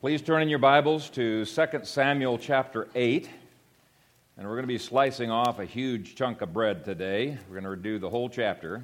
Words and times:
Please 0.00 0.22
turn 0.22 0.40
in 0.40 0.48
your 0.48 0.58
Bibles 0.58 1.10
to 1.10 1.44
2 1.44 1.66
Samuel 1.82 2.38
chapter 2.38 2.88
8. 2.94 3.28
And 4.38 4.46
we're 4.46 4.54
going 4.54 4.62
to 4.62 4.66
be 4.66 4.78
slicing 4.78 5.30
off 5.30 5.58
a 5.58 5.66
huge 5.66 6.14
chunk 6.14 6.40
of 6.40 6.54
bread 6.54 6.86
today. 6.86 7.36
We're 7.46 7.60
going 7.60 7.76
to 7.76 7.82
do 7.82 7.98
the 7.98 8.08
whole 8.08 8.30
chapter. 8.30 8.82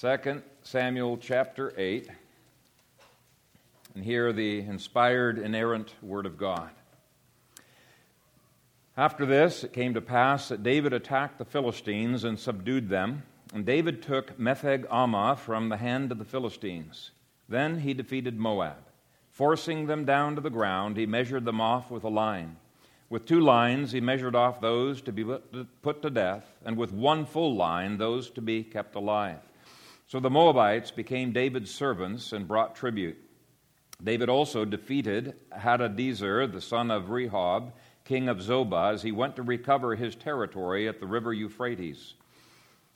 2 0.00 0.42
Samuel 0.62 1.18
chapter 1.18 1.74
8. 1.76 2.08
And 3.94 4.02
hear 4.02 4.32
the 4.32 4.60
inspired, 4.60 5.38
inerrant 5.38 5.92
Word 6.00 6.24
of 6.24 6.38
God. 6.38 6.70
After 8.96 9.26
this, 9.26 9.64
it 9.64 9.74
came 9.74 9.92
to 9.92 10.00
pass 10.00 10.48
that 10.48 10.62
David 10.62 10.94
attacked 10.94 11.36
the 11.36 11.44
Philistines 11.44 12.24
and 12.24 12.38
subdued 12.38 12.88
them. 12.88 13.24
And 13.52 13.66
David 13.66 14.00
took 14.02 14.38
Metheg 14.38 14.86
Ammah 14.86 15.36
from 15.36 15.68
the 15.68 15.76
hand 15.76 16.10
of 16.10 16.16
the 16.16 16.24
Philistines. 16.24 17.10
Then 17.50 17.80
he 17.80 17.92
defeated 17.92 18.38
Moab. 18.38 18.83
Forcing 19.34 19.88
them 19.88 20.04
down 20.04 20.36
to 20.36 20.40
the 20.40 20.48
ground, 20.48 20.96
he 20.96 21.06
measured 21.06 21.44
them 21.44 21.60
off 21.60 21.90
with 21.90 22.04
a 22.04 22.08
line. 22.08 22.56
With 23.10 23.26
two 23.26 23.40
lines, 23.40 23.90
he 23.90 24.00
measured 24.00 24.36
off 24.36 24.60
those 24.60 25.02
to 25.02 25.12
be 25.12 25.24
put 25.82 26.02
to 26.02 26.10
death, 26.10 26.44
and 26.64 26.76
with 26.76 26.92
one 26.92 27.26
full 27.26 27.56
line, 27.56 27.98
those 27.98 28.30
to 28.30 28.40
be 28.40 28.62
kept 28.62 28.94
alive. 28.94 29.40
So 30.06 30.20
the 30.20 30.30
Moabites 30.30 30.92
became 30.92 31.32
David's 31.32 31.74
servants 31.74 32.32
and 32.32 32.46
brought 32.46 32.76
tribute. 32.76 33.18
David 34.04 34.28
also 34.28 34.64
defeated 34.64 35.34
Hadadezer, 35.52 36.46
the 36.46 36.60
son 36.60 36.92
of 36.92 37.06
Rehob, 37.06 37.72
king 38.04 38.28
of 38.28 38.38
Zobah, 38.38 38.92
as 38.94 39.02
he 39.02 39.10
went 39.10 39.34
to 39.34 39.42
recover 39.42 39.96
his 39.96 40.14
territory 40.14 40.86
at 40.86 41.00
the 41.00 41.06
river 41.06 41.32
Euphrates. 41.32 42.14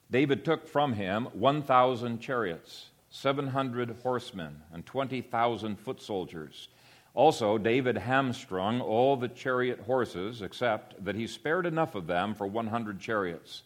David 0.08 0.44
took 0.44 0.68
from 0.68 0.92
him 0.92 1.24
1,000 1.32 2.20
chariots 2.20 2.90
700 3.20 3.96
horsemen, 4.04 4.62
and 4.72 4.86
20,000 4.86 5.76
foot 5.76 6.00
soldiers. 6.00 6.68
Also, 7.14 7.58
David 7.58 7.98
hamstrung 7.98 8.80
all 8.80 9.16
the 9.16 9.26
chariot 9.26 9.80
horses, 9.80 10.40
except 10.40 11.04
that 11.04 11.16
he 11.16 11.26
spared 11.26 11.66
enough 11.66 11.96
of 11.96 12.06
them 12.06 12.32
for 12.32 12.46
100 12.46 13.00
chariots. 13.00 13.64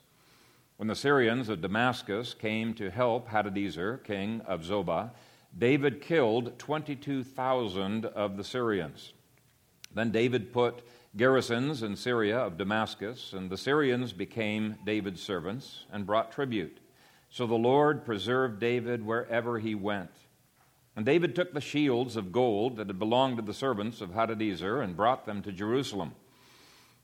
When 0.78 0.89
the 0.89 0.97
Syrians 0.97 1.50
of 1.50 1.61
Damascus 1.61 2.33
came 2.33 2.73
to 2.75 2.91
help 2.91 3.28
Hadadezer, 3.28 4.03
king 4.05 4.41
of 4.47 4.62
Zobah, 4.62 5.11
David 5.58 6.00
killed 6.00 6.58
22,000 6.58 8.06
of 8.06 8.39
the 8.39 8.45
Syrians. 8.45 9.12
Then 9.95 10.11
David 10.11 10.50
put 10.50 10.83
garrisons 11.14 11.83
in 11.83 11.95
Syria 11.95 12.39
of 12.39 12.56
Damascus, 12.56 13.34
and 13.34 13.50
the 13.50 13.58
Syrians 13.58 14.14
became 14.14 14.77
David's 14.86 15.23
servants 15.23 15.84
and 15.92 16.06
brought 16.06 16.33
tribute. 16.33 16.78
So 17.33 17.47
the 17.47 17.55
Lord 17.55 18.05
preserved 18.05 18.61
David 18.61 19.06
wherever 19.06 19.58
he 19.58 19.75
went. 19.75 20.11
And 20.94 21.06
David 21.06 21.34
took 21.34 21.55
the 21.55 21.62
shields 21.62 22.14
of 22.14 22.30
gold 22.30 22.77
that 22.77 22.89
had 22.89 22.98
belonged 22.98 23.39
to 23.39 23.42
the 23.42 23.55
servants 23.55 24.02
of 24.02 24.11
Hadadezer 24.11 24.84
and 24.84 24.94
brought 24.94 25.24
them 25.24 25.41
to 25.42 25.50
Jerusalem. 25.50 26.12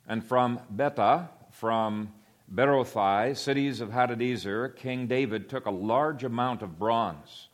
And 0.06 0.22
from 0.22 0.60
Betah, 0.76 1.30
from 1.50 2.12
Berothai, 2.54 3.38
cities 3.38 3.80
of 3.80 3.88
Hadadezer, 3.88 4.76
King 4.76 5.06
David 5.06 5.48
took 5.48 5.64
a 5.64 5.70
large 5.70 6.24
amount 6.24 6.60
of 6.60 6.78
bronze. 6.78 7.48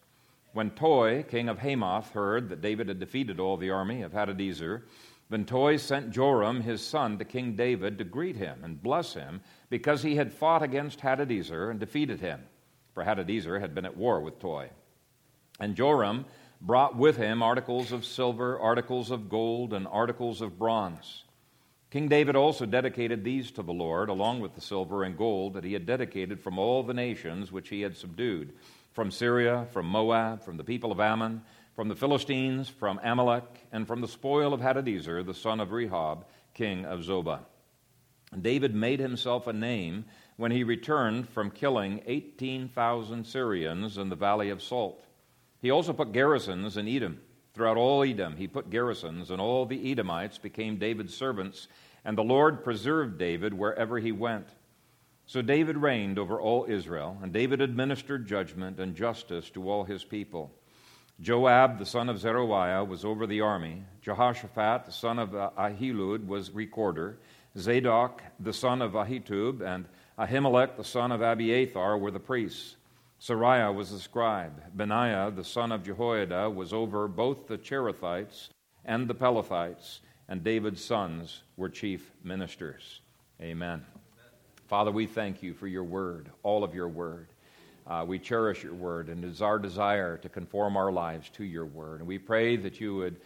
When 0.52 0.70
Toi, 0.70 1.22
king 1.22 1.48
of 1.48 1.60
Hamath, 1.60 2.10
heard 2.10 2.48
that 2.48 2.60
David 2.60 2.88
had 2.88 2.98
defeated 2.98 3.38
all 3.38 3.56
the 3.56 3.70
army 3.70 4.02
of 4.02 4.10
Hadadezer, 4.10 4.82
then 5.30 5.44
Toi 5.44 5.76
sent 5.76 6.10
Joram, 6.10 6.60
his 6.60 6.84
son, 6.84 7.18
to 7.18 7.24
King 7.24 7.54
David 7.54 7.98
to 7.98 8.04
greet 8.04 8.34
him 8.34 8.64
and 8.64 8.82
bless 8.82 9.14
him 9.14 9.42
because 9.70 10.02
he 10.02 10.16
had 10.16 10.32
fought 10.32 10.64
against 10.64 10.98
Hadadezer 10.98 11.70
and 11.70 11.78
defeated 11.78 12.18
him 12.18 12.40
for 12.94 13.04
Hadadezer 13.04 13.60
had 13.60 13.74
been 13.74 13.84
at 13.84 13.96
war 13.96 14.20
with 14.20 14.38
Toi. 14.38 14.70
And 15.60 15.76
Joram 15.76 16.24
brought 16.60 16.96
with 16.96 17.16
him 17.16 17.42
articles 17.42 17.92
of 17.92 18.04
silver, 18.04 18.58
articles 18.58 19.10
of 19.10 19.28
gold, 19.28 19.74
and 19.74 19.86
articles 19.86 20.40
of 20.40 20.58
bronze. 20.58 21.24
King 21.90 22.08
David 22.08 22.34
also 22.34 22.66
dedicated 22.66 23.22
these 23.22 23.50
to 23.52 23.62
the 23.62 23.72
Lord, 23.72 24.08
along 24.08 24.40
with 24.40 24.54
the 24.54 24.60
silver 24.60 25.04
and 25.04 25.16
gold 25.16 25.54
that 25.54 25.64
he 25.64 25.74
had 25.74 25.86
dedicated 25.86 26.40
from 26.40 26.58
all 26.58 26.82
the 26.82 26.94
nations 26.94 27.52
which 27.52 27.68
he 27.68 27.82
had 27.82 27.96
subdued 27.96 28.52
from 28.92 29.10
Syria, 29.10 29.66
from 29.72 29.86
Moab, 29.86 30.42
from 30.42 30.56
the 30.56 30.64
people 30.64 30.90
of 30.90 31.00
Ammon, 31.00 31.42
from 31.74 31.88
the 31.88 31.96
Philistines, 31.96 32.68
from 32.68 33.00
Amalek, 33.02 33.44
and 33.72 33.86
from 33.86 34.00
the 34.00 34.08
spoil 34.08 34.54
of 34.54 34.60
Hadadezer, 34.60 35.24
the 35.24 35.34
son 35.34 35.60
of 35.60 35.70
Rehob, 35.70 36.24
king 36.54 36.84
of 36.84 37.00
Zobah. 37.00 37.40
David 38.40 38.74
made 38.74 39.00
himself 39.00 39.46
a 39.46 39.52
name 39.52 40.04
when 40.36 40.50
he 40.50 40.64
returned 40.64 41.28
from 41.28 41.50
killing 41.50 42.02
18,000 42.06 43.24
Syrians 43.24 43.98
in 43.98 44.08
the 44.08 44.16
Valley 44.16 44.50
of 44.50 44.62
Salt. 44.62 45.04
He 45.60 45.70
also 45.70 45.92
put 45.92 46.12
garrisons 46.12 46.76
in 46.76 46.88
Edom. 46.88 47.20
Throughout 47.54 47.76
all 47.76 48.02
Edom, 48.02 48.36
he 48.36 48.48
put 48.48 48.70
garrisons, 48.70 49.30
and 49.30 49.40
all 49.40 49.64
the 49.64 49.90
Edomites 49.92 50.38
became 50.38 50.76
David's 50.76 51.16
servants, 51.16 51.68
and 52.04 52.18
the 52.18 52.24
Lord 52.24 52.64
preserved 52.64 53.16
David 53.16 53.54
wherever 53.54 53.98
he 53.98 54.12
went. 54.12 54.48
So 55.26 55.40
David 55.40 55.78
reigned 55.78 56.18
over 56.18 56.40
all 56.40 56.66
Israel, 56.68 57.16
and 57.22 57.32
David 57.32 57.60
administered 57.60 58.26
judgment 58.26 58.78
and 58.78 58.94
justice 58.94 59.48
to 59.50 59.70
all 59.70 59.84
his 59.84 60.04
people. 60.04 60.52
Joab, 61.20 61.78
the 61.78 61.86
son 61.86 62.08
of 62.08 62.18
Zeruiah, 62.18 62.84
was 62.84 63.04
over 63.04 63.26
the 63.26 63.40
army. 63.40 63.84
Jehoshaphat, 64.02 64.84
the 64.84 64.92
son 64.92 65.18
of 65.18 65.30
Ahilud, 65.30 66.26
was 66.26 66.50
recorder. 66.50 67.20
Zadok, 67.56 68.20
the 68.40 68.52
son 68.52 68.82
of 68.82 68.92
Ahitub, 68.92 69.62
and 69.62 69.86
Ahimelech, 70.18 70.76
the 70.76 70.84
son 70.84 71.10
of 71.10 71.22
Abiathar, 71.22 71.98
were 71.98 72.12
the 72.12 72.20
priests. 72.20 72.76
Seraiah 73.20 73.74
was 73.74 73.90
the 73.90 73.98
scribe. 73.98 74.62
Benaiah, 74.74 75.32
the 75.34 75.42
son 75.42 75.72
of 75.72 75.82
Jehoiada, 75.82 76.48
was 76.48 76.72
over 76.72 77.08
both 77.08 77.48
the 77.48 77.58
Cherethites 77.58 78.50
and 78.84 79.08
the 79.08 79.14
Pelethites, 79.14 80.00
and 80.28 80.44
David's 80.44 80.84
sons 80.84 81.42
were 81.56 81.68
chief 81.68 82.12
ministers. 82.22 83.00
Amen. 83.40 83.68
Amen. 83.68 83.84
Father, 84.68 84.92
we 84.92 85.06
thank 85.06 85.42
you 85.42 85.52
for 85.52 85.66
your 85.66 85.84
word, 85.84 86.30
all 86.42 86.62
of 86.62 86.74
your 86.74 86.88
word. 86.88 87.28
Uh, 87.86 88.04
we 88.06 88.18
cherish 88.18 88.62
your 88.62 88.74
word, 88.74 89.08
and 89.08 89.24
it 89.24 89.28
is 89.28 89.42
our 89.42 89.58
desire 89.58 90.16
to 90.18 90.28
conform 90.28 90.76
our 90.76 90.92
lives 90.92 91.28
to 91.30 91.44
your 91.44 91.66
word. 91.66 92.00
And 92.00 92.08
we 92.08 92.18
pray 92.18 92.56
that 92.56 92.80
you 92.80 92.94
would 92.96 93.16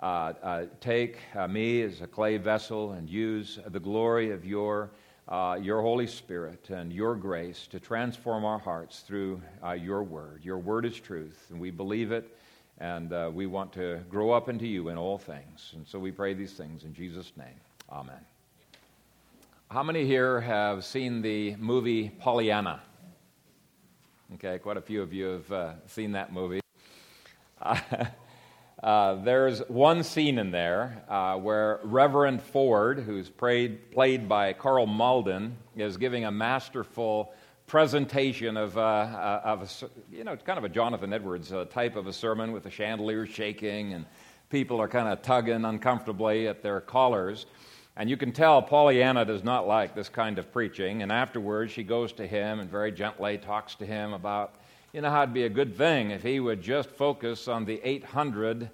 uh, 0.00 0.32
uh, 0.42 0.66
take 0.80 1.18
uh, 1.34 1.48
me 1.48 1.82
as 1.82 2.00
a 2.00 2.06
clay 2.06 2.36
vessel 2.36 2.92
and 2.92 3.10
use 3.10 3.58
the 3.66 3.80
glory 3.80 4.30
of 4.30 4.44
your 4.44 4.90
uh, 5.28 5.58
your 5.60 5.82
Holy 5.82 6.06
Spirit 6.06 6.70
and 6.70 6.92
your 6.92 7.14
grace 7.14 7.66
to 7.68 7.78
transform 7.78 8.44
our 8.44 8.58
hearts 8.58 9.00
through 9.00 9.42
uh, 9.64 9.72
your 9.72 10.02
word. 10.02 10.40
Your 10.42 10.58
word 10.58 10.86
is 10.86 10.98
truth, 10.98 11.46
and 11.50 11.60
we 11.60 11.70
believe 11.70 12.12
it, 12.12 12.34
and 12.78 13.12
uh, 13.12 13.30
we 13.32 13.46
want 13.46 13.72
to 13.74 14.00
grow 14.08 14.30
up 14.30 14.48
into 14.48 14.66
you 14.66 14.88
in 14.88 14.96
all 14.96 15.18
things. 15.18 15.72
And 15.74 15.86
so 15.86 15.98
we 15.98 16.10
pray 16.10 16.32
these 16.32 16.54
things 16.54 16.84
in 16.84 16.94
Jesus' 16.94 17.32
name. 17.36 17.60
Amen. 17.90 18.20
How 19.70 19.82
many 19.82 20.06
here 20.06 20.40
have 20.40 20.84
seen 20.84 21.20
the 21.20 21.54
movie 21.56 22.08
Pollyanna? 22.08 22.80
Okay, 24.34 24.58
quite 24.58 24.78
a 24.78 24.82
few 24.82 25.02
of 25.02 25.12
you 25.12 25.26
have 25.26 25.52
uh, 25.52 25.72
seen 25.86 26.12
that 26.12 26.32
movie. 26.32 26.60
Uh, 28.82 29.16
there's 29.16 29.58
one 29.68 30.04
scene 30.04 30.38
in 30.38 30.52
there 30.52 31.02
uh, 31.08 31.36
where 31.36 31.80
Reverend 31.82 32.40
Ford, 32.40 33.00
who's 33.00 33.28
played, 33.28 33.90
played 33.90 34.28
by 34.28 34.52
Karl 34.52 34.86
Malden, 34.86 35.56
is 35.76 35.96
giving 35.96 36.24
a 36.24 36.30
masterful 36.30 37.32
presentation 37.66 38.56
of, 38.56 38.78
uh, 38.78 38.80
uh 38.80 39.40
of 39.44 39.62
a, 39.62 40.14
you 40.16 40.22
know, 40.22 40.36
kind 40.36 40.58
of 40.58 40.64
a 40.64 40.68
Jonathan 40.68 41.12
Edwards 41.12 41.52
uh, 41.52 41.64
type 41.64 41.96
of 41.96 42.06
a 42.06 42.12
sermon 42.12 42.52
with 42.52 42.62
the 42.62 42.70
chandelier 42.70 43.26
shaking 43.26 43.94
and 43.94 44.06
people 44.48 44.80
are 44.80 44.88
kind 44.88 45.08
of 45.08 45.22
tugging 45.22 45.64
uncomfortably 45.64 46.46
at 46.46 46.62
their 46.62 46.80
collars. 46.80 47.46
And 47.96 48.08
you 48.08 48.16
can 48.16 48.30
tell 48.30 48.62
Pollyanna 48.62 49.24
does 49.24 49.42
not 49.42 49.66
like 49.66 49.94
this 49.94 50.08
kind 50.08 50.38
of 50.38 50.52
preaching. 50.52 51.02
And 51.02 51.10
afterwards, 51.10 51.72
she 51.72 51.82
goes 51.82 52.12
to 52.12 52.26
him 52.26 52.60
and 52.60 52.70
very 52.70 52.92
gently 52.92 53.38
talks 53.38 53.74
to 53.76 53.86
him 53.86 54.12
about 54.12 54.54
you 54.92 55.02
know 55.02 55.10
how 55.10 55.22
it'd 55.22 55.34
be 55.34 55.44
a 55.44 55.50
good 55.50 55.76
thing 55.76 56.12
if 56.12 56.22
he 56.22 56.40
would 56.40 56.62
just 56.62 56.88
focus 56.88 57.46
on 57.46 57.66
the 57.66 57.80
800 57.86 58.70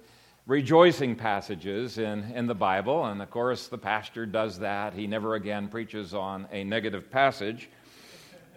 rejoicing 0.47 1.15
passages 1.15 1.97
in, 1.97 2.23
in 2.33 2.47
the 2.47 2.55
Bible. 2.55 3.05
And 3.05 3.21
of 3.21 3.29
course, 3.29 3.67
the 3.67 3.77
pastor 3.77 4.25
does 4.25 4.59
that. 4.59 4.93
He 4.93 5.07
never 5.07 5.35
again 5.35 5.67
preaches 5.67 6.13
on 6.13 6.47
a 6.51 6.63
negative 6.63 7.11
passage. 7.11 7.69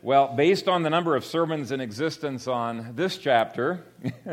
Well, 0.00 0.28
based 0.28 0.69
on 0.69 0.84
the 0.84 0.90
number 0.90 1.16
of 1.16 1.25
sermons 1.25 1.72
in 1.72 1.81
existence 1.81 2.46
on 2.46 2.94
this 2.94 3.19
chapter, 3.19 3.84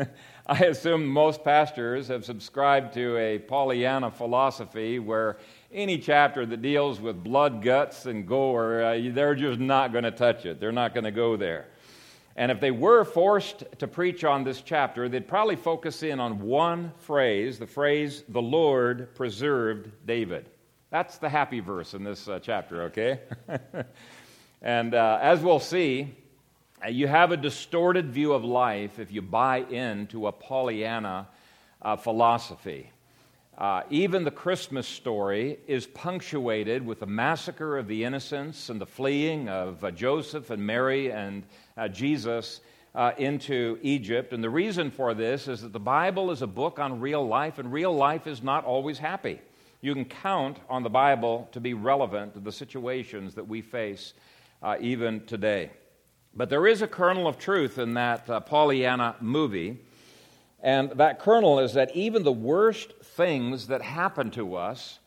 I 0.46 0.58
assume 0.66 1.04
most 1.08 1.42
pastors 1.42 2.06
have 2.06 2.24
subscribed 2.24 2.94
to 2.94 3.16
a 3.16 3.40
Pollyanna 3.40 4.12
philosophy 4.12 5.00
where 5.00 5.38
any 5.72 5.98
chapter 5.98 6.46
that 6.46 6.62
deals 6.62 7.00
with 7.00 7.24
blood, 7.24 7.62
guts, 7.62 8.06
and 8.06 8.28
gore, 8.28 8.84
uh, 8.84 9.00
they're 9.10 9.34
just 9.34 9.58
not 9.58 9.90
going 9.90 10.04
to 10.04 10.12
touch 10.12 10.46
it. 10.46 10.60
They're 10.60 10.70
not 10.70 10.94
going 10.94 11.02
to 11.02 11.10
go 11.10 11.36
there. 11.36 11.66
And 12.38 12.52
if 12.52 12.60
they 12.60 12.70
were 12.70 13.04
forced 13.04 13.64
to 13.78 13.88
preach 13.88 14.22
on 14.22 14.44
this 14.44 14.60
chapter, 14.60 15.08
they'd 15.08 15.26
probably 15.26 15.56
focus 15.56 16.02
in 16.02 16.20
on 16.20 16.38
one 16.40 16.92
phrase 16.98 17.58
the 17.58 17.66
phrase, 17.66 18.24
the 18.28 18.42
Lord 18.42 19.14
preserved 19.14 19.90
David. 20.06 20.50
That's 20.90 21.16
the 21.16 21.30
happy 21.30 21.60
verse 21.60 21.94
in 21.94 22.04
this 22.04 22.28
uh, 22.28 22.38
chapter, 22.40 22.82
okay? 22.84 23.20
and 24.62 24.94
uh, 24.94 25.18
as 25.22 25.40
we'll 25.40 25.60
see, 25.60 26.14
uh, 26.84 26.88
you 26.88 27.08
have 27.08 27.32
a 27.32 27.38
distorted 27.38 28.12
view 28.12 28.34
of 28.34 28.44
life 28.44 28.98
if 28.98 29.10
you 29.10 29.22
buy 29.22 29.58
into 29.58 30.26
a 30.26 30.32
Pollyanna 30.32 31.28
uh, 31.80 31.96
philosophy. 31.96 32.90
Uh, 33.56 33.82
even 33.88 34.22
the 34.22 34.30
Christmas 34.30 34.86
story 34.86 35.58
is 35.66 35.86
punctuated 35.86 36.84
with 36.84 37.00
the 37.00 37.06
massacre 37.06 37.78
of 37.78 37.88
the 37.88 38.04
innocents 38.04 38.68
and 38.68 38.78
the 38.78 38.86
fleeing 38.86 39.48
of 39.48 39.82
uh, 39.82 39.90
Joseph 39.90 40.50
and 40.50 40.66
Mary 40.66 41.10
and 41.10 41.44
uh, 41.76 41.88
Jesus 41.88 42.60
uh, 42.94 43.12
into 43.18 43.78
Egypt. 43.82 44.32
And 44.32 44.42
the 44.42 44.50
reason 44.50 44.90
for 44.90 45.14
this 45.14 45.48
is 45.48 45.60
that 45.62 45.72
the 45.72 45.78
Bible 45.80 46.30
is 46.30 46.42
a 46.42 46.46
book 46.46 46.78
on 46.78 47.00
real 47.00 47.26
life, 47.26 47.58
and 47.58 47.72
real 47.72 47.94
life 47.94 48.26
is 48.26 48.42
not 48.42 48.64
always 48.64 48.98
happy. 48.98 49.40
You 49.82 49.92
can 49.94 50.06
count 50.06 50.58
on 50.68 50.82
the 50.82 50.90
Bible 50.90 51.48
to 51.52 51.60
be 51.60 51.74
relevant 51.74 52.34
to 52.34 52.40
the 52.40 52.52
situations 52.52 53.34
that 53.34 53.46
we 53.46 53.60
face 53.60 54.14
uh, 54.62 54.76
even 54.80 55.24
today. 55.26 55.70
But 56.34 56.50
there 56.50 56.66
is 56.66 56.82
a 56.82 56.86
kernel 56.86 57.26
of 57.26 57.38
truth 57.38 57.78
in 57.78 57.94
that 57.94 58.28
uh, 58.28 58.40
Pollyanna 58.40 59.16
movie. 59.20 59.78
And 60.62 60.90
that 60.92 61.18
kernel 61.18 61.60
is 61.60 61.74
that 61.74 61.94
even 61.94 62.24
the 62.24 62.32
worst 62.32 62.92
things 63.02 63.66
that 63.68 63.82
happen 63.82 64.30
to 64.32 64.56
us 64.56 64.98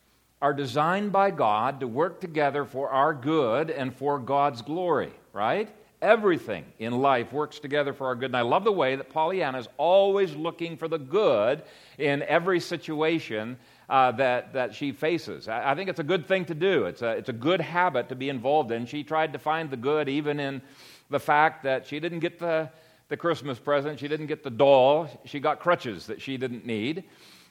are 0.41 0.53
designed 0.53 1.11
by 1.11 1.31
God 1.31 1.79
to 1.81 1.87
work 1.87 2.21
together 2.21 2.65
for 2.65 2.89
our 2.89 3.13
good 3.13 3.69
and 3.69 3.93
for 3.93 4.19
God's 4.19 4.61
glory, 4.61 5.11
right? 5.33 5.69
Everything 6.01 6.63
in 6.79 6.99
life 6.99 7.33
works 7.33 7.59
together 7.59 7.91
for 7.91 8.07
our 8.07 8.15
good. 8.15 8.27
And 8.27 8.37
I 8.37 8.41
love 8.41 8.63
the 8.63 8.71
way 8.71 8.95
that 8.95 9.09
Pollyanna 9.09 9.57
is 9.57 9.67
always 9.77 10.33
looking 10.33 10.77
for 10.77 10.87
the 10.87 10.97
good 10.97 11.63
in 11.97 12.23
every 12.23 12.61
situation 12.61 13.57
uh, 13.89 14.13
that, 14.13 14.53
that 14.53 14.73
she 14.73 14.93
faces. 14.93 15.49
I, 15.49 15.71
I, 15.71 15.75
think 15.75 15.89
it's 15.89 15.99
a 15.99 16.03
good 16.03 16.25
thing 16.25 16.45
to 16.45 16.55
do. 16.55 16.85
It's 16.85 17.01
a, 17.01 17.09
it's 17.11 17.27
a 17.27 17.33
good 17.33 17.59
habit 17.59 18.07
to 18.09 18.15
be 18.15 18.29
involved 18.29 18.71
in. 18.71 18.85
She 18.85 19.03
tried 19.03 19.33
to 19.33 19.39
find 19.39 19.69
the 19.69 19.77
good 19.77 20.07
even 20.07 20.39
in 20.39 20.61
the 21.09 21.19
fact 21.19 21.63
that 21.63 21.85
she 21.85 21.99
didn't 21.99 22.19
get 22.19 22.39
the, 22.39 22.69
the 23.09 23.17
Christmas 23.17 23.59
present, 23.59 23.99
she 23.99 24.07
didn't 24.07 24.27
get 24.27 24.43
the 24.43 24.49
doll, 24.49 25.09
she 25.25 25.39
got 25.39 25.59
crutches 25.59 26.05
that 26.05 26.21
she 26.21 26.37
didn't 26.37 26.65
need. 26.65 27.03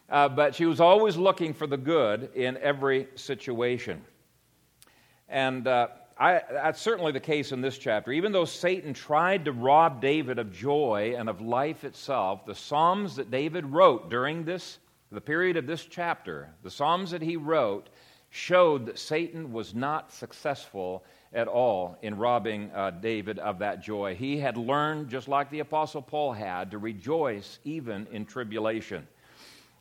Uh, 0.09 0.27
but 0.29 0.55
she 0.55 0.65
was 0.65 0.81
always 0.81 1.17
looking 1.17 1.53
for 1.53 1.67
the 1.67 1.77
good 1.77 2.31
in 2.35 2.56
every 2.59 3.09
situation. 3.15 4.03
And 5.29 5.67
uh, 5.67 5.89
I, 6.20 6.43
that's 6.50 6.81
certainly 6.81 7.12
the 7.12 7.20
case 7.20 7.53
in 7.53 7.61
this 7.61 7.79
chapter. 7.79 8.11
Even 8.11 8.32
though 8.32 8.44
Satan 8.44 8.93
tried 8.93 9.44
to 9.44 9.53
rob 9.53 10.00
David 10.00 10.41
of 10.41 10.53
joy 10.53 11.15
and 11.17 11.29
of 11.29 11.41
life 11.41 11.85
itself, 11.85 12.44
the 12.44 12.56
Psalms 12.56 13.17
that 13.17 13.31
David 13.31 13.65
wrote 13.67 14.11
during 14.11 14.44
this, 14.44 14.79
the 15.12 15.20
period 15.20 15.56
of 15.56 15.67
this 15.69 15.85
chapter, 15.85 16.50
the 16.65 16.70
Psalms 16.70 17.12
that 17.12 17.23
he 17.23 17.37
wrote, 17.37 17.88
showed 18.31 18.87
that 18.87 18.99
Satan 18.99 19.53
was 19.53 19.75
not 19.75 20.12
successful 20.12 21.05
at 21.32 21.47
all 21.47 21.97
in 22.03 22.19
robbing 22.19 22.71
uh, 22.75 22.91
David 22.91 23.38
of 23.38 23.61
that 23.61 23.81
joy. 23.81 24.17
He 24.17 24.38
had 24.38 24.56
learned, 24.56 25.09
just 25.09 25.29
like 25.29 25.50
the 25.50 25.61
Apostle 25.61 26.03
Paul 26.03 26.32
had, 26.32 26.73
to 26.73 26.79
rejoice 26.79 27.61
even 27.64 28.09
in 28.11 28.26
tribulation. 28.26 29.06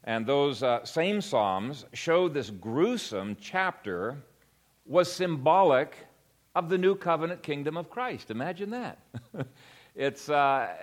And 0.03 0.25
those 0.25 0.61
uh, 0.61 0.85
same 0.85 1.19
Psalms 1.19 1.85
show 1.93 2.29
this 2.29 2.51
gruesome 2.51 3.35
chapter 3.41 4.17
was 4.85 5.11
symbolic 5.11 5.97
of 6.57 6.69
the 6.69 6.77
new 6.77 6.95
covenant 6.95 7.43
kingdom 7.43 7.77
of 7.77 7.87
Christ. 7.87 8.31
Imagine 8.31 8.71
that. 8.71 8.97
it's, 9.95 10.27
uh, 10.27 10.73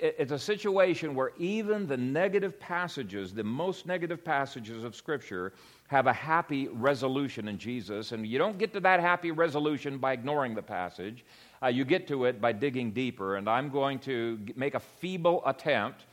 it's 0.00 0.32
a 0.32 0.38
situation 0.38 1.14
where 1.14 1.32
even 1.36 1.86
the 1.86 1.96
negative 1.98 2.58
passages, 2.58 3.34
the 3.34 3.44
most 3.44 3.84
negative 3.84 4.24
passages 4.24 4.82
of 4.82 4.96
Scripture, 4.96 5.52
have 5.88 6.06
a 6.06 6.12
happy 6.12 6.68
resolution 6.68 7.48
in 7.48 7.58
Jesus. 7.58 8.12
And 8.12 8.26
you 8.26 8.38
don't 8.38 8.56
get 8.56 8.72
to 8.72 8.80
that 8.80 8.98
happy 8.98 9.30
resolution 9.30 9.98
by 9.98 10.14
ignoring 10.14 10.54
the 10.54 10.62
passage, 10.62 11.22
uh, 11.62 11.66
you 11.66 11.84
get 11.84 12.08
to 12.08 12.24
it 12.24 12.40
by 12.40 12.52
digging 12.52 12.90
deeper. 12.90 13.36
And 13.36 13.46
I'm 13.46 13.68
going 13.68 13.98
to 14.00 14.38
make 14.56 14.74
a 14.74 14.80
feeble 14.80 15.42
attempt 15.44 16.06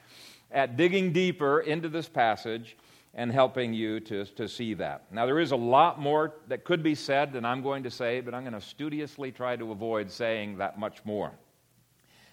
at 0.52 0.76
digging 0.76 1.14
deeper 1.14 1.62
into 1.62 1.88
this 1.88 2.10
passage 2.10 2.76
and 3.14 3.32
helping 3.32 3.74
you 3.74 4.00
to, 4.00 4.26
to 4.26 4.48
see 4.48 4.74
that. 4.76 5.12
Now, 5.12 5.26
there 5.26 5.40
is 5.40 5.52
a 5.52 5.56
lot 5.58 6.00
more 6.00 6.36
that 6.48 6.64
could 6.64 6.82
be 6.82 6.96
said 6.96 7.34
than 7.34 7.44
I'm 7.44 7.62
going 7.62 7.84
to 7.84 7.92
say, 7.92 8.22
but 8.22 8.34
I'm 8.34 8.44
going 8.44 8.54
to 8.54 8.62
studiously 8.62 9.32
try 9.32 9.58
to 9.58 9.72
avoid 9.72 10.10
saying 10.10 10.58
that 10.60 10.80
much 10.80 11.04
more. 11.04 11.32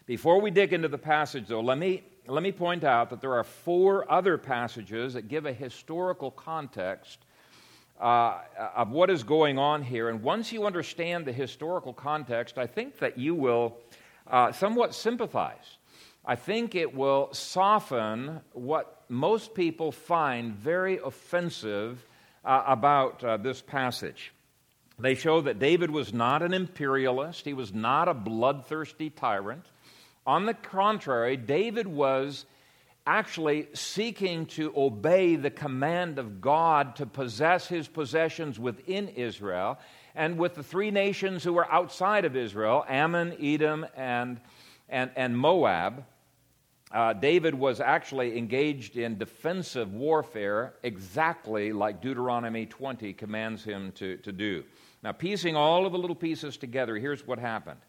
Before 0.06 0.40
we 0.40 0.50
dig 0.50 0.72
into 0.72 0.88
the 0.88 0.98
passage, 0.98 1.48
though, 1.48 1.60
let 1.60 1.78
me, 1.78 2.04
let 2.28 2.42
me 2.42 2.52
point 2.52 2.84
out 2.84 3.10
that 3.10 3.20
there 3.20 3.34
are 3.34 3.44
four 3.44 4.10
other 4.10 4.38
passages 4.38 5.14
that 5.14 5.28
give 5.28 5.46
a 5.46 5.52
historical 5.52 6.30
context 6.30 7.18
uh, 8.00 8.38
of 8.76 8.90
what 8.90 9.10
is 9.10 9.24
going 9.24 9.58
on 9.58 9.82
here. 9.82 10.08
And 10.08 10.22
once 10.22 10.52
you 10.52 10.64
understand 10.64 11.26
the 11.26 11.32
historical 11.32 11.92
context, 11.92 12.56
I 12.56 12.66
think 12.66 12.98
that 13.00 13.18
you 13.18 13.34
will 13.34 13.78
uh, 14.28 14.52
somewhat 14.52 14.94
sympathize. 14.94 15.77
I 16.28 16.36
think 16.36 16.74
it 16.74 16.94
will 16.94 17.32
soften 17.32 18.42
what 18.52 19.04
most 19.08 19.54
people 19.54 19.90
find 19.90 20.52
very 20.52 20.98
offensive 21.02 22.06
uh, 22.44 22.64
about 22.66 23.24
uh, 23.24 23.38
this 23.38 23.62
passage. 23.62 24.34
They 24.98 25.14
show 25.14 25.40
that 25.40 25.58
David 25.58 25.90
was 25.90 26.12
not 26.12 26.42
an 26.42 26.52
imperialist, 26.52 27.46
he 27.46 27.54
was 27.54 27.72
not 27.72 28.08
a 28.08 28.14
bloodthirsty 28.14 29.08
tyrant. 29.08 29.64
On 30.26 30.44
the 30.44 30.52
contrary, 30.52 31.38
David 31.38 31.86
was 31.86 32.44
actually 33.06 33.68
seeking 33.72 34.44
to 34.44 34.70
obey 34.76 35.36
the 35.36 35.50
command 35.50 36.18
of 36.18 36.42
God 36.42 36.96
to 36.96 37.06
possess 37.06 37.66
his 37.68 37.88
possessions 37.88 38.58
within 38.58 39.08
Israel 39.08 39.78
and 40.14 40.36
with 40.36 40.56
the 40.56 40.62
three 40.62 40.90
nations 40.90 41.42
who 41.42 41.54
were 41.54 41.72
outside 41.72 42.26
of 42.26 42.36
Israel 42.36 42.84
Ammon, 42.86 43.34
Edom, 43.40 43.86
and, 43.96 44.38
and, 44.90 45.10
and 45.16 45.34
Moab 45.34 46.04
uh, 46.90 47.12
David 47.12 47.54
was 47.54 47.80
actually 47.80 48.38
engaged 48.38 48.96
in 48.96 49.18
defensive 49.18 49.92
warfare 49.92 50.74
exactly 50.82 51.72
like 51.72 52.00
Deuteronomy 52.00 52.64
20 52.64 53.12
commands 53.12 53.62
him 53.62 53.92
to, 53.92 54.16
to 54.18 54.32
do. 54.32 54.64
Now, 55.02 55.12
piecing 55.12 55.54
all 55.54 55.84
of 55.84 55.92
the 55.92 55.98
little 55.98 56.16
pieces 56.16 56.56
together, 56.56 56.96
here's 56.96 57.26
what 57.26 57.38
happened. 57.38 57.80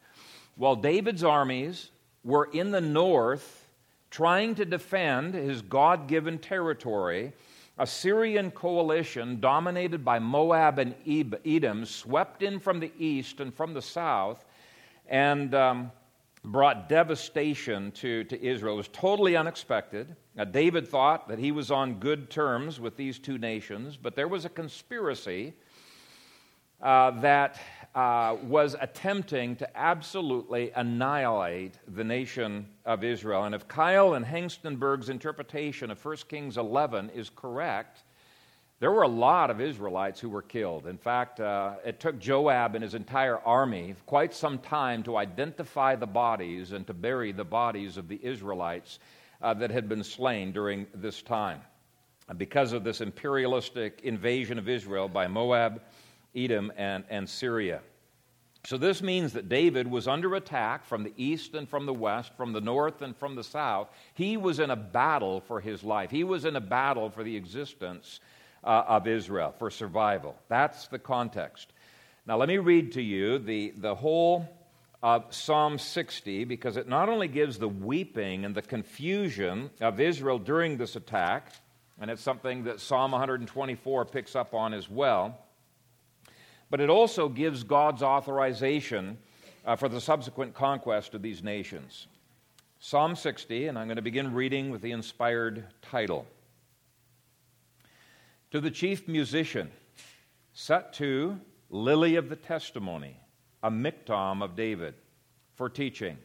While 0.55 0.75
David's 0.75 1.23
armies 1.23 1.89
were 2.23 2.49
in 2.51 2.71
the 2.71 2.81
north 2.81 3.67
trying 4.11 4.55
to 4.55 4.65
defend 4.65 5.33
his 5.33 5.61
God 5.61 6.07
given 6.07 6.37
territory, 6.37 7.31
a 7.77 7.87
Syrian 7.87 8.51
coalition 8.51 9.39
dominated 9.39 10.03
by 10.03 10.19
Moab 10.19 10.79
and 10.79 10.93
Edom 11.45 11.85
swept 11.85 12.43
in 12.43 12.59
from 12.59 12.81
the 12.81 12.91
east 12.99 13.39
and 13.39 13.53
from 13.53 13.73
the 13.73 13.81
south. 13.81 14.43
And 15.07 15.55
um, 15.55 15.91
brought 16.43 16.87
devastation 16.87 17.91
to, 17.91 18.23
to 18.25 18.41
Israel. 18.41 18.75
It 18.75 18.77
was 18.77 18.87
totally 18.89 19.35
unexpected. 19.35 20.15
Now, 20.35 20.45
David 20.45 20.87
thought 20.87 21.27
that 21.27 21.39
he 21.39 21.51
was 21.51 21.69
on 21.69 21.95
good 21.95 22.29
terms 22.29 22.79
with 22.79 22.95
these 22.95 23.19
two 23.19 23.37
nations, 23.37 23.97
but 23.97 24.15
there 24.15 24.27
was 24.27 24.45
a 24.45 24.49
conspiracy 24.49 25.53
uh, 26.81 27.11
that 27.19 27.59
uh, 27.93 28.37
was 28.43 28.75
attempting 28.79 29.55
to 29.57 29.77
absolutely 29.77 30.71
annihilate 30.75 31.77
the 31.87 32.03
nation 32.03 32.67
of 32.85 33.03
Israel. 33.03 33.43
And 33.43 33.53
if 33.53 33.67
Keil 33.67 34.15
and 34.15 34.25
Hengstenberg's 34.25 35.09
interpretation 35.09 35.91
of 35.91 36.03
1 36.03 36.17
Kings 36.29 36.57
11 36.57 37.09
is 37.09 37.29
correct, 37.29 38.03
there 38.79 38.91
were 38.91 39.01
a 39.03 39.09
lot 39.09 39.49
of 39.49 39.59
Israelites 39.59 40.21
who 40.21 40.29
were 40.29 40.41
killed. 40.41 40.87
In 40.87 40.97
fact, 40.97 41.41
uh, 41.41 41.75
it 41.85 41.99
took 41.99 42.17
Joab 42.17 42.75
and 42.75 42.83
his 42.83 42.93
entire 42.93 43.37
army 43.39 43.95
quite 44.05 44.33
some 44.33 44.57
time 44.57 45.03
to 45.03 45.17
identify 45.17 45.95
the 45.95 46.07
bodies 46.07 46.71
and 46.71 46.87
to 46.87 46.93
bury 46.93 47.33
the 47.33 47.43
bodies 47.43 47.97
of 47.97 48.07
the 48.07 48.19
Israelites 48.23 48.99
uh, 49.41 49.53
that 49.55 49.69
had 49.69 49.89
been 49.89 50.03
slain 50.03 50.53
during 50.53 50.87
this 50.93 51.21
time. 51.21 51.59
Because 52.37 52.73
of 52.73 52.83
this 52.83 53.01
imperialistic 53.01 54.01
invasion 54.03 54.57
of 54.57 54.69
Israel 54.69 55.09
by 55.09 55.27
Moab, 55.27 55.81
Edom, 56.35 56.71
and, 56.77 57.03
and 57.09 57.27
Syria. 57.27 57.81
So, 58.65 58.77
this 58.77 59.01
means 59.01 59.33
that 59.33 59.49
David 59.49 59.89
was 59.89 60.07
under 60.07 60.35
attack 60.35 60.85
from 60.85 61.03
the 61.03 61.13
east 61.17 61.55
and 61.55 61.67
from 61.67 61.85
the 61.85 61.93
west, 61.93 62.33
from 62.37 62.53
the 62.53 62.61
north 62.61 63.01
and 63.01 63.15
from 63.17 63.33
the 63.35 63.43
south. 63.43 63.89
He 64.13 64.37
was 64.37 64.59
in 64.59 64.69
a 64.69 64.75
battle 64.75 65.41
for 65.41 65.59
his 65.59 65.83
life, 65.83 66.11
he 66.11 66.23
was 66.23 66.45
in 66.45 66.55
a 66.55 66.61
battle 66.61 67.09
for 67.09 67.23
the 67.23 67.35
existence 67.35 68.19
uh, 68.63 68.83
of 68.87 69.07
Israel 69.07 69.53
for 69.57 69.69
survival. 69.69 70.35
That's 70.47 70.87
the 70.87 70.99
context. 70.99 71.71
Now, 72.25 72.37
let 72.37 72.47
me 72.49 72.57
read 72.57 72.93
to 72.93 73.01
you 73.01 73.39
the, 73.39 73.71
the 73.77 73.95
whole 73.95 74.47
of 75.01 75.33
Psalm 75.33 75.79
60 75.79 76.43
because 76.43 76.77
it 76.77 76.87
not 76.87 77.09
only 77.09 77.27
gives 77.27 77.57
the 77.57 77.69
weeping 77.69 78.45
and 78.45 78.53
the 78.53 78.61
confusion 78.61 79.69
of 79.79 79.99
Israel 79.99 80.37
during 80.37 80.77
this 80.77 80.95
attack, 80.95 81.53
and 81.99 82.11
it's 82.11 82.21
something 82.21 82.65
that 82.65 82.79
Psalm 82.79 83.11
124 83.11 84.05
picks 84.05 84.35
up 84.35 84.53
on 84.53 84.73
as 84.73 84.89
well, 84.89 85.37
but 86.69 86.79
it 86.79 86.89
also 86.89 87.29
gives 87.29 87.63
God's 87.63 88.03
authorization 88.03 89.17
uh, 89.65 89.75
for 89.75 89.89
the 89.89 90.01
subsequent 90.01 90.53
conquest 90.53 91.13
of 91.13 91.21
these 91.21 91.43
nations. 91.43 92.07
Psalm 92.79 93.15
60, 93.15 93.67
and 93.67 93.77
I'm 93.77 93.87
going 93.87 93.97
to 93.97 94.01
begin 94.01 94.33
reading 94.33 94.69
with 94.69 94.81
the 94.81 94.91
inspired 94.91 95.65
title. 95.81 96.25
To 98.51 98.59
the 98.59 98.71
chief 98.71 99.07
musician, 99.07 99.69
set 100.53 100.93
to 100.93 101.39
Lily 101.69 102.15
of 102.15 102.29
the 102.29 102.35
Testimony, 102.35 103.15
a 103.61 103.69
miktam 103.69 104.43
of 104.43 104.55
David, 104.55 104.95
for 105.53 105.69
teaching. 105.69 106.17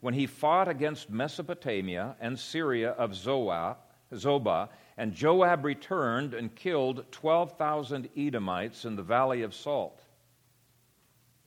When 0.00 0.14
he 0.14 0.26
fought 0.26 0.66
against 0.66 1.08
Mesopotamia 1.08 2.16
and 2.20 2.36
Syria 2.36 2.90
of 2.90 3.14
Zoar, 3.14 3.76
Zobah, 4.12 4.70
and 4.96 5.14
Joab 5.14 5.64
returned 5.64 6.34
and 6.34 6.52
killed 6.52 7.04
12,000 7.12 8.08
Edomites 8.16 8.84
in 8.84 8.96
the 8.96 9.02
valley 9.04 9.42
of 9.42 9.54
Salt. 9.54 10.02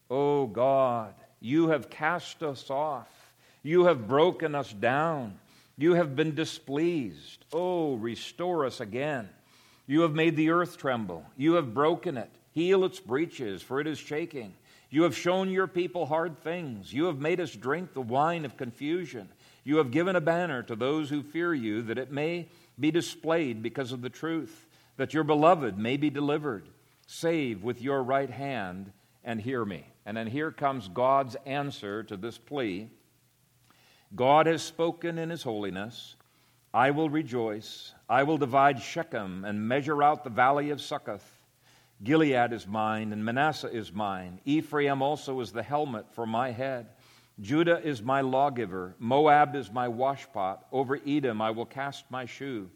O 0.09 0.43
oh 0.43 0.47
God, 0.47 1.13
you 1.41 1.67
have 1.69 1.89
cast 1.89 2.41
us 2.41 2.69
off. 2.69 3.09
You 3.63 3.85
have 3.85 4.07
broken 4.07 4.55
us 4.55 4.71
down. 4.71 5.39
You 5.77 5.95
have 5.95 6.15
been 6.15 6.35
displeased. 6.35 7.43
Oh, 7.51 7.95
restore 7.95 8.65
us 8.65 8.79
again. 8.79 9.27
You 9.87 10.01
have 10.01 10.13
made 10.13 10.35
the 10.35 10.49
earth 10.49 10.77
tremble. 10.77 11.25
You 11.37 11.53
have 11.53 11.73
broken 11.73 12.17
it. 12.17 12.29
Heal 12.51 12.85
its 12.85 12.99
breaches, 12.99 13.61
for 13.61 13.79
it 13.79 13.87
is 13.87 13.99
shaking. 13.99 14.53
You 14.89 15.03
have 15.03 15.15
shown 15.15 15.49
your 15.49 15.67
people 15.67 16.05
hard 16.05 16.37
things. 16.39 16.93
You 16.93 17.05
have 17.05 17.19
made 17.19 17.39
us 17.39 17.51
drink 17.51 17.93
the 17.93 18.01
wine 18.01 18.45
of 18.45 18.57
confusion. 18.57 19.29
You 19.63 19.77
have 19.77 19.91
given 19.91 20.15
a 20.15 20.21
banner 20.21 20.63
to 20.63 20.75
those 20.75 21.09
who 21.09 21.21
fear 21.21 21.53
you, 21.53 21.81
that 21.83 21.97
it 21.97 22.11
may 22.11 22.47
be 22.79 22.91
displayed 22.91 23.61
because 23.61 23.91
of 23.91 24.01
the 24.01 24.09
truth, 24.09 24.67
that 24.97 25.13
your 25.13 25.23
beloved 25.23 25.77
may 25.77 25.97
be 25.97 26.09
delivered. 26.09 26.67
Save 27.07 27.63
with 27.63 27.81
your 27.81 28.03
right 28.03 28.29
hand 28.29 28.91
and 29.23 29.41
hear 29.41 29.65
me. 29.65 29.85
And 30.05 30.15
then 30.15 30.27
here 30.27 30.51
comes 30.51 30.87
God's 30.87 31.35
answer 31.45 32.03
to 32.03 32.15
this 32.15 32.37
plea 32.37 32.89
God 34.13 34.45
has 34.45 34.61
spoken 34.61 35.17
in 35.17 35.29
his 35.29 35.43
holiness. 35.43 36.15
I 36.75 36.91
will 36.91 37.09
rejoice. 37.09 37.93
I 38.09 38.23
will 38.23 38.37
divide 38.37 38.81
Shechem 38.81 39.45
and 39.45 39.65
measure 39.65 40.03
out 40.03 40.25
the 40.25 40.29
valley 40.29 40.71
of 40.71 40.81
Succoth. 40.81 41.39
Gilead 42.03 42.51
is 42.51 42.67
mine, 42.67 43.13
and 43.13 43.23
Manasseh 43.23 43.71
is 43.71 43.93
mine. 43.93 44.41
Ephraim 44.43 45.01
also 45.01 45.39
is 45.39 45.53
the 45.53 45.63
helmet 45.63 46.05
for 46.11 46.25
my 46.25 46.51
head. 46.51 46.87
Judah 47.39 47.79
is 47.81 48.01
my 48.01 48.19
lawgiver. 48.19 48.93
Moab 48.99 49.55
is 49.55 49.71
my 49.71 49.87
washpot. 49.87 50.57
Over 50.73 50.99
Edom 51.07 51.41
I 51.41 51.51
will 51.51 51.65
cast 51.65 52.11
my 52.11 52.25
shoe. 52.25 52.69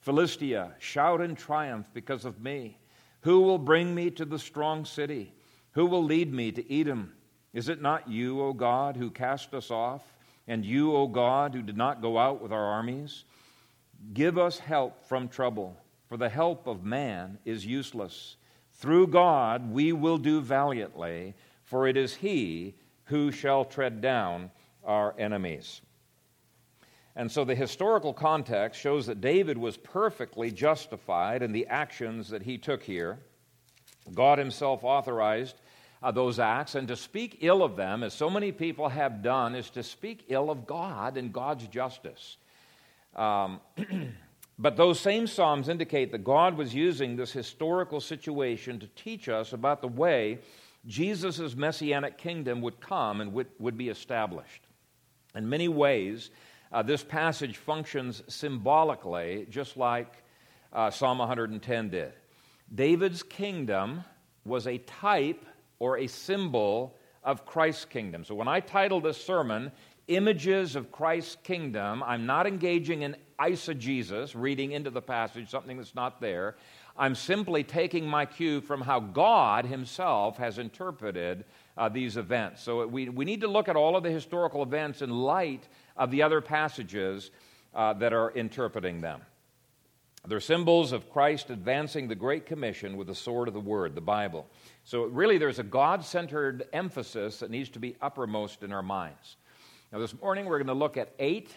Philistia, 0.00 0.74
shout 0.78 1.22
in 1.22 1.34
triumph 1.34 1.86
because 1.94 2.26
of 2.26 2.42
me. 2.42 2.76
Who 3.22 3.40
will 3.40 3.56
bring 3.56 3.94
me 3.94 4.10
to 4.10 4.26
the 4.26 4.38
strong 4.38 4.84
city? 4.84 5.32
Who 5.72 5.86
will 5.86 6.04
lead 6.04 6.30
me 6.30 6.52
to 6.52 6.80
Edom? 6.80 7.14
Is 7.54 7.70
it 7.70 7.80
not 7.80 8.06
you, 8.06 8.38
O 8.42 8.52
God, 8.52 8.98
who 8.98 9.10
cast 9.10 9.54
us 9.54 9.70
off? 9.70 10.02
And 10.46 10.62
you, 10.62 10.94
O 10.94 11.06
God, 11.06 11.54
who 11.54 11.62
did 11.62 11.78
not 11.78 12.02
go 12.02 12.18
out 12.18 12.42
with 12.42 12.52
our 12.52 12.62
armies? 12.62 13.24
Give 14.12 14.38
us 14.38 14.58
help 14.58 15.04
from 15.04 15.28
trouble, 15.28 15.76
for 16.08 16.16
the 16.16 16.28
help 16.28 16.66
of 16.66 16.84
man 16.84 17.38
is 17.44 17.66
useless. 17.66 18.36
Through 18.72 19.08
God 19.08 19.70
we 19.70 19.92
will 19.92 20.18
do 20.18 20.40
valiantly, 20.40 21.34
for 21.64 21.86
it 21.86 21.96
is 21.96 22.14
He 22.14 22.74
who 23.04 23.30
shall 23.30 23.64
tread 23.64 24.00
down 24.00 24.50
our 24.84 25.14
enemies. 25.18 25.80
And 27.16 27.32
so 27.32 27.44
the 27.44 27.54
historical 27.54 28.12
context 28.12 28.78
shows 28.78 29.06
that 29.06 29.22
David 29.22 29.56
was 29.56 29.78
perfectly 29.78 30.50
justified 30.50 31.42
in 31.42 31.50
the 31.50 31.66
actions 31.66 32.28
that 32.28 32.42
he 32.42 32.58
took 32.58 32.82
here. 32.82 33.18
God 34.14 34.38
himself 34.38 34.84
authorized 34.84 35.56
uh, 36.02 36.10
those 36.10 36.38
acts, 36.38 36.74
and 36.74 36.86
to 36.88 36.94
speak 36.94 37.38
ill 37.40 37.62
of 37.62 37.74
them, 37.74 38.02
as 38.02 38.12
so 38.12 38.28
many 38.28 38.52
people 38.52 38.90
have 38.90 39.22
done, 39.22 39.54
is 39.54 39.70
to 39.70 39.82
speak 39.82 40.26
ill 40.28 40.50
of 40.50 40.66
God 40.66 41.16
and 41.16 41.32
God's 41.32 41.66
justice. 41.68 42.36
Um, 43.16 43.60
But 44.58 44.76
those 44.76 44.98
same 44.98 45.26
Psalms 45.26 45.68
indicate 45.68 46.12
that 46.12 46.24
God 46.24 46.56
was 46.56 46.74
using 46.74 47.16
this 47.16 47.32
historical 47.32 48.00
situation 48.00 48.80
to 48.80 48.86
teach 48.88 49.28
us 49.28 49.52
about 49.52 49.82
the 49.82 49.88
way 49.88 50.38
Jesus' 50.86 51.54
messianic 51.54 52.16
kingdom 52.16 52.62
would 52.62 52.80
come 52.80 53.20
and 53.20 53.32
would, 53.34 53.48
would 53.58 53.76
be 53.76 53.90
established. 53.90 54.62
In 55.34 55.48
many 55.48 55.68
ways, 55.68 56.30
uh, 56.72 56.82
this 56.82 57.04
passage 57.04 57.58
functions 57.58 58.22
symbolically, 58.28 59.46
just 59.50 59.76
like 59.76 60.24
uh, 60.72 60.90
Psalm 60.90 61.18
110 61.18 61.90
did. 61.90 62.12
David's 62.74 63.22
kingdom 63.22 64.04
was 64.46 64.66
a 64.66 64.78
type 64.78 65.44
or 65.78 65.98
a 65.98 66.06
symbol 66.06 66.96
of 67.22 67.44
Christ's 67.44 67.84
kingdom. 67.84 68.24
So 68.24 68.34
when 68.34 68.48
I 68.48 68.60
titled 68.60 69.02
this 69.02 69.22
sermon, 69.22 69.70
Images 70.08 70.76
of 70.76 70.92
Christ's 70.92 71.36
Kingdom, 71.42 72.02
I'm 72.02 72.26
not 72.26 72.46
engaging 72.46 73.02
in 73.02 73.16
eisegesis, 73.40 74.34
reading 74.34 74.70
into 74.70 74.90
the 74.90 75.02
passage 75.02 75.50
something 75.50 75.76
that's 75.76 75.96
not 75.96 76.20
there. 76.20 76.56
I'm 76.96 77.14
simply 77.14 77.64
taking 77.64 78.06
my 78.06 78.24
cue 78.24 78.60
from 78.60 78.80
how 78.80 79.00
God 79.00 79.66
Himself 79.66 80.38
has 80.38 80.58
interpreted 80.58 81.44
uh, 81.76 81.88
these 81.88 82.16
events. 82.16 82.62
So 82.62 82.86
we, 82.86 83.08
we 83.08 83.24
need 83.24 83.40
to 83.40 83.48
look 83.48 83.68
at 83.68 83.74
all 83.74 83.96
of 83.96 84.04
the 84.04 84.10
historical 84.10 84.62
events 84.62 85.02
in 85.02 85.10
light 85.10 85.66
of 85.96 86.10
the 86.10 86.22
other 86.22 86.40
passages 86.40 87.30
uh, 87.74 87.92
that 87.94 88.12
are 88.12 88.30
interpreting 88.30 89.00
them. 89.00 89.20
They're 90.26 90.40
symbols 90.40 90.92
of 90.92 91.10
Christ 91.10 91.50
advancing 91.50 92.08
the 92.08 92.14
Great 92.14 92.46
Commission 92.46 92.96
with 92.96 93.06
the 93.08 93.14
sword 93.14 93.48
of 93.48 93.54
the 93.54 93.60
Word, 93.60 93.94
the 93.94 94.00
Bible. 94.00 94.46
So, 94.84 95.04
really, 95.04 95.38
there's 95.38 95.60
a 95.60 95.64
God 95.64 96.04
centered 96.04 96.64
emphasis 96.72 97.40
that 97.40 97.50
needs 97.50 97.68
to 97.70 97.78
be 97.78 97.96
uppermost 98.00 98.62
in 98.62 98.72
our 98.72 98.82
minds. 98.82 99.36
Now, 99.96 100.02
this 100.02 100.20
morning, 100.20 100.44
we're 100.44 100.58
going 100.58 100.66
to 100.66 100.74
look 100.74 100.98
at 100.98 101.14
eight 101.18 101.54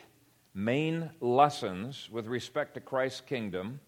main 0.53 1.09
lessons 1.19 2.07
with 2.09 2.25
respect 2.25 2.75
to 2.75 2.79
Christ's 2.79 3.19
kingdom. 3.19 3.81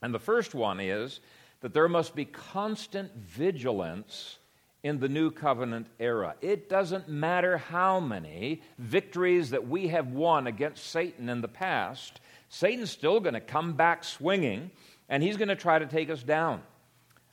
And 0.00 0.14
the 0.14 0.20
first 0.20 0.54
one 0.54 0.78
is 0.78 1.18
that 1.60 1.74
there 1.74 1.88
must 1.88 2.14
be 2.14 2.24
constant 2.24 3.12
vigilance 3.16 4.38
in 4.84 5.00
the 5.00 5.08
new 5.08 5.28
covenant 5.32 5.88
era. 5.98 6.36
It 6.40 6.68
doesn't 6.68 7.08
matter 7.08 7.58
how 7.58 7.98
many 7.98 8.62
victories 8.78 9.50
that 9.50 9.66
we 9.66 9.88
have 9.88 10.06
won 10.12 10.46
against 10.46 10.86
Satan 10.86 11.28
in 11.28 11.40
the 11.40 11.48
past, 11.48 12.20
Satan's 12.48 12.92
still 12.92 13.18
going 13.18 13.34
to 13.34 13.40
come 13.40 13.72
back 13.72 14.04
swinging 14.04 14.70
and 15.08 15.20
he's 15.20 15.36
going 15.36 15.48
to 15.48 15.56
try 15.56 15.80
to 15.80 15.86
take 15.86 16.10
us 16.10 16.22
down. 16.22 16.62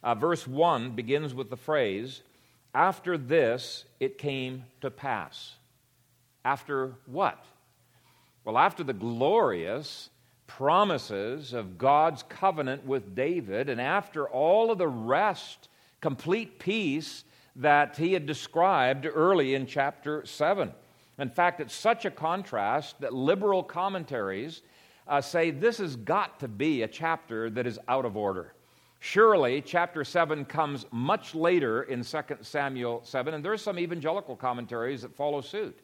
Uh, 0.02 0.16
verse 0.16 0.48
1 0.48 0.96
begins 0.96 1.36
with 1.36 1.52
the 1.52 1.56
phrase, 1.56 2.24
After 2.74 3.16
this 3.16 3.86
it 4.00 4.18
came 4.18 4.64
to 4.82 4.90
pass. 4.90 5.58
After 6.44 6.94
what? 7.06 7.44
Well, 8.44 8.58
after 8.58 8.84
the 8.84 8.94
glorious 8.94 10.10
promises 10.48 11.54
of 11.54 11.78
God's 11.78 12.24
covenant 12.24 12.86
with 12.86 13.16
David, 13.16 13.70
and 13.70 13.80
after 13.80 14.28
all 14.28 14.72
of 14.72 14.78
the 14.78 14.88
rest, 14.88 15.70
complete 16.02 16.60
peace 16.60 17.24
that 17.56 17.98
he 17.98 18.14
had 18.14 18.26
described 18.26 19.06
early 19.06 19.56
in 19.56 19.66
chapter 19.66 20.26
7. 20.26 20.72
In 21.20 21.30
fact, 21.30 21.60
it's 21.60 21.76
such 21.76 22.06
a 22.06 22.12
contrast 22.12 23.00
that 23.02 23.14
liberal 23.14 23.62
commentaries 23.64 24.62
uh, 25.08 25.22
say 25.22 25.52
this 25.52 25.78
has 25.78 25.96
got 25.96 26.40
to 26.40 26.48
be 26.48 26.82
a 26.82 26.88
chapter 26.88 27.50
that 27.52 27.68
is 27.68 27.78
out 27.88 28.06
of 28.06 28.18
order. 28.18 28.54
Surely, 29.00 29.62
chapter 29.62 30.04
7 30.04 30.46
comes 30.46 30.86
much 30.92 31.34
later 31.34 31.84
in 31.84 32.04
2 32.04 32.20
Samuel 32.42 33.02
7, 33.04 33.34
and 33.34 33.44
there's 33.44 33.62
some 33.62 33.80
evangelical 33.80 34.36
commentaries 34.36 35.02
that 35.02 35.16
follow 35.16 35.42
suit. 35.42 35.80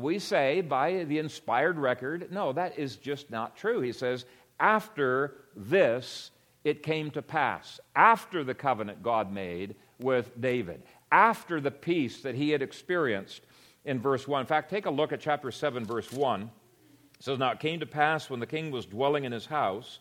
We 0.00 0.18
say 0.18 0.60
by 0.60 1.04
the 1.04 1.18
inspired 1.18 1.78
record, 1.78 2.28
no, 2.30 2.52
that 2.52 2.78
is 2.78 2.96
just 2.96 3.30
not 3.30 3.56
true. 3.56 3.80
He 3.80 3.92
says, 3.92 4.24
after 4.58 5.36
this 5.54 6.30
it 6.64 6.82
came 6.82 7.10
to 7.12 7.22
pass, 7.22 7.78
after 7.94 8.42
the 8.42 8.54
covenant 8.54 9.02
God 9.02 9.32
made 9.32 9.76
with 10.00 10.40
David, 10.40 10.82
after 11.12 11.60
the 11.60 11.70
peace 11.70 12.22
that 12.22 12.34
he 12.34 12.50
had 12.50 12.62
experienced 12.62 13.42
in 13.84 14.00
verse 14.00 14.26
1. 14.26 14.40
In 14.40 14.46
fact, 14.46 14.70
take 14.70 14.86
a 14.86 14.90
look 14.90 15.12
at 15.12 15.20
chapter 15.20 15.50
7, 15.50 15.84
verse 15.84 16.10
1. 16.10 16.42
It 16.42 16.48
says, 17.20 17.38
Now 17.38 17.52
it 17.52 17.60
came 17.60 17.80
to 17.80 17.86
pass 17.86 18.28
when 18.28 18.40
the 18.40 18.46
king 18.46 18.70
was 18.70 18.86
dwelling 18.86 19.24
in 19.24 19.32
his 19.32 19.46
house, 19.46 20.00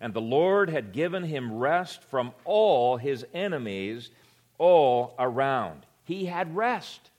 and 0.00 0.14
the 0.14 0.20
Lord 0.20 0.70
had 0.70 0.92
given 0.92 1.24
him 1.24 1.52
rest 1.52 2.02
from 2.04 2.32
all 2.44 2.96
his 2.96 3.26
enemies 3.34 4.10
all 4.58 5.14
around. 5.18 5.84
He 6.04 6.26
had 6.26 6.56
rest. 6.56 7.10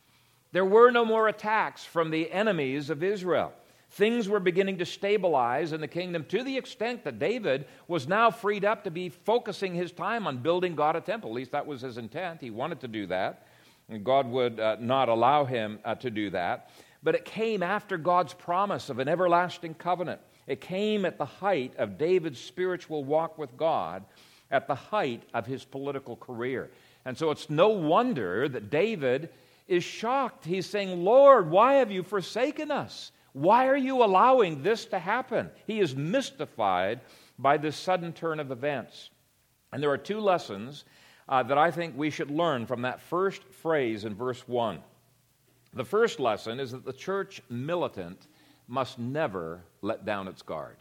There 0.56 0.64
were 0.64 0.90
no 0.90 1.04
more 1.04 1.28
attacks 1.28 1.84
from 1.84 2.12
the 2.12 2.32
enemies 2.32 2.90
of 2.90 3.04
Israel. 3.04 3.52
Things 3.90 4.30
were 4.30 4.40
beginning 4.40 4.78
to 4.78 4.86
stabilize 4.86 5.74
in 5.74 5.82
the 5.82 5.88
kingdom 5.90 6.24
to 6.30 6.44
the 6.46 6.56
extent 6.56 7.04
that 7.04 7.20
David 7.20 7.66
was 7.90 8.08
now 8.08 8.32
freed 8.32 8.64
up 8.64 8.86
to 8.86 8.90
be 8.90 9.10
focusing 9.10 9.76
his 9.76 9.92
time 9.92 10.26
on 10.26 10.38
building 10.38 10.74
God 10.74 10.96
a 10.96 11.02
temple. 11.02 11.32
At 11.32 11.36
least 11.36 11.52
that 11.52 11.68
was 11.68 11.82
his 11.82 11.98
intent. 11.98 12.40
He 12.40 12.52
wanted 12.52 12.80
to 12.80 12.88
do 12.88 13.06
that, 13.08 13.48
and 13.90 14.06
God 14.06 14.32
would 14.32 14.58
uh, 14.58 14.78
not 14.80 15.10
allow 15.10 15.44
him 15.44 15.78
uh, 15.84 15.96
to 15.96 16.10
do 16.10 16.30
that. 16.30 16.70
But 17.04 17.16
it 17.16 17.26
came 17.26 17.62
after 17.62 17.98
God's 17.98 18.34
promise 18.34 18.90
of 18.90 19.00
an 19.00 19.10
everlasting 19.10 19.74
covenant. 19.74 20.22
It 20.48 20.62
came 20.62 21.04
at 21.04 21.18
the 21.18 21.26
height 21.26 21.74
of 21.78 21.98
David's 21.98 22.40
spiritual 22.40 23.04
walk 23.04 23.38
with 23.38 23.58
God, 23.58 24.06
at 24.52 24.68
the 24.68 24.76
height 24.76 25.24
of 25.34 25.48
his 25.48 25.66
political 25.66 26.16
career. 26.16 26.72
And 27.04 27.18
so 27.18 27.30
it's 27.32 27.50
no 27.50 27.68
wonder 27.68 28.48
that 28.48 28.70
David 28.70 29.28
is 29.68 29.84
shocked. 29.84 30.46
He's 30.46 30.66
saying, 30.66 31.04
Lord, 31.04 31.50
why 31.50 31.76
have 31.76 31.92
you 31.92 32.04
forsaken 32.04 32.72
us? 32.72 33.12
Why 33.34 33.68
are 33.68 33.78
you 33.78 34.04
allowing 34.04 34.64
this 34.64 34.86
to 34.86 35.00
happen? 35.00 35.50
He 35.68 35.80
is 35.80 35.96
mystified 35.96 37.02
by 37.38 37.58
this 37.58 37.76
sudden 37.76 38.14
turn 38.14 38.40
of 38.40 38.52
events. 38.52 39.10
And 39.74 39.84
there 39.84 39.92
are 39.92 39.98
two 39.98 40.20
lessons 40.20 40.86
uh, 41.28 41.44
that 41.44 41.58
I 41.58 41.72
think 41.72 41.98
we 41.98 42.10
should 42.10 42.32
learn 42.32 42.66
from 42.66 42.84
that 42.84 43.02
first 43.02 43.44
phrase 43.44 44.06
in 44.06 44.16
verse 44.16 44.48
1. 44.48 44.80
The 45.74 45.84
first 45.84 46.20
lesson 46.20 46.60
is 46.60 46.72
that 46.72 46.86
the 46.86 46.94
church 46.94 47.42
militant 47.50 48.28
must 48.68 48.98
never 48.98 49.64
let 49.82 50.06
down 50.06 50.28
its 50.28 50.42
guard. 50.42 50.78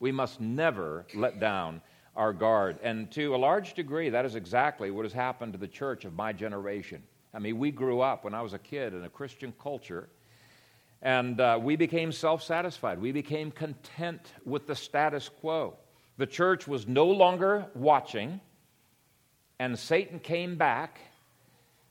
We 0.00 0.12
must 0.12 0.40
never 0.40 1.06
let 1.14 1.40
down 1.40 1.80
our 2.14 2.32
guard. 2.32 2.78
And 2.82 3.10
to 3.12 3.34
a 3.34 3.38
large 3.38 3.74
degree, 3.74 4.10
that 4.10 4.24
is 4.24 4.34
exactly 4.34 4.90
what 4.90 5.04
has 5.04 5.12
happened 5.12 5.54
to 5.54 5.58
the 5.58 5.68
church 5.68 6.04
of 6.04 6.14
my 6.14 6.32
generation. 6.32 7.02
I 7.38 7.40
mean, 7.40 7.60
we 7.60 7.70
grew 7.70 8.00
up 8.00 8.24
when 8.24 8.34
I 8.34 8.42
was 8.42 8.52
a 8.52 8.58
kid 8.58 8.94
in 8.94 9.04
a 9.04 9.08
Christian 9.08 9.54
culture, 9.62 10.08
and 11.00 11.40
uh, 11.40 11.56
we 11.62 11.76
became 11.76 12.10
self 12.10 12.42
satisfied. 12.42 13.00
We 13.00 13.12
became 13.12 13.52
content 13.52 14.32
with 14.44 14.66
the 14.66 14.74
status 14.74 15.28
quo. 15.28 15.76
The 16.16 16.26
church 16.26 16.66
was 16.66 16.88
no 16.88 17.06
longer 17.06 17.66
watching, 17.76 18.40
and 19.60 19.78
Satan 19.78 20.18
came 20.18 20.56
back 20.56 20.98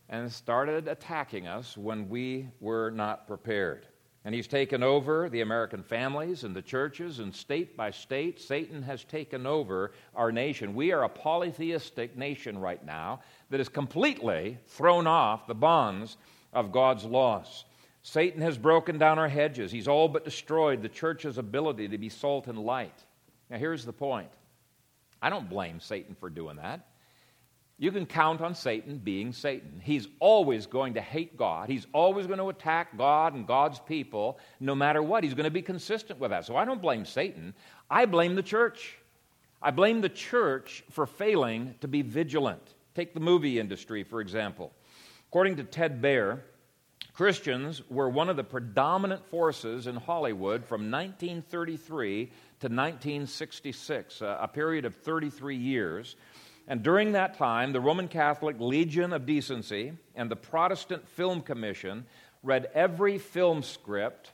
and 0.09 0.29
started 0.29 0.89
attacking 0.89 1.47
us 1.47 1.77
when 1.77 2.09
we 2.09 2.49
were 2.59 2.91
not 2.91 3.25
prepared. 3.25 3.87
And 4.27 4.35
he's 4.35 4.45
taken 4.45 4.83
over 4.83 5.29
the 5.29 5.39
American 5.39 5.81
families 5.81 6.43
and 6.43 6.53
the 6.53 6.61
churches, 6.61 7.19
and 7.19 7.33
state 7.33 7.77
by 7.77 7.91
state, 7.91 8.41
Satan 8.41 8.83
has 8.83 9.05
taken 9.05 9.45
over 9.45 9.93
our 10.13 10.33
nation. 10.33 10.75
We 10.75 10.91
are 10.91 11.05
a 11.05 11.09
polytheistic 11.09 12.17
nation 12.17 12.57
right 12.57 12.85
now 12.85 13.21
that 13.49 13.61
has 13.61 13.69
completely 13.69 14.57
thrown 14.67 15.07
off 15.07 15.47
the 15.47 15.55
bonds 15.55 16.17
of 16.51 16.73
God's 16.73 17.05
laws. 17.05 17.63
Satan 18.03 18.41
has 18.41 18.57
broken 18.57 18.97
down 18.97 19.17
our 19.17 19.29
hedges. 19.29 19.71
He's 19.71 19.87
all 19.87 20.09
but 20.09 20.25
destroyed 20.25 20.81
the 20.81 20.89
church's 20.89 21.37
ability 21.37 21.87
to 21.87 21.97
be 21.97 22.09
salt 22.09 22.47
and 22.47 22.59
light. 22.59 23.05
Now, 23.49 23.59
here's 23.59 23.85
the 23.85 23.93
point 23.93 24.27
I 25.21 25.29
don't 25.29 25.49
blame 25.49 25.79
Satan 25.79 26.17
for 26.19 26.29
doing 26.29 26.57
that. 26.57 26.85
You 27.79 27.91
can 27.91 28.07
count 28.07 28.41
on 28.41 28.55
Satan 28.55 28.97
being 28.97 29.31
Satan. 29.31 29.79
He's 29.83 30.07
always 30.19 30.65
going 30.65 30.95
to 30.95 31.01
hate 31.01 31.37
God. 31.37 31.69
He's 31.69 31.85
always 31.93 32.25
going 32.25 32.39
to 32.39 32.49
attack 32.49 32.97
God 32.97 33.35
and 33.35 33.45
God's 33.45 33.79
people 33.79 34.39
no 34.59 34.73
matter 34.73 35.03
what. 35.03 35.23
He's 35.23 35.35
going 35.35 35.43
to 35.43 35.51
be 35.51 35.61
consistent 35.61 36.19
with 36.19 36.31
that. 36.31 36.45
So 36.45 36.55
I 36.55 36.65
don't 36.65 36.81
blame 36.81 37.05
Satan. 37.05 37.53
I 37.89 38.05
blame 38.05 38.33
the 38.33 38.41
church. 38.41 38.97
I 39.61 39.69
blame 39.69 40.01
the 40.01 40.09
church 40.09 40.83
for 40.89 41.05
failing 41.05 41.75
to 41.81 41.87
be 41.87 42.01
vigilant. 42.01 42.73
Take 42.95 43.13
the 43.13 43.19
movie 43.19 43.59
industry, 43.59 44.03
for 44.03 44.21
example. 44.21 44.71
According 45.29 45.57
to 45.57 45.63
Ted 45.63 46.01
Baehr, 46.01 46.41
Christians 47.13 47.81
were 47.89 48.09
one 48.09 48.29
of 48.29 48.37
the 48.37 48.43
predominant 48.43 49.25
forces 49.25 49.85
in 49.85 49.95
Hollywood 49.95 50.65
from 50.65 50.89
1933 50.89 52.25
to 52.25 52.67
1966, 52.67 54.21
a 54.21 54.49
period 54.51 54.85
of 54.85 54.95
33 54.95 55.55
years. 55.55 56.15
And 56.67 56.83
during 56.83 57.13
that 57.13 57.37
time, 57.37 57.71
the 57.71 57.79
Roman 57.79 58.07
Catholic 58.09 58.57
Legion 58.59 59.13
of 59.13 59.25
Decency 59.25 59.93
and 60.15 60.29
the 60.29 60.35
Protestant 60.35 61.07
Film 61.07 61.41
Commission 61.41 62.05
read 62.43 62.69
every 62.73 63.17
film 63.17 63.63
script 63.63 64.31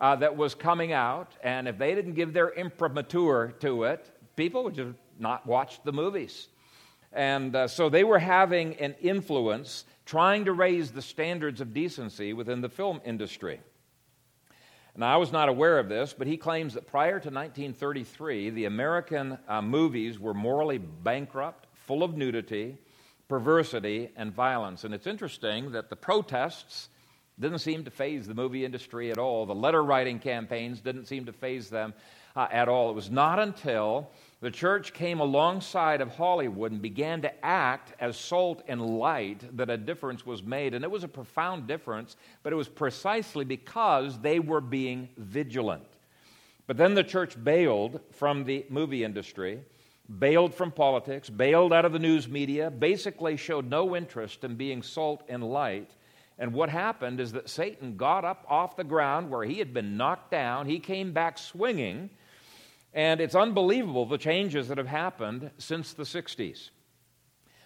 uh, 0.00 0.16
that 0.16 0.36
was 0.36 0.54
coming 0.54 0.92
out, 0.92 1.32
and 1.42 1.66
if 1.66 1.78
they 1.78 1.94
didn't 1.94 2.14
give 2.14 2.32
their 2.32 2.50
imprimatur 2.50 3.54
to 3.60 3.84
it, 3.84 4.08
people 4.36 4.64
would 4.64 4.74
just 4.74 4.96
not 5.18 5.46
watch 5.46 5.80
the 5.84 5.92
movies. 5.92 6.48
And 7.12 7.54
uh, 7.54 7.68
so 7.68 7.88
they 7.88 8.04
were 8.04 8.18
having 8.18 8.74
an 8.76 8.94
influence 9.00 9.84
trying 10.04 10.44
to 10.44 10.52
raise 10.52 10.90
the 10.90 11.02
standards 11.02 11.60
of 11.60 11.72
decency 11.72 12.32
within 12.32 12.60
the 12.60 12.68
film 12.68 13.00
industry. 13.04 13.60
Now, 14.96 15.12
I 15.12 15.16
was 15.16 15.32
not 15.32 15.48
aware 15.48 15.80
of 15.80 15.88
this, 15.88 16.14
but 16.16 16.28
he 16.28 16.36
claims 16.36 16.74
that 16.74 16.86
prior 16.86 17.18
to 17.18 17.28
1933, 17.28 18.50
the 18.50 18.66
American 18.66 19.38
uh, 19.48 19.60
movies 19.60 20.20
were 20.20 20.34
morally 20.34 20.78
bankrupt, 20.78 21.63
full 21.86 22.02
of 22.02 22.16
nudity, 22.16 22.76
perversity, 23.28 24.10
and 24.16 24.32
violence. 24.32 24.84
And 24.84 24.94
it's 24.94 25.06
interesting 25.06 25.72
that 25.72 25.90
the 25.90 25.96
protests 25.96 26.88
didn't 27.38 27.58
seem 27.58 27.84
to 27.84 27.90
faze 27.90 28.26
the 28.26 28.34
movie 28.34 28.64
industry 28.64 29.10
at 29.10 29.18
all. 29.18 29.46
The 29.46 29.54
letter 29.54 29.82
writing 29.82 30.18
campaigns 30.18 30.80
didn't 30.80 31.06
seem 31.06 31.26
to 31.26 31.32
faze 31.32 31.68
them 31.68 31.94
uh, 32.36 32.46
at 32.50 32.68
all. 32.68 32.90
It 32.90 32.94
was 32.94 33.10
not 33.10 33.38
until 33.38 34.10
the 34.40 34.50
church 34.50 34.92
came 34.92 35.20
alongside 35.20 36.00
of 36.00 36.14
Hollywood 36.14 36.70
and 36.72 36.82
began 36.82 37.22
to 37.22 37.44
act 37.44 37.92
as 38.00 38.16
salt 38.16 38.62
and 38.68 38.98
light 38.98 39.56
that 39.56 39.70
a 39.70 39.76
difference 39.76 40.26
was 40.26 40.42
made. 40.42 40.74
And 40.74 40.84
it 40.84 40.90
was 40.90 41.04
a 41.04 41.08
profound 41.08 41.66
difference, 41.66 42.16
but 42.42 42.52
it 42.52 42.56
was 42.56 42.68
precisely 42.68 43.44
because 43.44 44.18
they 44.20 44.38
were 44.38 44.60
being 44.60 45.08
vigilant. 45.16 45.86
But 46.66 46.76
then 46.76 46.94
the 46.94 47.04
church 47.04 47.42
bailed 47.42 48.00
from 48.12 48.44
the 48.44 48.64
movie 48.68 49.04
industry, 49.04 49.60
bailed 50.18 50.54
from 50.54 50.70
politics, 50.70 51.30
bailed 51.30 51.72
out 51.72 51.84
of 51.84 51.92
the 51.92 51.98
news 51.98 52.28
media, 52.28 52.70
basically 52.70 53.36
showed 53.36 53.68
no 53.68 53.96
interest 53.96 54.44
in 54.44 54.56
being 54.56 54.82
salt 54.82 55.22
and 55.28 55.42
light. 55.42 55.90
And 56.38 56.52
what 56.52 56.68
happened 56.68 57.20
is 57.20 57.32
that 57.32 57.48
Satan 57.48 57.96
got 57.96 58.24
up 58.24 58.44
off 58.48 58.76
the 58.76 58.84
ground 58.84 59.30
where 59.30 59.44
he 59.44 59.58
had 59.58 59.72
been 59.72 59.96
knocked 59.96 60.30
down. 60.30 60.66
He 60.66 60.78
came 60.80 61.12
back 61.12 61.38
swinging 61.38 62.10
and 62.94 63.20
it's 63.20 63.34
unbelievable 63.34 64.06
the 64.06 64.18
changes 64.18 64.68
that 64.68 64.78
have 64.78 64.86
happened 64.86 65.50
since 65.58 65.92
the 65.92 66.04
60s. 66.04 66.70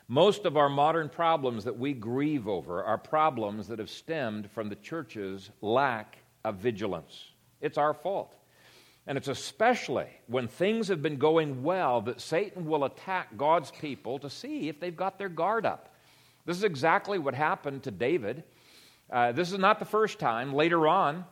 Most 0.09 0.47
of 0.47 0.57
our 0.57 0.71
modern 0.71 1.11
problems 1.11 1.65
that 1.65 1.79
we 1.79 1.93
grieve 1.93 2.49
over 2.49 2.83
are 2.83 2.97
problems 2.97 3.69
that 3.69 3.79
have 3.79 3.91
stemmed 3.91 4.51
from 4.51 4.71
the 4.71 4.77
church's 4.77 5.51
lack 5.61 6.17
of 6.45 6.57
vigilance. 6.57 7.33
It's 7.61 7.77
our 7.77 7.93
fault. 7.93 8.35
And 9.09 9.17
it's 9.17 9.29
especially 9.29 10.07
when 10.27 10.49
things 10.49 10.89
have 10.89 11.01
been 11.01 11.17
going 11.17 11.63
well 11.63 12.03
that 12.03 12.21
Satan 12.21 12.67
will 12.67 12.85
attack 12.85 13.39
God's 13.39 13.71
people 13.71 14.19
to 14.19 14.29
see 14.29 14.69
if 14.69 14.81
they've 14.81 14.95
got 14.95 15.19
their 15.19 15.31
guard 15.31 15.65
up. 15.65 15.95
This 16.45 16.59
is 16.59 16.63
exactly 16.63 17.19
what 17.19 17.35
happened 17.35 17.85
to 17.85 17.91
David. 17.91 18.45
Uh, 19.11 19.33
this 19.33 19.51
is 19.51 19.59
not 19.59 19.79
the 19.79 19.87
first 19.87 20.19
time. 20.19 20.53
Later 20.53 20.87
on, 20.87 21.25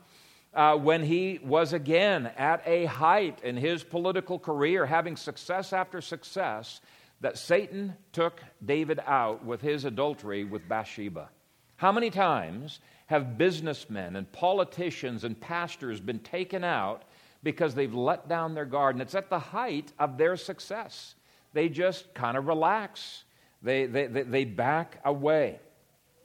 uh, 0.54 0.78
when 0.78 1.02
he 1.02 1.38
was 1.44 1.74
again 1.74 2.30
at 2.38 2.62
a 2.66 2.86
height 2.86 3.40
in 3.44 3.58
his 3.58 3.84
political 3.84 4.38
career, 4.38 4.86
having 4.86 5.14
success 5.14 5.74
after 5.74 6.00
success, 6.00 6.80
that 7.20 7.36
Satan 7.36 7.94
took 8.10 8.42
David 8.64 9.00
out 9.06 9.44
with 9.44 9.60
his 9.60 9.84
adultery 9.84 10.44
with 10.44 10.66
Bathsheba. 10.66 11.28
How 11.76 11.92
many 11.92 12.08
times 12.08 12.80
have 13.04 13.36
businessmen 13.36 14.16
and 14.16 14.32
politicians 14.32 15.24
and 15.24 15.38
pastors 15.38 16.00
been 16.00 16.20
taken 16.20 16.64
out 16.64 17.02
because 17.42 17.74
they've 17.74 17.94
let 17.94 18.28
down 18.28 18.54
their 18.54 18.64
guard? 18.64 18.94
And 18.94 19.02
it's 19.02 19.14
at 19.14 19.30
the 19.30 19.38
height 19.38 19.92
of 19.98 20.18
their 20.18 20.36
success. 20.36 21.14
They 21.52 21.68
just 21.68 22.12
kind 22.14 22.36
of 22.36 22.46
relax, 22.46 23.24
they, 23.62 23.86
they, 23.86 24.06
they, 24.06 24.22
they 24.22 24.44
back 24.44 25.00
away. 25.04 25.60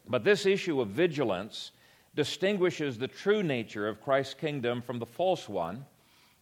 But 0.07 0.23
this 0.23 0.45
issue 0.45 0.81
of 0.81 0.89
vigilance 0.89 1.71
distinguishes 2.15 2.97
the 2.97 3.07
true 3.07 3.43
nature 3.43 3.87
of 3.87 4.01
Christ's 4.01 4.33
kingdom 4.33 4.81
from 4.81 4.99
the 4.99 5.05
false 5.05 5.47
one. 5.47 5.85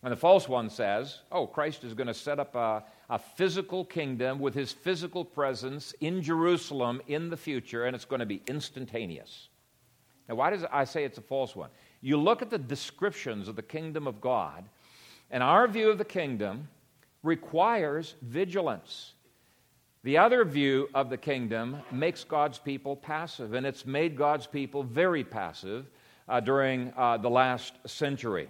And 0.02 0.12
the 0.12 0.18
false 0.18 0.48
one 0.48 0.70
says, 0.70 1.20
oh, 1.32 1.46
Christ 1.46 1.84
is 1.84 1.94
going 1.94 2.08
to 2.08 2.14
set 2.14 2.40
up 2.40 2.56
a, 2.56 2.84
a, 3.10 3.20
physical 3.20 3.84
kingdom 3.84 4.40
with 4.40 4.56
his 4.56 4.72
physical 4.72 5.26
presence 5.26 5.94
in 6.00 6.22
Jerusalem 6.22 7.02
in 7.08 7.30
the 7.30 7.36
future, 7.36 7.86
and 7.86 7.94
it's 7.94 8.06
going 8.06 8.22
to 8.22 8.26
be 8.26 8.42
instantaneous. 8.48 9.50
Now, 10.30 10.36
why 10.36 10.52
does 10.52 10.64
I 10.72 10.86
say 10.86 11.04
it's 11.04 11.18
a 11.18 11.22
false 11.22 11.56
one? 11.56 11.70
You 12.02 12.18
look 12.18 12.42
at 12.42 12.50
the 12.50 12.58
descriptions 12.58 13.48
of 13.48 13.56
the 13.56 13.62
kingdom 13.62 14.08
of 14.08 14.22
God, 14.22 14.64
and 15.32 15.44
our 15.44 15.68
view 15.68 15.90
of 15.90 15.98
the 15.98 16.06
kingdom 16.06 16.68
requires 17.24 18.16
vigilance. 18.22 19.14
The 20.04 20.18
other 20.18 20.46
view 20.46 20.88
of 20.96 21.10
the 21.10 21.18
kingdom 21.18 21.82
makes 21.92 22.24
God's 22.24 22.58
people 22.58 22.96
passive, 22.96 23.54
and 23.54 23.66
it's 23.66 23.86
made 23.86 24.16
God's 24.16 24.48
people 24.48 24.82
very 24.82 25.24
passive 25.24 25.88
uh, 26.30 26.40
during 26.40 26.94
uh, 26.96 27.18
the 27.18 27.30
last 27.30 27.74
century. 27.86 28.48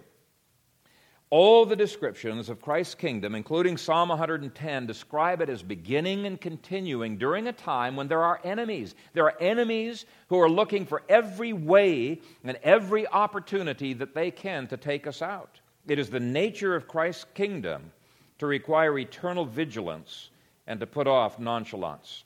All 1.30 1.64
the 1.64 1.76
descriptions 1.76 2.48
of 2.48 2.60
Christ's 2.60 2.96
kingdom, 2.96 3.36
including 3.36 3.76
Psalm 3.76 4.08
110, 4.08 4.86
describe 4.86 5.40
it 5.40 5.48
as 5.48 5.62
beginning 5.62 6.26
and 6.26 6.40
continuing 6.40 7.18
during 7.18 7.46
a 7.46 7.52
time 7.52 7.94
when 7.94 8.08
there 8.08 8.24
are 8.24 8.40
enemies. 8.42 8.96
There 9.12 9.26
are 9.26 9.40
enemies 9.40 10.06
who 10.28 10.40
are 10.40 10.50
looking 10.50 10.84
for 10.84 11.02
every 11.08 11.52
way 11.52 12.20
and 12.42 12.58
every 12.64 13.06
opportunity 13.06 13.92
that 13.92 14.12
they 14.12 14.32
can 14.32 14.66
to 14.66 14.76
take 14.76 15.06
us 15.06 15.22
out. 15.22 15.60
It 15.86 16.00
is 16.00 16.10
the 16.10 16.18
nature 16.18 16.74
of 16.74 16.88
Christ's 16.88 17.26
kingdom 17.34 17.92
to 18.38 18.46
require 18.46 18.98
eternal 18.98 19.44
vigilance 19.44 20.30
and 20.66 20.80
to 20.80 20.86
put 20.86 21.06
off 21.06 21.38
nonchalance. 21.38 22.24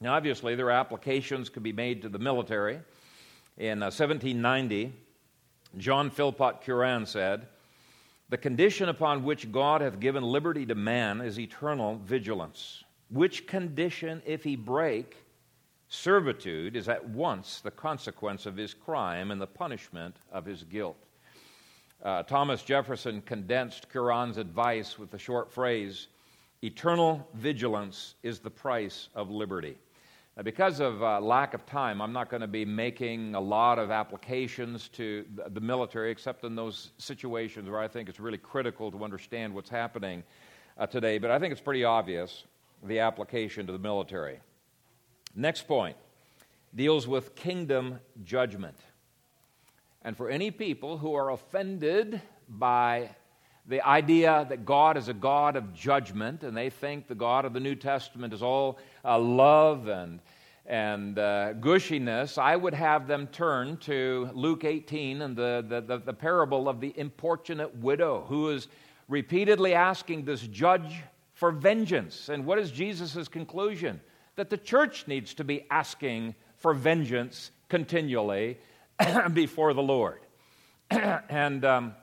Now, 0.00 0.14
obviously, 0.14 0.54
there 0.54 0.68
are 0.68 0.70
applications 0.70 1.50
could 1.50 1.62
be 1.62 1.74
made 1.74 2.00
to 2.02 2.08
the 2.08 2.18
military. 2.18 2.80
In 3.58 3.82
uh, 3.82 3.92
1790, 3.92 4.94
John 5.76 6.10
Philpot 6.10 6.62
Curran 6.62 7.04
said, 7.04 7.46
The 8.30 8.38
condition 8.38 8.88
upon 8.88 9.24
which 9.24 9.50
God 9.50 9.80
hath 9.80 9.98
given 9.98 10.22
liberty 10.22 10.64
to 10.66 10.76
man 10.76 11.20
is 11.20 11.38
eternal 11.38 11.96
vigilance, 11.96 12.84
which 13.08 13.48
condition, 13.48 14.22
if 14.24 14.44
he 14.44 14.54
break, 14.54 15.16
servitude 15.88 16.76
is 16.76 16.88
at 16.88 17.08
once 17.08 17.60
the 17.60 17.72
consequence 17.72 18.46
of 18.46 18.56
his 18.56 18.72
crime 18.72 19.32
and 19.32 19.40
the 19.40 19.48
punishment 19.48 20.14
of 20.30 20.46
his 20.46 20.62
guilt. 20.62 20.96
Uh, 22.04 22.22
Thomas 22.22 22.62
Jefferson 22.62 23.20
condensed 23.22 23.88
Curran's 23.88 24.38
advice 24.38 24.96
with 24.96 25.10
the 25.10 25.18
short 25.18 25.50
phrase, 25.50 26.06
Eternal 26.62 27.26
vigilance 27.34 28.14
is 28.22 28.38
the 28.38 28.50
price 28.50 29.08
of 29.14 29.28
liberty. 29.28 29.76
Because 30.42 30.80
of 30.80 31.02
uh, 31.02 31.20
lack 31.20 31.54
of 31.54 31.66
time, 31.66 32.00
I'm 32.00 32.12
not 32.12 32.30
going 32.30 32.40
to 32.40 32.46
be 32.46 32.64
making 32.64 33.34
a 33.34 33.40
lot 33.40 33.78
of 33.78 33.90
applications 33.90 34.88
to 34.90 35.24
the 35.48 35.60
military, 35.60 36.10
except 36.10 36.44
in 36.44 36.54
those 36.54 36.92
situations 36.98 37.68
where 37.68 37.80
I 37.80 37.88
think 37.88 38.08
it's 38.08 38.20
really 38.20 38.38
critical 38.38 38.90
to 38.90 39.04
understand 39.04 39.54
what's 39.54 39.68
happening 39.68 40.22
uh, 40.78 40.86
today. 40.86 41.18
But 41.18 41.30
I 41.30 41.38
think 41.38 41.52
it's 41.52 41.60
pretty 41.60 41.84
obvious 41.84 42.44
the 42.82 43.00
application 43.00 43.66
to 43.66 43.72
the 43.72 43.78
military. 43.78 44.40
Next 45.34 45.68
point 45.68 45.96
deals 46.74 47.06
with 47.06 47.34
kingdom 47.34 48.00
judgment. 48.24 48.76
And 50.02 50.16
for 50.16 50.30
any 50.30 50.50
people 50.50 50.96
who 50.96 51.14
are 51.14 51.30
offended 51.30 52.22
by 52.48 53.10
the 53.66 53.86
idea 53.86 54.46
that 54.48 54.64
God 54.64 54.96
is 54.96 55.08
a 55.08 55.14
God 55.14 55.56
of 55.56 55.74
judgment, 55.74 56.42
and 56.42 56.56
they 56.56 56.70
think 56.70 57.06
the 57.06 57.14
God 57.14 57.44
of 57.44 57.52
the 57.52 57.60
New 57.60 57.74
Testament 57.74 58.32
is 58.32 58.42
all 58.42 58.78
uh, 59.04 59.18
love 59.18 59.88
and, 59.88 60.20
and 60.70 61.18
uh, 61.18 61.52
gushiness, 61.54 62.38
I 62.38 62.54
would 62.54 62.74
have 62.74 63.08
them 63.08 63.26
turn 63.26 63.76
to 63.78 64.30
Luke 64.34 64.64
18 64.64 65.20
and 65.20 65.36
the, 65.36 65.64
the, 65.68 65.80
the, 65.80 65.98
the 65.98 66.12
parable 66.12 66.68
of 66.68 66.80
the 66.80 66.94
importunate 66.96 67.74
widow 67.78 68.24
who 68.28 68.50
is 68.50 68.68
repeatedly 69.08 69.74
asking 69.74 70.26
this 70.26 70.40
judge 70.40 71.02
for 71.34 71.50
vengeance. 71.50 72.28
And 72.28 72.46
what 72.46 72.60
is 72.60 72.70
Jesus' 72.70 73.26
conclusion? 73.26 74.00
That 74.36 74.48
the 74.48 74.56
church 74.56 75.08
needs 75.08 75.34
to 75.34 75.44
be 75.44 75.66
asking 75.72 76.36
for 76.58 76.72
vengeance 76.72 77.50
continually 77.68 78.58
before 79.32 79.74
the 79.74 79.82
Lord. 79.82 80.20
and 80.90 81.64
um, 81.64 81.96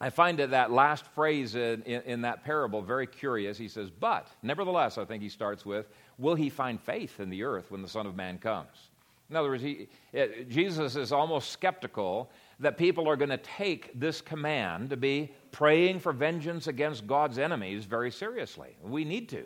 I 0.00 0.10
find 0.10 0.40
that, 0.40 0.50
that 0.50 0.72
last 0.72 1.06
phrase 1.14 1.54
in, 1.54 1.82
in, 1.82 2.02
in, 2.02 2.20
that 2.22 2.44
parable 2.44 2.82
very 2.82 3.06
curious. 3.06 3.58
He 3.58 3.68
says, 3.68 3.90
But, 3.90 4.28
nevertheless, 4.42 4.98
I 4.98 5.04
think 5.04 5.22
he 5.22 5.28
starts 5.28 5.64
with, 5.64 5.86
Will 6.18 6.34
he 6.34 6.50
find 6.50 6.80
faith 6.80 7.20
in 7.20 7.30
the 7.30 7.44
earth 7.44 7.70
when 7.70 7.82
the 7.82 7.88
Son 7.88 8.06
of 8.06 8.16
Man 8.16 8.38
comes? 8.38 8.90
In 9.30 9.36
other 9.36 9.50
words, 9.50 9.62
he, 9.62 9.88
it, 10.12 10.30
uh, 10.30 10.50
Jesus 10.50 10.96
is 10.96 11.12
almost 11.12 11.50
skeptical 11.50 12.30
that 12.60 12.78
people 12.78 13.08
are 13.08 13.16
going 13.16 13.28
to 13.28 13.36
take 13.36 13.98
this 13.98 14.20
command 14.20 14.90
to 14.90 14.96
be 14.96 15.32
praying 15.52 16.00
for 16.00 16.12
vengeance 16.12 16.66
against 16.66 17.06
God's 17.06 17.38
enemies 17.38 17.84
very 17.84 18.10
seriously. 18.10 18.76
We 18.82 19.04
need 19.04 19.28
to. 19.30 19.44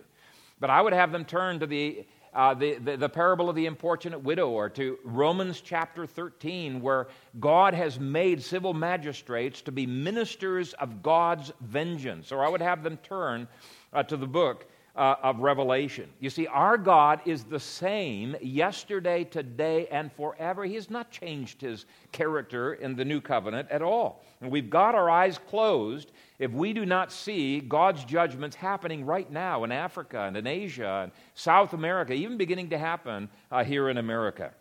But 0.61 0.71
I 0.71 0.81
would 0.81 0.93
have 0.93 1.11
them 1.11 1.25
turn 1.25 1.59
to 1.61 1.67
the 1.67 2.07
uh, 2.35 2.55
the, 2.55 2.79
the, 2.79 2.97
the, 2.97 3.09
parable 3.11 3.51
of 3.51 3.57
the 3.57 3.67
importunate 3.67 4.19
widow, 4.19 4.49
or 4.49 4.71
to 4.71 4.99
Romans 5.05 5.61
chapter 5.61 6.07
13, 6.07 6.81
where 6.81 7.09
God 7.41 7.75
has 7.75 8.01
made 8.01 8.43
civil 8.43 8.73
magistrates 8.73 9.61
to 9.61 9.71
be 9.71 9.87
ministers 9.87 10.73
of 10.75 11.03
God's 11.03 11.53
vengeance. 11.61 12.33
Or 12.33 12.43
I 12.43 12.49
would 12.49 12.63
have 12.63 12.83
them 12.83 12.97
turn 13.03 13.47
uh, 13.93 14.03
to 14.05 14.17
the 14.17 14.27
book 14.27 14.67
uh, 14.95 15.17
of 15.23 15.41
Revelation. 15.41 16.09
You 16.21 16.31
see, 16.31 16.47
our 16.47 16.77
God 16.77 17.21
is 17.25 17.45
the 17.45 17.61
same 17.61 18.37
yesterday, 18.43 19.25
today, 19.25 19.87
and 19.91 20.13
forever. 20.13 20.65
He 20.65 20.75
has 20.75 20.91
not 20.91 21.11
changed 21.11 21.61
his 21.61 21.87
character 22.13 22.75
in 22.75 22.95
the 22.95 23.05
new 23.05 23.21
covenant 23.21 23.71
at 23.71 23.83
all. 23.83 24.23
And 24.41 24.51
we've 24.51 24.69
got 24.69 24.95
our 24.95 25.09
eyes 25.09 25.39
closed 25.49 26.13
if 26.39 26.51
we 26.51 26.73
do 26.73 26.85
not 26.85 27.11
see 27.11 27.61
God's 27.61 28.05
judgments 28.05 28.57
happening 28.57 29.07
right 29.07 29.31
now 29.31 29.65
in 29.65 29.73
Africa 29.73 30.23
and 30.23 30.37
in 30.37 30.47
Asia 30.47 31.01
and 31.05 31.13
South 31.35 31.73
America, 31.73 32.13
even 32.13 32.37
beginning 32.37 32.71
to 32.71 32.79
happen 32.79 33.31
uh, 33.51 33.65
here 33.65 33.89
in 33.89 33.97
America. 33.97 34.53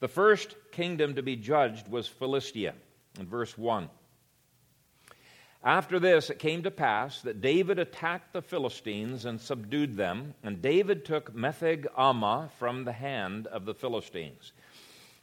The 0.00 0.08
first 0.08 0.54
kingdom 0.70 1.14
to 1.14 1.22
be 1.22 1.36
judged 1.36 1.88
was 1.88 2.06
Philistia 2.06 2.74
in 3.18 3.26
verse 3.26 3.56
1. 3.56 3.88
After 5.64 5.98
this, 5.98 6.28
it 6.28 6.38
came 6.38 6.62
to 6.64 6.70
pass 6.70 7.22
that 7.22 7.40
David 7.40 7.78
attacked 7.78 8.34
the 8.34 8.42
Philistines 8.42 9.24
and 9.24 9.40
subdued 9.40 9.96
them, 9.96 10.34
and 10.42 10.60
David 10.60 11.06
took 11.06 11.34
Metheg 11.34 11.86
Ammah 11.96 12.50
from 12.58 12.84
the 12.84 12.92
hand 12.92 13.46
of 13.46 13.64
the 13.64 13.72
Philistines. 13.72 14.52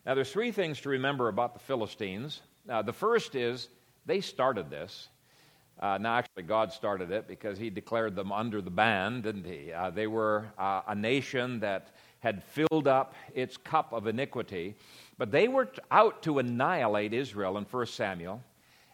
Now, 0.04 0.16
there's 0.16 0.32
three 0.32 0.52
things 0.52 0.82
to 0.82 0.90
remember 0.90 1.28
about 1.28 1.54
the 1.54 1.60
Philistines. 1.60 2.42
Uh, 2.68 2.82
the 2.82 2.92
first 2.92 3.36
is 3.36 3.70
they 4.08 4.20
started 4.20 4.72
this. 4.72 5.10
Uh, 5.80 6.00
now, 6.00 6.16
actually, 6.16 6.44
God 6.44 6.74
started 6.74 7.12
it 7.12 7.28
because 7.28 7.60
He 7.60 7.70
declared 7.70 8.16
them 8.16 8.32
under 8.32 8.64
the 8.64 8.72
ban, 8.72 9.22
didn't 9.22 9.46
He? 9.46 9.72
Uh, 9.72 9.92
they 9.92 10.08
were 10.08 10.48
uh, 10.58 10.82
a 10.88 10.96
nation 10.96 11.60
that 11.60 11.90
had 12.22 12.44
filled 12.44 12.88
up 12.88 13.14
its 13.36 13.58
cup 13.58 13.94
of 13.94 14.08
iniquity, 14.08 14.74
but 15.20 15.30
they 15.30 15.48
were 15.48 15.70
out 15.92 16.24
to 16.24 16.40
annihilate 16.40 17.14
Israel 17.14 17.60
in 17.60 17.66
1 17.66 17.86
Samuel, 17.86 18.42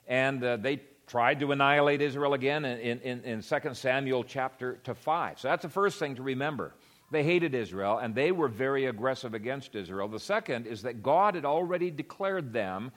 and 0.09 0.43
uh, 0.43 0.57
they 0.57 0.81
tried 1.07 1.39
to 1.39 1.51
annihilate 1.53 2.01
Israel 2.01 2.33
again 2.33 2.65
in, 2.65 2.99
in, 2.99 3.23
in 3.23 3.41
2 3.41 3.73
Samuel 3.73 4.23
chapter 4.23 4.75
to 4.83 4.93
5. 4.93 5.39
So 5.39 5.47
that's 5.47 5.63
the 5.63 5.69
first 5.69 5.99
thing 5.99 6.15
to 6.15 6.21
remember. 6.21 6.73
They 7.09 7.23
hated 7.23 7.55
Israel 7.55 7.99
and 7.99 8.13
they 8.13 8.33
were 8.33 8.49
very 8.49 8.85
aggressive 8.85 9.33
against 9.33 9.73
Israel. 9.75 10.09
The 10.09 10.19
second 10.19 10.67
is 10.67 10.81
that 10.81 11.01
God 11.01 11.35
had 11.35 11.45
already 11.45 11.89
declared 11.89 12.51
them 12.51 12.91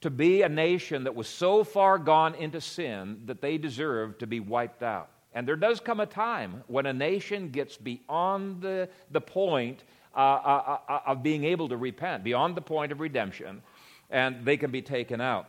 to 0.00 0.08
be 0.08 0.40
a 0.40 0.48
nation 0.48 1.04
that 1.04 1.14
was 1.14 1.28
so 1.28 1.62
far 1.62 1.98
gone 1.98 2.34
into 2.34 2.60
sin 2.60 3.20
that 3.26 3.42
they 3.42 3.58
deserved 3.58 4.20
to 4.20 4.26
be 4.26 4.40
wiped 4.40 4.82
out. 4.82 5.10
And 5.34 5.46
there 5.46 5.56
does 5.56 5.78
come 5.78 6.00
a 6.00 6.06
time 6.06 6.64
when 6.66 6.86
a 6.86 6.92
nation 6.92 7.50
gets 7.50 7.76
beyond 7.76 8.62
the, 8.62 8.88
the 9.10 9.20
point 9.20 9.84
uh, 10.16 10.18
uh, 10.18 10.78
uh, 10.88 11.00
of 11.06 11.22
being 11.22 11.44
able 11.44 11.68
to 11.68 11.76
repent, 11.76 12.24
beyond 12.24 12.56
the 12.56 12.62
point 12.62 12.90
of 12.90 13.00
redemption, 13.00 13.62
and 14.08 14.44
they 14.44 14.56
can 14.56 14.70
be 14.70 14.82
taken 14.82 15.20
out. 15.20 15.46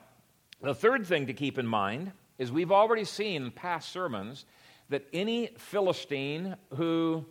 The 0.62 0.76
third 0.76 1.08
thing 1.08 1.26
to 1.26 1.34
keep 1.34 1.58
in 1.58 1.66
mind 1.66 2.12
is 2.38 2.52
we've 2.52 2.72
already 2.72 3.04
seen 3.04 3.46
in 3.46 3.52
past 3.52 3.92
sermons 3.92 4.46
that 4.90 5.08
any 5.12 5.48
Philistine 5.58 6.56
who 6.76 7.26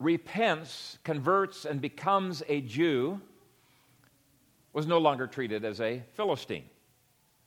repents, 0.00 0.98
converts, 1.04 1.64
and 1.64 1.80
becomes 1.80 2.42
a 2.48 2.60
Jew 2.60 3.20
was 4.72 4.86
no 4.86 4.98
longer 4.98 5.28
treated 5.28 5.64
as 5.64 5.80
a 5.80 6.02
Philistine. 6.14 6.64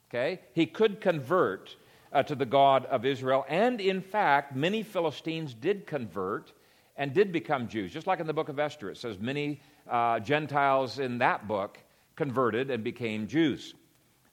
Okay? 0.09 0.39
He 0.53 0.65
could 0.65 1.01
convert 1.01 1.75
uh, 2.13 2.23
to 2.23 2.35
the 2.35 2.45
God 2.45 2.85
of 2.85 3.05
Israel, 3.05 3.45
and 3.49 3.81
in 3.81 3.99
fact, 3.99 4.55
many 4.55 4.83
Philistines 4.83 5.53
did 5.53 5.85
convert 5.85 6.53
and 6.95 7.13
did 7.13 7.33
become 7.33 7.67
Jews. 7.67 7.91
Just 7.91 8.07
like 8.07 8.21
in 8.21 8.27
the 8.27 8.33
book 8.33 8.47
of 8.47 8.57
Esther, 8.57 8.89
it 8.89 8.97
says 8.97 9.19
many 9.19 9.59
uh, 9.89 10.21
Gentiles 10.21 10.99
in 10.99 11.17
that 11.17 11.45
book 11.45 11.77
converted 12.15 12.71
and 12.71 12.85
became 12.85 13.27
Jews. 13.27 13.73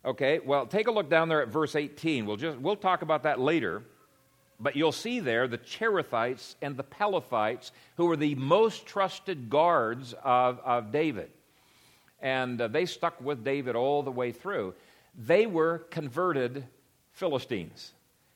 Okay, 0.05 0.39
well, 0.45 0.67
take 0.67 0.87
a 0.87 0.91
look 0.91 1.09
down 1.09 1.29
there 1.29 1.41
at 1.41 1.49
verse 1.49 1.75
18. 1.75 2.27
We'll, 2.27 2.37
just, 2.37 2.59
we'll 2.59 2.77
talk 2.77 3.03
about 3.03 3.23
that 3.23 3.41
later. 3.41 3.83
But 4.61 4.77
you'll 4.77 4.93
see 4.93 5.21
there 5.21 5.49
the 5.49 5.59
Cherethites 5.59 6.57
and 6.61 6.77
the 6.77 6.85
Pelethites, 6.85 7.71
who 7.97 8.07
were 8.07 8.17
the 8.17 8.35
most 8.35 8.87
trusted 8.87 9.49
guards 9.49 10.15
of, 10.23 10.61
of 10.65 10.93
David. 10.93 11.31
And 12.21 12.61
uh, 12.61 12.69
they 12.69 12.87
stuck 12.87 13.21
with 13.21 13.45
David 13.45 13.77
all 13.77 14.03
the 14.03 14.11
way 14.11 14.31
through. 14.31 14.75
They 15.17 15.47
were 15.47 15.79
converted 15.91 16.67
Philistines 17.13 17.93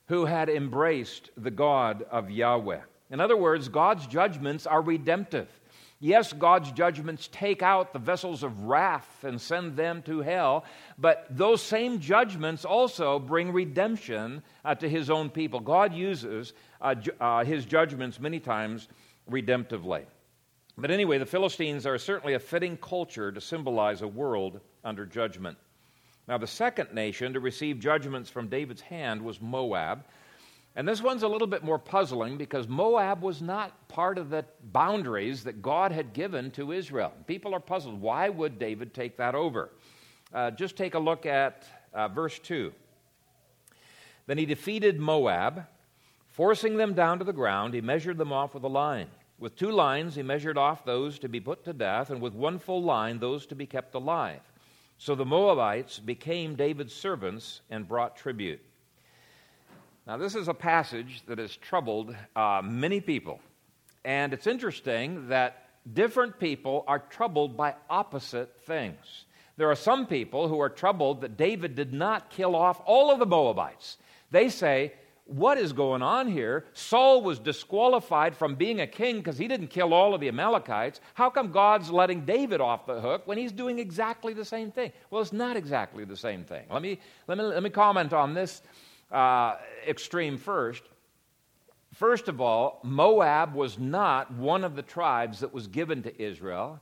who 0.06 0.24
had 0.24 0.48
embraced 0.48 1.30
the 1.36 1.50
God 1.50 2.06
of 2.10 2.30
Yahweh. 2.30 2.80
In 3.10 3.20
other 3.20 3.36
words, 3.36 3.68
God's 3.68 4.06
judgments 4.06 4.66
are 4.66 4.80
redemptive. 4.80 5.48
Yes, 6.00 6.32
God's 6.32 6.70
judgments 6.70 7.28
take 7.32 7.60
out 7.60 7.92
the 7.92 7.98
vessels 7.98 8.44
of 8.44 8.64
wrath 8.64 9.24
and 9.24 9.40
send 9.40 9.76
them 9.76 10.02
to 10.02 10.20
hell, 10.20 10.64
but 10.96 11.26
those 11.28 11.60
same 11.60 11.98
judgments 11.98 12.64
also 12.64 13.18
bring 13.18 13.52
redemption 13.52 14.42
uh, 14.64 14.76
to 14.76 14.88
his 14.88 15.10
own 15.10 15.28
people. 15.28 15.58
God 15.58 15.92
uses 15.92 16.52
uh, 16.80 16.94
ju- 16.94 17.10
uh, 17.20 17.44
his 17.44 17.64
judgments 17.64 18.20
many 18.20 18.38
times 18.38 18.86
redemptively. 19.28 20.04
But 20.76 20.92
anyway, 20.92 21.18
the 21.18 21.26
Philistines 21.26 21.84
are 21.84 21.98
certainly 21.98 22.34
a 22.34 22.38
fitting 22.38 22.76
culture 22.76 23.32
to 23.32 23.40
symbolize 23.40 24.02
a 24.02 24.08
world 24.08 24.60
under 24.84 25.04
judgment. 25.04 25.58
Now, 26.28 26.38
the 26.38 26.46
second 26.46 26.94
nation 26.94 27.32
to 27.32 27.40
receive 27.40 27.80
judgments 27.80 28.30
from 28.30 28.46
David's 28.46 28.82
hand 28.82 29.20
was 29.20 29.40
Moab. 29.40 30.04
And 30.78 30.86
this 30.86 31.02
one's 31.02 31.24
a 31.24 31.28
little 31.28 31.48
bit 31.48 31.64
more 31.64 31.80
puzzling 31.80 32.38
because 32.38 32.68
Moab 32.68 33.20
was 33.20 33.42
not 33.42 33.88
part 33.88 34.16
of 34.16 34.30
the 34.30 34.44
boundaries 34.72 35.42
that 35.42 35.60
God 35.60 35.90
had 35.90 36.12
given 36.12 36.52
to 36.52 36.70
Israel. 36.70 37.12
People 37.26 37.52
are 37.52 37.58
puzzled. 37.58 38.00
Why 38.00 38.28
would 38.28 38.60
David 38.60 38.94
take 38.94 39.16
that 39.16 39.34
over? 39.34 39.70
Uh, 40.32 40.52
just 40.52 40.76
take 40.76 40.94
a 40.94 40.98
look 41.00 41.26
at 41.26 41.66
uh, 41.92 42.06
verse 42.06 42.38
2. 42.38 42.72
Then 44.28 44.38
he 44.38 44.46
defeated 44.46 45.00
Moab, 45.00 45.66
forcing 46.28 46.76
them 46.76 46.94
down 46.94 47.18
to 47.18 47.24
the 47.24 47.32
ground. 47.32 47.74
He 47.74 47.80
measured 47.80 48.16
them 48.16 48.32
off 48.32 48.54
with 48.54 48.62
a 48.62 48.68
line. 48.68 49.08
With 49.40 49.56
two 49.56 49.72
lines, 49.72 50.14
he 50.14 50.22
measured 50.22 50.56
off 50.56 50.84
those 50.84 51.18
to 51.18 51.28
be 51.28 51.40
put 51.40 51.64
to 51.64 51.72
death, 51.72 52.10
and 52.10 52.20
with 52.20 52.34
one 52.34 52.60
full 52.60 52.84
line, 52.84 53.18
those 53.18 53.46
to 53.46 53.56
be 53.56 53.66
kept 53.66 53.96
alive. 53.96 54.42
So 54.96 55.16
the 55.16 55.26
Moabites 55.26 55.98
became 55.98 56.54
David's 56.54 56.94
servants 56.94 57.62
and 57.68 57.88
brought 57.88 58.16
tribute. 58.16 58.60
Now, 60.08 60.16
this 60.16 60.34
is 60.34 60.48
a 60.48 60.54
passage 60.54 61.22
that 61.26 61.36
has 61.36 61.54
troubled 61.54 62.16
uh, 62.34 62.62
many 62.64 62.98
people. 62.98 63.40
And 64.06 64.32
it's 64.32 64.46
interesting 64.46 65.28
that 65.28 65.66
different 65.92 66.40
people 66.40 66.82
are 66.88 66.98
troubled 66.98 67.58
by 67.58 67.74
opposite 67.90 68.58
things. 68.60 69.26
There 69.58 69.70
are 69.70 69.76
some 69.76 70.06
people 70.06 70.48
who 70.48 70.60
are 70.60 70.70
troubled 70.70 71.20
that 71.20 71.36
David 71.36 71.74
did 71.74 71.92
not 71.92 72.30
kill 72.30 72.56
off 72.56 72.80
all 72.86 73.10
of 73.10 73.18
the 73.18 73.26
Moabites. 73.26 73.98
They 74.30 74.48
say, 74.48 74.94
what 75.26 75.58
is 75.58 75.74
going 75.74 76.00
on 76.00 76.26
here? 76.26 76.64
Saul 76.72 77.20
was 77.20 77.38
disqualified 77.38 78.34
from 78.34 78.54
being 78.54 78.80
a 78.80 78.86
king 78.86 79.18
because 79.18 79.36
he 79.36 79.46
didn't 79.46 79.66
kill 79.66 79.92
all 79.92 80.14
of 80.14 80.22
the 80.22 80.28
Amalekites. 80.28 81.02
How 81.12 81.28
come 81.28 81.52
God's 81.52 81.90
letting 81.90 82.24
David 82.24 82.62
off 82.62 82.86
the 82.86 82.98
hook 82.98 83.26
when 83.26 83.36
he's 83.36 83.52
doing 83.52 83.78
exactly 83.78 84.32
the 84.32 84.46
same 84.46 84.70
thing? 84.70 84.90
Well, 85.10 85.20
it's 85.20 85.34
not 85.34 85.58
exactly 85.58 86.06
the 86.06 86.16
same 86.16 86.44
thing. 86.44 86.64
Let 86.70 86.80
me, 86.80 86.98
let 87.26 87.36
me, 87.36 87.44
let 87.44 87.62
me 87.62 87.68
comment 87.68 88.14
on 88.14 88.32
this 88.32 88.62
uh, 89.10 89.56
extreme 89.86 90.36
first. 90.36 90.82
First 91.94 92.28
of 92.28 92.40
all, 92.40 92.80
Moab 92.84 93.54
was 93.54 93.78
not 93.78 94.32
one 94.32 94.64
of 94.64 94.76
the 94.76 94.82
tribes 94.82 95.40
that 95.40 95.52
was 95.52 95.66
given 95.66 96.02
to 96.02 96.22
Israel. 96.22 96.80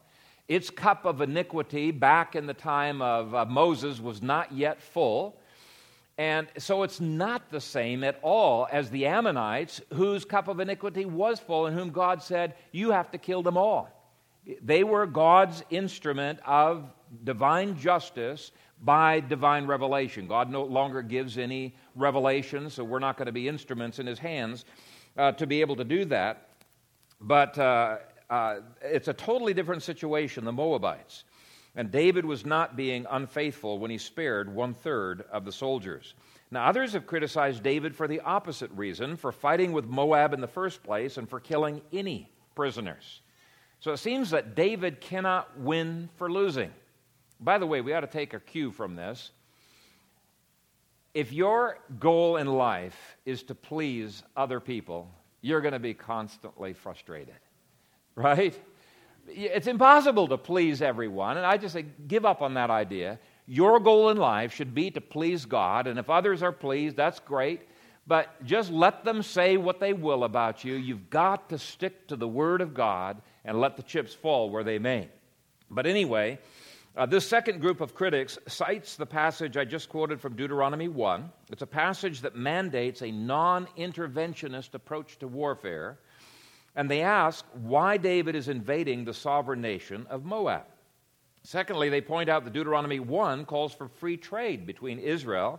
Its 0.49 0.71
cup 0.71 1.05
of 1.05 1.21
iniquity 1.21 1.91
back 1.91 2.37
in 2.37 2.47
the 2.47 2.55
time 2.55 3.01
of 3.03 3.35
uh, 3.35 3.45
Moses 3.45 4.01
was 4.01 4.23
not 4.23 4.53
yet 4.53 4.83
full. 4.83 5.41
And 6.19 6.49
so 6.59 6.83
it's 6.83 7.01
not 7.01 7.51
the 7.51 7.61
same 7.61 8.03
at 8.03 8.19
all 8.23 8.67
as 8.73 8.91
the 8.91 9.07
Ammonites, 9.07 9.81
whose 9.93 10.25
cup 10.25 10.49
of 10.49 10.61
iniquity 10.61 11.05
was 11.05 11.41
full, 11.41 11.67
and 11.67 11.79
whom 11.79 11.91
God 11.91 12.23
said, 12.23 12.55
You 12.73 12.91
have 12.91 13.11
to 13.11 13.19
kill 13.19 13.43
them 13.43 13.57
all. 13.57 13.91
They 14.63 14.85
were 14.85 15.07
God's 15.07 15.63
instrument 15.71 16.39
of 16.47 16.89
divine 17.25 17.79
justice 17.79 18.53
by 18.83 19.21
divine 19.21 19.67
revelation. 19.67 20.27
God 20.27 20.51
no 20.51 20.65
longer 20.65 21.03
gives 21.03 21.39
any 21.39 21.75
revelation, 21.95 22.71
so 22.71 22.85
we're 22.85 22.99
not 22.99 23.17
going 23.17 23.27
to 23.27 23.33
be 23.33 23.49
instruments 23.49 23.99
in 23.99 24.07
his 24.07 24.19
hands 24.19 24.65
uh, 25.17 25.33
to 25.33 25.47
be 25.47 25.61
able 25.61 25.77
to 25.77 25.85
do 25.85 26.05
that. 26.07 26.49
But 27.21 27.59
uh, 27.59 27.99
uh, 28.29 28.57
it's 28.83 29.09
a 29.09 29.15
totally 29.15 29.55
different 29.55 29.83
situation, 29.83 30.45
the 30.45 30.53
Moabites. 30.53 31.25
And 31.75 31.91
David 31.91 32.25
was 32.25 32.47
not 32.47 32.77
being 32.77 33.07
unfaithful 33.11 33.79
when 33.79 33.91
he 33.91 33.99
spared 33.99 34.55
one 34.55 34.75
third 34.75 35.25
of 35.31 35.45
the 35.45 35.53
soldiers. 35.53 36.15
Now, 36.51 36.67
others 36.67 36.93
have 36.93 37.07
criticized 37.07 37.63
David 37.63 37.95
for 37.95 38.09
the 38.09 38.21
opposite 38.21 38.71
reason 38.71 39.17
for 39.17 39.33
fighting 39.33 39.73
with 39.73 39.85
Moab 39.85 40.33
in 40.33 40.41
the 40.41 40.47
first 40.47 40.83
place 40.83 41.17
and 41.19 41.29
for 41.29 41.41
killing 41.41 41.83
any 41.93 42.31
prisoners. 42.55 43.21
So 43.81 43.93
it 43.93 43.99
seems 43.99 44.31
that 44.31 44.55
David 44.55 45.01
cannot 45.01 45.59
win 45.59 46.09
for 46.17 46.31
losing. 46.31 46.71
By 47.41 47.59
the 47.59 47.67
way, 47.67 47.81
we 47.81 47.93
ought 47.93 48.01
to 48.01 48.07
take 48.07 48.35
a 48.35 48.41
cue 48.41 48.71
from 48.71 48.97
this. 48.97 49.31
If 51.15 51.33
your 51.33 51.79
goal 51.99 52.37
in 52.37 52.47
life 52.47 53.17
is 53.25 53.43
to 53.45 53.55
please 53.55 54.23
other 54.37 54.61
people, 54.61 55.11
you're 55.41 55.61
going 55.61 55.73
to 55.73 55.79
be 55.79 55.95
constantly 55.95 56.73
frustrated, 56.73 57.39
right? 58.15 58.59
it's 59.29 59.67
impossible 59.67 60.29
to 60.29 60.39
please 60.39 60.83
everyone. 60.83 61.37
And 61.37 61.47
I 61.47 61.57
just 61.57 61.75
say, 61.75 61.85
give 62.07 62.25
up 62.25 62.43
on 62.43 62.55
that 62.55 62.71
idea. 62.71 63.19
Your 63.47 63.81
goal 63.81 64.11
in 64.11 64.17
life 64.17 64.55
should 64.55 64.75
be 64.75 64.91
to 64.93 65.01
please 65.01 65.45
God. 65.45 65.87
And 65.87 65.99
if 65.99 66.11
others 66.11 66.43
are 66.43 66.53
pleased, 66.53 66.97
that's 66.97 67.21
great. 67.21 67.63
But 68.07 68.45
just 68.45 68.71
let 68.71 69.05
them 69.05 69.23
say 69.23 69.57
what 69.57 69.81
they 69.81 69.93
will 69.93 70.25
about 70.25 70.65
you. 70.65 70.75
You've 70.75 71.11
got 71.11 71.49
to 71.49 71.59
stick 71.59 72.07
to 72.09 72.17
the 72.17 72.29
Word 72.29 72.61
of 72.61 72.75
God 72.75 73.21
and 73.45 73.61
let 73.61 73.77
the 73.77 73.83
chips 73.83 74.15
fall 74.15 74.51
where 74.51 74.65
they 74.65 74.79
may. 74.79 75.09
But 75.71 75.87
anyway, 75.87 76.39
uh, 76.97 77.07
this 77.07 77.29
second 77.29 77.61
group 77.61 77.81
of 77.81 77.95
critics 77.95 78.39
cites 78.49 78.97
the 78.97 79.07
passage 79.07 79.57
I 79.57 79.65
just 79.65 79.89
quoted 79.89 80.21
from 80.21 80.35
Deuteronomy 80.35 80.89
1. 80.89 81.31
It's 81.51 81.63
a 81.63 81.67
passage 81.67 82.23
that 82.23 82.37
mandates 82.37 83.03
a 83.03 83.11
non 83.11 83.67
interventionist 83.77 84.75
approach 84.75 85.19
to 85.19 85.29
warfare 85.29 85.99
and 86.77 86.91
they 86.91 87.01
ask 87.01 87.45
why 87.55 87.97
David 87.97 88.37
is 88.37 88.49
invading 88.49 89.05
the 89.05 89.15
sovereign 89.15 89.63
nation 89.63 90.07
of 90.11 90.25
Moab. 90.25 90.67
Secondly, 91.43 91.89
they 91.89 92.03
point 92.03 92.29
out 92.29 92.45
that 92.45 92.53
Deuteronomy 92.53 93.01
1 93.01 93.47
calls 93.47 93.73
for 93.73 93.89
free 93.89 94.19
trade 94.19 94.67
between 94.67 94.99
Israel 94.99 95.59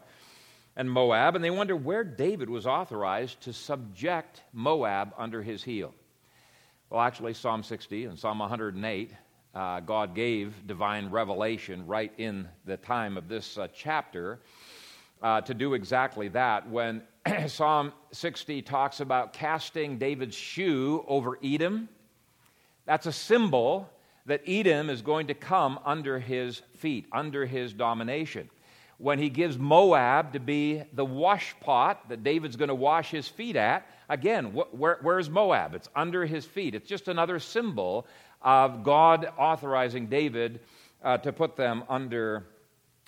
and 0.76 0.90
Moab, 0.90 1.36
and 1.36 1.44
they 1.44 1.50
wonder 1.50 1.76
where 1.76 2.04
David 2.04 2.50
was 2.50 2.68
authorized 2.68 3.42
to 3.42 3.54
subject 3.54 4.44
Moab 4.54 5.14
under 5.18 5.42
his 5.42 5.64
heel. 5.64 5.94
Well, 6.90 7.02
actually, 7.02 7.34
Psalm 7.34 7.64
60 7.64 8.06
and 8.06 8.20
Psalm 8.20 8.38
108, 8.40 9.12
uh, 9.58 9.80
God 9.80 10.14
gave 10.14 10.68
divine 10.68 11.10
revelation 11.10 11.88
right 11.88 12.12
in 12.20 12.48
the 12.66 12.78
time 12.78 13.18
of 13.18 13.28
this 13.28 13.58
uh, 13.58 13.68
chapter 13.74 14.38
uh, 15.24 15.42
to 15.42 15.56
do 15.56 15.74
exactly 15.74 16.28
that. 16.28 16.70
When 16.70 17.02
Psalm 17.48 17.92
60 18.12 18.62
talks 18.62 19.00
about 19.00 19.34
casting 19.34 19.98
David's 19.98 20.36
shoe 20.36 21.04
over 21.08 21.40
Edom. 21.44 21.90
That's 22.86 23.08
a 23.08 23.12
symbol 23.12 23.90
that 24.28 24.44
Edom 24.46 24.92
is 24.92 25.02
going 25.02 25.26
to 25.28 25.34
come 25.34 25.80
under 25.84 26.20
his 26.20 26.62
feet, 26.78 27.08
under 27.12 27.44
his 27.44 27.74
domination. 27.74 28.52
When 29.00 29.18
he 29.18 29.30
gives 29.30 29.58
Moab 29.58 30.34
to 30.34 30.40
be 30.40 30.84
the 30.94 31.06
wash 31.06 31.56
pot 31.62 32.10
that 32.10 32.24
David's 32.24 32.58
going 32.58 32.70
to 32.70 32.76
wash 32.76 33.10
his 33.10 33.28
feet 33.28 33.56
at, 33.56 33.88
again, 34.08 34.46
wh- 34.52 34.74
where, 34.74 35.00
where's 35.02 35.32
Moab? 35.32 35.74
It's 35.74 35.90
under 35.96 36.26
his 36.28 36.46
feet. 36.46 36.76
It's 36.76 36.88
just 36.88 37.08
another 37.08 37.40
symbol 37.40 38.06
of 38.42 38.84
God 38.84 39.28
authorizing 39.38 40.08
David 40.08 40.60
uh, 41.04 41.18
to 41.20 41.32
put 41.32 41.56
them 41.56 41.84
under, 41.90 42.46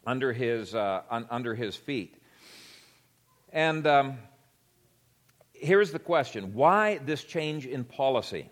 under, 0.05 0.33
his, 0.33 0.73
uh, 0.75 1.01
un- 1.09 1.27
under 1.29 1.55
his 1.55 1.75
feet. 1.75 2.15
And 3.51 3.85
um, 3.87 4.17
here's 5.53 5.91
the 5.91 5.99
question 5.99 6.53
why 6.53 6.97
this 6.99 7.23
change 7.23 7.65
in 7.65 7.83
policy? 7.83 8.49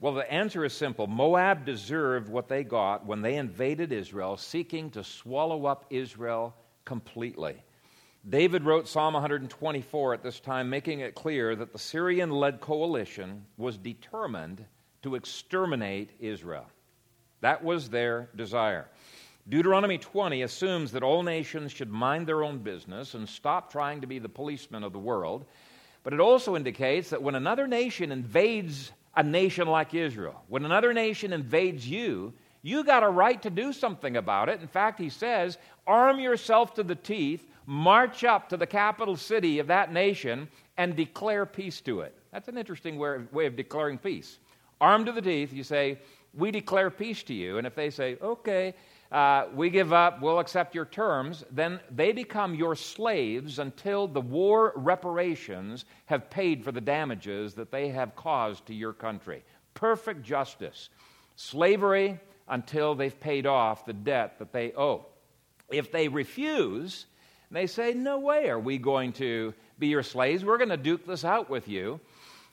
Well, 0.00 0.14
the 0.14 0.32
answer 0.32 0.64
is 0.64 0.72
simple. 0.72 1.06
Moab 1.06 1.66
deserved 1.66 2.30
what 2.30 2.48
they 2.48 2.64
got 2.64 3.04
when 3.04 3.20
they 3.20 3.36
invaded 3.36 3.92
Israel, 3.92 4.38
seeking 4.38 4.90
to 4.92 5.04
swallow 5.04 5.66
up 5.66 5.84
Israel 5.90 6.54
completely. 6.86 7.62
David 8.26 8.64
wrote 8.64 8.88
Psalm 8.88 9.12
124 9.12 10.14
at 10.14 10.22
this 10.22 10.40
time, 10.40 10.70
making 10.70 11.00
it 11.00 11.14
clear 11.14 11.54
that 11.54 11.72
the 11.72 11.78
Syrian 11.78 12.30
led 12.30 12.60
coalition 12.60 13.44
was 13.58 13.76
determined 13.76 14.64
to 15.02 15.14
exterminate 15.14 16.10
Israel. 16.20 16.66
That 17.40 17.64
was 17.64 17.88
their 17.88 18.28
desire. 18.36 18.88
Deuteronomy 19.48 19.98
20 19.98 20.42
assumes 20.42 20.92
that 20.92 21.02
all 21.02 21.22
nations 21.22 21.72
should 21.72 21.90
mind 21.90 22.26
their 22.26 22.44
own 22.44 22.58
business 22.58 23.14
and 23.14 23.28
stop 23.28 23.72
trying 23.72 24.00
to 24.00 24.06
be 24.06 24.18
the 24.18 24.28
policemen 24.28 24.84
of 24.84 24.92
the 24.92 24.98
world. 24.98 25.46
But 26.02 26.12
it 26.12 26.20
also 26.20 26.56
indicates 26.56 27.10
that 27.10 27.22
when 27.22 27.34
another 27.34 27.66
nation 27.66 28.12
invades 28.12 28.92
a 29.16 29.22
nation 29.22 29.66
like 29.66 29.94
Israel, 29.94 30.40
when 30.48 30.64
another 30.64 30.92
nation 30.92 31.32
invades 31.32 31.88
you, 31.88 32.32
you 32.62 32.84
got 32.84 33.02
a 33.02 33.08
right 33.08 33.40
to 33.42 33.50
do 33.50 33.72
something 33.72 34.16
about 34.16 34.48
it. 34.48 34.60
In 34.60 34.68
fact, 34.68 35.00
he 35.00 35.08
says, 35.08 35.58
arm 35.86 36.20
yourself 36.20 36.74
to 36.74 36.82
the 36.82 36.94
teeth, 36.94 37.46
march 37.66 38.22
up 38.22 38.50
to 38.50 38.56
the 38.56 38.66
capital 38.66 39.16
city 39.16 39.58
of 39.58 39.66
that 39.68 39.92
nation, 39.92 40.48
and 40.76 40.94
declare 40.94 41.46
peace 41.46 41.80
to 41.82 42.00
it. 42.00 42.14
That's 42.32 42.48
an 42.48 42.58
interesting 42.58 42.98
way 42.98 43.46
of 43.46 43.56
declaring 43.56 43.98
peace. 43.98 44.38
Armed 44.80 45.06
to 45.06 45.12
the 45.12 45.22
teeth, 45.22 45.52
you 45.52 45.62
say, 45.62 45.98
We 46.34 46.50
declare 46.50 46.90
peace 46.90 47.22
to 47.24 47.34
you. 47.34 47.58
And 47.58 47.66
if 47.66 47.74
they 47.74 47.90
say, 47.90 48.16
Okay, 48.22 48.74
uh, 49.12 49.46
we 49.54 49.70
give 49.70 49.92
up, 49.92 50.22
we'll 50.22 50.38
accept 50.38 50.74
your 50.74 50.84
terms, 50.84 51.44
then 51.50 51.80
they 51.90 52.12
become 52.12 52.54
your 52.54 52.76
slaves 52.76 53.58
until 53.58 54.06
the 54.06 54.20
war 54.20 54.72
reparations 54.76 55.84
have 56.06 56.30
paid 56.30 56.62
for 56.62 56.70
the 56.70 56.80
damages 56.80 57.54
that 57.54 57.72
they 57.72 57.88
have 57.88 58.14
caused 58.14 58.66
to 58.66 58.74
your 58.74 58.92
country. 58.92 59.42
Perfect 59.74 60.22
justice. 60.22 60.90
Slavery 61.34 62.20
until 62.48 62.94
they've 62.94 63.18
paid 63.18 63.46
off 63.46 63.84
the 63.84 63.92
debt 63.92 64.38
that 64.38 64.52
they 64.52 64.72
owe. 64.72 65.06
If 65.70 65.90
they 65.90 66.08
refuse, 66.08 67.06
they 67.50 67.66
say, 67.66 67.94
No 67.94 68.18
way 68.18 68.48
are 68.48 68.60
we 68.60 68.78
going 68.78 69.12
to 69.14 69.54
be 69.78 69.88
your 69.88 70.02
slaves. 70.04 70.44
We're 70.44 70.58
going 70.58 70.70
to 70.70 70.76
duke 70.76 71.04
this 71.04 71.24
out 71.24 71.50
with 71.50 71.66
you 71.66 72.00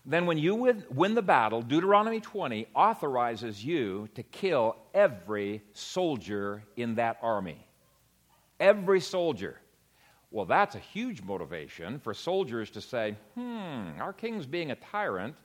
then 0.08 0.26
when 0.26 0.38
you 0.38 0.56
win 0.90 1.16
the 1.16 1.22
battle, 1.22 1.62
Deuteronomy 1.62 2.22
20 2.22 2.68
authorizes 2.74 3.64
you 3.64 4.08
to 4.16 4.24
kill 4.24 4.78
every 4.94 5.62
soldier 5.74 6.64
in 6.78 6.96
that 6.96 7.18
army. 7.22 7.68
Every 8.58 9.02
soldier. 9.02 9.60
Well, 10.32 10.46
that's 10.46 10.76
a 10.76 10.80
huge 10.80 11.22
motivation 11.22 12.00
for 12.00 12.14
soldiers 12.14 12.70
to 12.72 12.82
say, 12.82 13.18
hmm, 13.36 14.00
our 14.00 14.14
king's 14.14 14.46
being 14.46 14.72
a 14.72 14.76
tyrant. 14.76 15.36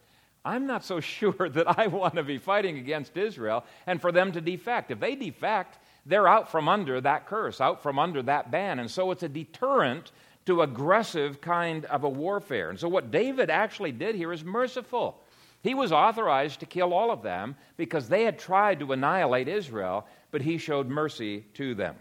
I'm 0.44 0.68
not 0.68 0.84
so 0.84 1.00
sure 1.00 1.48
that 1.48 1.78
I 1.78 1.88
want 1.88 2.14
to 2.14 2.22
be 2.22 2.38
fighting 2.38 2.78
against 2.78 3.16
Israel, 3.16 3.64
and 3.88 4.00
for 4.00 4.12
them 4.12 4.30
to 4.30 4.40
defect. 4.40 4.92
If 4.92 5.00
they 5.00 5.16
defect, 5.16 5.78
they're 6.06 6.28
out 6.28 6.52
from 6.52 6.68
under 6.68 7.00
that 7.00 7.26
curse, 7.26 7.60
out 7.60 7.82
from 7.82 7.98
under 7.98 8.22
that 8.22 8.52
ban. 8.52 8.78
And 8.78 8.90
so 8.90 9.10
it's 9.10 9.24
a 9.24 9.28
deterrent 9.28 10.12
to 10.46 10.62
aggressive 10.62 11.40
kind 11.40 11.84
of 11.86 12.04
a 12.04 12.08
warfare. 12.08 12.70
And 12.70 12.78
so, 12.78 12.88
what 12.88 13.10
David 13.10 13.50
actually 13.50 13.92
did 13.92 14.14
here 14.14 14.32
is 14.32 14.44
merciful. 14.44 15.20
He 15.62 15.74
was 15.74 15.92
authorized 15.92 16.60
to 16.60 16.66
kill 16.66 16.92
all 16.92 17.10
of 17.10 17.22
them 17.22 17.54
because 17.76 18.08
they 18.08 18.24
had 18.24 18.38
tried 18.38 18.80
to 18.80 18.92
annihilate 18.92 19.46
Israel, 19.46 20.06
but 20.32 20.42
he 20.42 20.58
showed 20.58 20.88
mercy 20.88 21.44
to 21.54 21.74
them. 21.74 21.94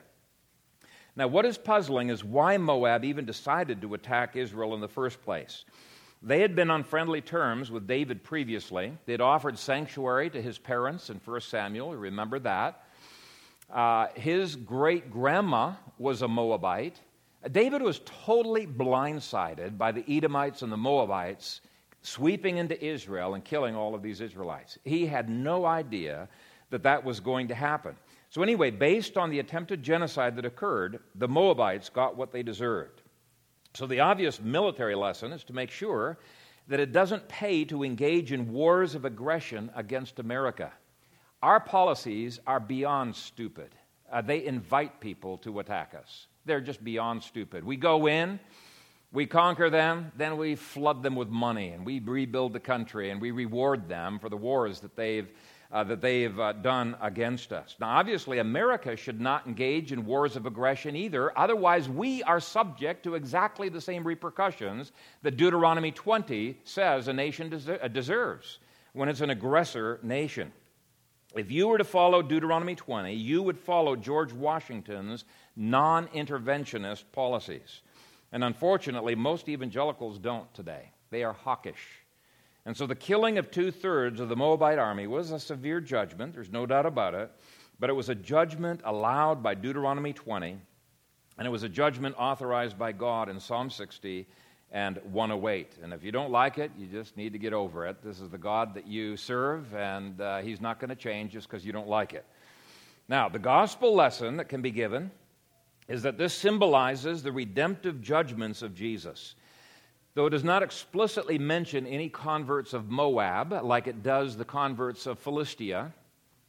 Now, 1.16 1.28
what 1.28 1.46
is 1.46 1.58
puzzling 1.58 2.10
is 2.10 2.24
why 2.24 2.58
Moab 2.58 3.04
even 3.04 3.26
decided 3.26 3.82
to 3.82 3.94
attack 3.94 4.36
Israel 4.36 4.74
in 4.74 4.82
the 4.82 4.88
first 4.88 5.22
place. 5.22 5.66
They 6.24 6.40
had 6.42 6.56
been 6.56 6.70
on 6.70 6.84
friendly 6.84 7.22
terms 7.22 7.70
with 7.70 7.88
David 7.88 8.24
previously. 8.24 8.98
They'd 9.06 9.22
offered 9.22 9.58
sanctuary 9.58 10.30
to 10.30 10.42
his 10.42 10.58
parents 10.58 11.10
in 11.10 11.20
1 11.24 11.42
Samuel. 11.42 11.96
Remember 11.96 12.40
that. 12.40 12.84
Uh, 13.72 14.08
his 14.16 14.56
great 14.56 15.12
grandma 15.12 15.74
was 15.98 16.22
a 16.22 16.28
Moabite. 16.28 17.00
David 17.50 17.82
was 17.82 18.02
totally 18.06 18.68
blindsided 18.68 19.78
by 19.78 19.92
the 19.92 20.06
Edomites 20.08 20.62
and 20.62 20.72
the 20.72 20.78
Moabites 20.78 21.62
sweeping 22.04 22.58
into 22.58 22.84
Israel 22.84 23.34
and 23.34 23.44
killing 23.44 23.76
all 23.76 23.96
of 23.96 24.04
these 24.04 24.22
Israelites. 24.22 24.78
He 24.84 25.06
had 25.06 25.30
no 25.30 25.66
idea 25.66 26.28
that 26.70 26.84
that 26.84 27.04
was 27.04 27.20
going 27.20 27.48
to 27.48 27.56
happen. 27.56 27.96
So, 28.30 28.42
anyway, 28.42 28.72
based 28.72 29.18
on 29.18 29.30
the 29.30 29.40
attempted 29.40 29.84
genocide 29.84 30.36
that 30.38 30.46
occurred, 30.46 31.00
the 31.16 31.28
Moabites 31.28 31.90
got 31.90 32.16
what 32.16 32.32
they 32.32 32.44
deserved. 32.44 33.02
So, 33.74 33.86
the 33.86 34.00
obvious 34.00 34.40
military 34.40 34.96
lesson 34.96 35.32
is 35.32 35.44
to 35.46 35.54
make 35.54 35.70
sure 35.70 36.18
that 36.68 36.80
it 36.80 36.94
doesn't 36.94 37.28
pay 37.28 37.66
to 37.66 37.84
engage 37.84 38.32
in 38.32 38.54
wars 38.54 38.96
of 38.96 39.04
aggression 39.04 39.70
against 39.76 40.20
America. 40.20 40.72
Our 41.44 41.60
policies 41.60 42.40
are 42.48 42.60
beyond 42.60 43.16
stupid. 43.16 43.76
Uh, 44.12 44.22
they 44.22 44.46
invite 44.46 45.02
people 45.02 45.38
to 45.40 45.60
attack 45.60 45.94
us. 46.00 46.28
They're 46.46 46.62
just 46.62 46.84
beyond 46.84 47.24
stupid. 47.24 47.64
We 47.64 47.78
go 47.78 48.08
in, 48.08 48.40
we 49.12 49.26
conquer 49.26 49.70
them, 49.70 50.12
then 50.16 50.38
we 50.38 50.56
flood 50.56 51.04
them 51.04 51.16
with 51.16 51.30
money, 51.30 51.70
and 51.70 51.86
we 51.86 52.00
rebuild 52.00 52.54
the 52.54 52.60
country, 52.60 53.10
and 53.10 53.22
we 53.22 53.32
reward 53.32 53.90
them 53.90 54.20
for 54.20 54.30
the 54.30 54.38
wars 54.38 54.80
that 54.80 54.96
they've, 54.96 55.28
uh, 55.72 55.84
that 55.84 56.02
they've 56.02 56.40
uh, 56.40 56.54
done 56.54 56.96
against 57.02 57.52
us. 57.52 57.76
Now, 57.80 57.90
obviously, 57.90 58.40
America 58.40 58.96
should 58.96 59.20
not 59.20 59.46
engage 59.46 59.92
in 59.92 60.06
wars 60.06 60.36
of 60.36 60.46
aggression 60.46 60.96
either. 60.96 61.38
Otherwise, 61.38 61.90
we 61.90 62.24
are 62.24 62.40
subject 62.40 63.04
to 63.04 63.16
exactly 63.16 63.70
the 63.70 63.82
same 63.82 64.04
repercussions 64.04 64.94
that 65.24 65.38
Deuteronomy 65.38 65.92
20 65.92 66.58
says 66.64 67.08
a 67.08 67.14
nation 67.14 67.54
uh, 67.54 67.88
deserves 67.90 68.60
when 68.94 69.10
it's 69.10 69.22
an 69.22 69.30
aggressor 69.30 70.00
nation. 70.04 70.52
If 71.36 71.50
you 71.50 71.68
were 71.68 71.78
to 71.78 71.84
follow 71.86 72.22
Deuteronomy 72.22 72.76
20, 72.76 73.14
you 73.14 73.42
would 73.42 73.58
follow 73.58 73.96
George 73.96 74.34
Washington's 74.34 75.24
non 75.56 76.08
interventionist 76.08 77.06
policies. 77.14 77.82
And 78.34 78.44
unfortunately, 78.44 79.16
most 79.16 79.48
evangelicals 79.48 80.20
don't 80.20 80.54
today. 80.54 80.92
They 81.10 81.24
are 81.24 81.34
hawkish. 81.34 82.02
And 82.66 82.76
so 82.76 82.86
the 82.86 82.96
killing 82.96 83.38
of 83.38 83.50
two 83.50 83.72
thirds 83.72 84.20
of 84.20 84.30
the 84.30 84.36
Moabite 84.36 84.78
army 84.78 85.08
was 85.08 85.32
a 85.32 85.40
severe 85.40 85.82
judgment, 85.82 86.34
there's 86.34 86.52
no 86.52 86.66
doubt 86.66 86.86
about 86.86 87.16
it, 87.16 87.32
but 87.80 87.90
it 87.90 87.94
was 87.94 88.10
a 88.10 88.16
judgment 88.16 88.82
allowed 88.84 89.42
by 89.42 89.56
Deuteronomy 89.56 90.14
20, 90.14 90.58
and 91.38 91.48
it 91.48 91.50
was 91.50 91.64
a 91.64 91.70
judgment 91.70 92.16
authorized 92.20 92.78
by 92.78 92.92
God 92.92 93.30
in 93.30 93.40
Psalm 93.40 93.70
60 93.70 94.28
and 94.72 95.00
108. 95.12 95.78
And 95.84 95.94
if 95.94 96.04
you 96.04 96.12
don't 96.12 96.32
like 96.32 96.58
it, 96.58 96.72
you 96.78 96.88
just 96.88 97.18
need 97.18 97.34
to 97.34 97.40
get 97.40 97.54
over 97.54 97.86
it. 97.86 98.02
This 98.04 98.20
is 98.20 98.30
the 98.30 98.38
God 98.38 98.74
that 98.76 98.88
you 98.88 99.18
serve, 99.18 99.74
and 99.76 100.20
uh, 100.22 100.40
He's 100.40 100.62
not 100.62 100.80
going 100.80 100.90
to 100.90 100.96
change 100.96 101.34
just 101.34 101.50
because 101.50 101.66
you 101.66 101.74
don't 101.74 101.90
like 101.90 102.14
it. 102.14 102.26
Now, 103.08 103.28
the 103.28 103.40
gospel 103.40 103.94
lesson 103.94 104.38
that 104.38 104.46
can 104.46 104.62
be 104.62 104.72
given 104.72 105.12
is 105.88 106.04
that 106.04 106.18
this 106.18 106.34
symbolizes 106.34 107.22
the 107.22 107.32
redemptive 107.32 108.02
judgments 108.02 108.62
of 108.62 108.74
Jesus. 108.74 109.36
Though 110.14 110.26
it 110.26 110.32
does 110.32 110.44
not 110.44 110.64
explicitly 110.64 111.38
mention 111.38 111.86
any 111.88 112.10
converts 112.10 112.74
of 112.74 112.90
Moab, 112.90 113.52
like 113.64 113.88
it 113.88 114.04
does 114.04 114.38
the 114.38 114.46
converts 114.46 115.06
of 115.06 115.20
Philistia, 115.20 115.94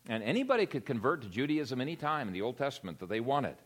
and 0.08 0.22
anybody 0.22 0.66
could 0.66 0.84
convert 0.84 1.22
to 1.22 1.28
Judaism 1.28 1.80
any 1.80 1.96
time 1.96 2.28
in 2.28 2.34
the 2.34 2.42
Old 2.42 2.58
Testament 2.58 2.98
that 3.00 3.08
they 3.08 3.20
wanted. 3.20 3.56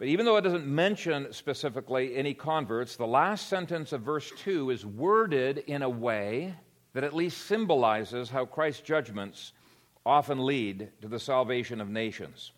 But 0.00 0.08
even 0.08 0.24
though 0.24 0.38
it 0.38 0.44
doesn't 0.44 0.66
mention 0.66 1.30
specifically 1.30 2.16
any 2.16 2.32
converts, 2.32 2.96
the 2.96 3.06
last 3.06 3.50
sentence 3.50 3.92
of 3.92 4.00
verse 4.00 4.32
2 4.38 4.70
is 4.70 4.86
worded 4.86 5.58
in 5.58 5.82
a 5.82 5.90
way 5.90 6.54
that 6.94 7.04
at 7.04 7.14
least 7.14 7.44
symbolizes 7.44 8.30
how 8.30 8.46
Christ's 8.46 8.80
judgments 8.80 9.52
often 10.06 10.46
lead 10.46 10.88
to 11.02 11.08
the 11.08 11.20
salvation 11.20 11.82
of 11.82 11.90
nations. 11.90 12.52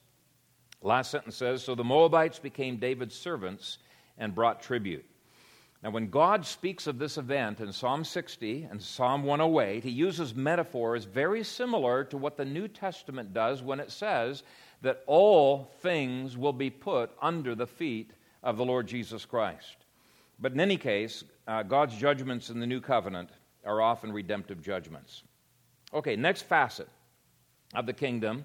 Last 0.83 1.11
sentence 1.11 1.35
says 1.35 1.64
So 1.64 1.74
the 1.74 1.83
Moabites 1.83 2.38
became 2.38 2.76
David's 2.76 3.16
servants 3.16 3.78
and 4.18 4.37
brought 4.37 4.62
tribute. 4.62 5.05
Now, 5.83 5.90
when 5.90 6.11
God 6.11 6.46
speaks 6.46 6.87
of 6.87 7.00
this 7.00 7.18
event 7.18 7.59
in 7.59 7.72
Psalm 7.72 8.05
60 8.05 8.68
and 8.70 8.81
Psalm 8.81 9.24
108, 9.24 9.83
he 9.83 9.90
uses 9.90 10.33
metaphors 10.33 11.07
very 11.07 11.42
similar 11.42 12.05
to 12.05 12.16
what 12.16 12.37
the 12.37 12.44
New 12.44 12.68
Testament 12.68 13.35
does 13.35 13.64
when 13.64 13.81
it 13.81 13.90
says 13.90 14.44
that 14.82 15.02
all 15.06 15.70
things 15.80 16.36
will 16.36 16.52
be 16.52 16.70
put 16.70 17.10
under 17.20 17.54
the 17.54 17.66
feet 17.66 18.10
of 18.42 18.56
the 18.56 18.64
Lord 18.64 18.86
Jesus 18.86 19.24
Christ. 19.24 19.76
But 20.38 20.52
in 20.52 20.60
any 20.60 20.76
case, 20.76 21.24
uh, 21.46 21.62
God's 21.62 21.96
judgments 21.96 22.50
in 22.50 22.60
the 22.60 22.66
new 22.66 22.80
covenant 22.80 23.30
are 23.64 23.80
often 23.80 24.12
redemptive 24.12 24.60
judgments. 24.60 25.22
Okay, 25.94 26.16
next 26.16 26.42
facet 26.42 26.88
of 27.74 27.86
the 27.86 27.92
kingdom 27.92 28.44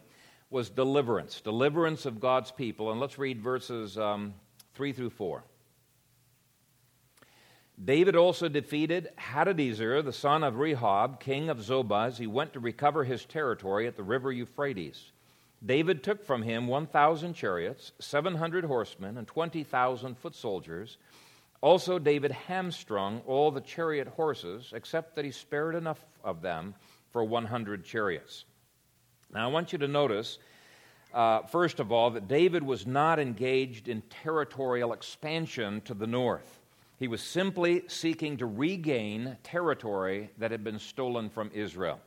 was 0.49 0.69
deliverance, 0.69 1.41
deliverance 1.41 2.05
of 2.05 2.19
God's 2.19 2.51
people. 2.51 2.91
And 2.91 2.99
let's 2.99 3.17
read 3.17 3.41
verses 3.41 3.97
um, 3.97 4.33
3 4.75 4.93
through 4.93 5.09
4. 5.09 5.43
David 7.83 8.15
also 8.15 8.47
defeated 8.47 9.09
Hadadezer, 9.19 10.03
the 10.03 10.13
son 10.13 10.43
of 10.43 10.55
Rehob, 10.55 11.19
king 11.19 11.49
of 11.49 11.59
Zobah. 11.59 12.17
He 12.17 12.25
went 12.25 12.53
to 12.53 12.59
recover 12.59 13.03
his 13.03 13.23
territory 13.25 13.87
at 13.87 13.95
the 13.95 14.03
river 14.03 14.31
Euphrates. 14.31 15.11
David 15.65 16.03
took 16.03 16.23
from 16.23 16.43
him 16.43 16.67
1,000 16.67 17.33
chariots, 17.33 17.91
700 17.99 18.65
horsemen, 18.65 19.17
and 19.17 19.27
20,000 19.27 20.17
foot 20.17 20.35
soldiers. 20.35 20.97
Also, 21.61 21.97
David 21.97 22.31
hamstrung 22.31 23.21
all 23.25 23.49
the 23.49 23.61
chariot 23.61 24.07
horses, 24.07 24.71
except 24.75 25.15
that 25.15 25.25
he 25.25 25.31
spared 25.31 25.73
enough 25.73 26.05
of 26.23 26.41
them 26.41 26.75
for 27.09 27.23
100 27.23 27.83
chariots. 27.83 28.45
Now, 29.33 29.49
I 29.49 29.51
want 29.51 29.73
you 29.73 29.79
to 29.79 29.87
notice, 29.87 30.37
uh, 31.13 31.41
first 31.43 31.79
of 31.79 31.91
all, 31.91 32.11
that 32.11 32.27
David 32.27 32.61
was 32.61 32.85
not 32.85 33.19
engaged 33.19 33.87
in 33.87 34.03
territorial 34.03 34.93
expansion 34.93 35.81
to 35.81 35.95
the 35.95 36.07
north. 36.07 36.59
He 36.99 37.07
was 37.07 37.21
simply 37.21 37.83
seeking 37.87 38.37
to 38.37 38.45
regain 38.45 39.37
territory 39.43 40.29
that 40.37 40.51
had 40.51 40.63
been 40.63 40.79
stolen 40.79 41.29
from 41.29 41.51
Israel. 41.53 41.99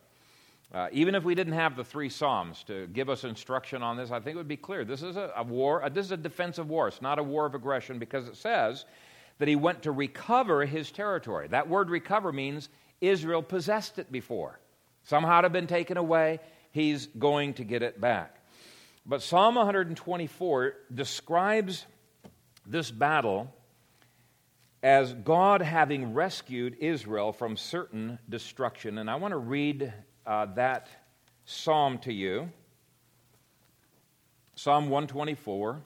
Uh, 0.72 0.88
even 0.92 1.16
if 1.16 1.24
we 1.24 1.35
didn't 1.35 1.54
have 1.54 1.76
the 1.76 1.85
three 1.85 2.09
Psalms 2.09 2.62
to 2.64 2.87
give 2.88 3.09
us 3.09 3.24
instruction 3.24 3.83
on 3.83 3.96
this, 3.96 4.12
I 4.12 4.20
think 4.20 4.35
it 4.35 4.38
would 4.38 4.46
be 4.46 4.56
clear. 4.56 4.85
This 4.85 5.02
is 5.02 5.16
a, 5.16 5.33
a 5.37 5.42
war, 5.42 5.83
uh, 5.83 5.88
this 5.88 6.06
is 6.06 6.12
a 6.12 6.16
defensive 6.16 6.68
war. 6.68 6.87
It's 6.88 7.02
not 7.02 7.18
a 7.18 7.22
war 7.22 7.44
of 7.44 7.54
aggression 7.54 7.98
because 7.98 8.28
it 8.28 8.37
says 8.37 8.85
that 9.38 9.48
he 9.48 9.56
went 9.56 9.83
to 9.83 9.90
recover 9.90 10.64
his 10.64 10.92
territory. 10.92 11.48
That 11.48 11.68
word 11.68 11.90
recover 11.90 12.33
means 12.33 12.68
Israel 13.00 13.42
possessed 13.42 13.98
it 13.98 14.12
before. 14.12 14.61
Somehow 15.04 15.40
it 15.40 15.42
had 15.42 15.52
been 15.52 15.66
taken 15.66 15.96
away 15.96 16.38
he's 16.70 17.06
going 17.06 17.54
to 17.54 17.64
get 17.64 17.83
it 17.83 18.00
back. 18.00 18.37
But 19.04 19.22
Psalm 19.22 19.56
124 19.56 20.74
describes 20.94 21.85
this 22.64 22.90
battle 22.90 23.52
as 24.83 25.12
God 25.12 25.62
having 25.62 26.14
rescued 26.14 26.76
Israel 26.78 27.33
from 27.33 27.56
certain 27.56 28.18
destruction. 28.28 28.98
And 28.98 29.11
I 29.11 29.16
want 29.16 29.33
to 29.33 29.38
read 29.38 29.92
uh, 30.30 30.46
that 30.54 30.86
psalm 31.44 31.98
to 31.98 32.12
you 32.12 32.48
Psalm 34.54 34.90
124. 34.90 35.80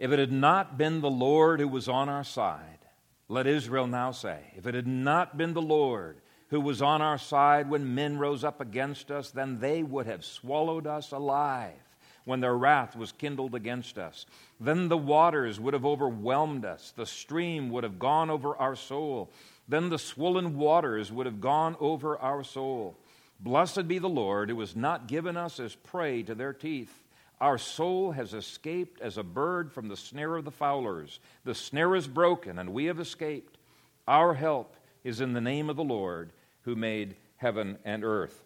If 0.00 0.10
it 0.10 0.18
had 0.18 0.32
not 0.32 0.76
been 0.76 1.00
the 1.00 1.08
Lord 1.08 1.60
who 1.60 1.68
was 1.68 1.88
on 1.88 2.08
our 2.08 2.24
side, 2.24 2.80
let 3.28 3.46
Israel 3.46 3.86
now 3.86 4.10
say, 4.10 4.40
if 4.56 4.66
it 4.66 4.74
had 4.74 4.88
not 4.88 5.38
been 5.38 5.54
the 5.54 5.62
Lord 5.62 6.20
who 6.48 6.60
was 6.60 6.82
on 6.82 7.00
our 7.00 7.18
side 7.18 7.70
when 7.70 7.94
men 7.94 8.18
rose 8.18 8.42
up 8.42 8.60
against 8.60 9.12
us, 9.12 9.30
then 9.30 9.60
they 9.60 9.84
would 9.84 10.06
have 10.06 10.24
swallowed 10.24 10.88
us 10.88 11.12
alive 11.12 11.78
when 12.24 12.40
their 12.40 12.56
wrath 12.56 12.96
was 12.96 13.12
kindled 13.12 13.54
against 13.54 13.98
us. 13.98 14.26
Then 14.58 14.88
the 14.88 14.98
waters 14.98 15.60
would 15.60 15.74
have 15.74 15.86
overwhelmed 15.86 16.64
us, 16.64 16.92
the 16.96 17.06
stream 17.06 17.70
would 17.70 17.84
have 17.84 18.00
gone 18.00 18.30
over 18.30 18.56
our 18.56 18.74
soul. 18.74 19.30
Then 19.68 19.88
the 19.88 19.98
swollen 19.98 20.56
waters 20.56 21.12
would 21.12 21.26
have 21.26 21.40
gone 21.40 21.76
over 21.80 22.18
our 22.18 22.42
soul. 22.44 22.96
Blessed 23.40 23.88
be 23.88 23.98
the 23.98 24.08
Lord, 24.08 24.50
who 24.50 24.60
has 24.60 24.76
not 24.76 25.08
given 25.08 25.36
us 25.36 25.58
as 25.58 25.74
prey 25.74 26.22
to 26.22 26.34
their 26.34 26.52
teeth. 26.52 27.02
Our 27.40 27.58
soul 27.58 28.12
has 28.12 28.34
escaped 28.34 29.00
as 29.00 29.18
a 29.18 29.24
bird 29.24 29.72
from 29.72 29.88
the 29.88 29.96
snare 29.96 30.36
of 30.36 30.44
the 30.44 30.50
fowlers. 30.52 31.18
The 31.44 31.54
snare 31.54 31.96
is 31.96 32.06
broken, 32.06 32.58
and 32.58 32.72
we 32.72 32.84
have 32.84 33.00
escaped. 33.00 33.58
Our 34.06 34.34
help 34.34 34.76
is 35.02 35.20
in 35.20 35.32
the 35.32 35.40
name 35.40 35.68
of 35.68 35.76
the 35.76 35.82
Lord 35.82 36.30
who 36.62 36.76
made 36.76 37.16
heaven 37.36 37.78
and 37.84 38.04
earth. 38.04 38.44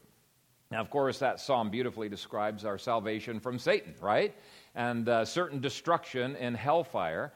Now, 0.70 0.80
of 0.80 0.90
course, 0.90 1.18
that 1.18 1.40
psalm 1.40 1.70
beautifully 1.70 2.08
describes 2.08 2.64
our 2.64 2.78
salvation 2.78 3.38
from 3.38 3.58
Satan, 3.58 3.94
right? 4.00 4.34
And 4.74 5.08
uh, 5.08 5.24
certain 5.24 5.60
destruction 5.60 6.34
in 6.36 6.54
hellfire. 6.54 7.32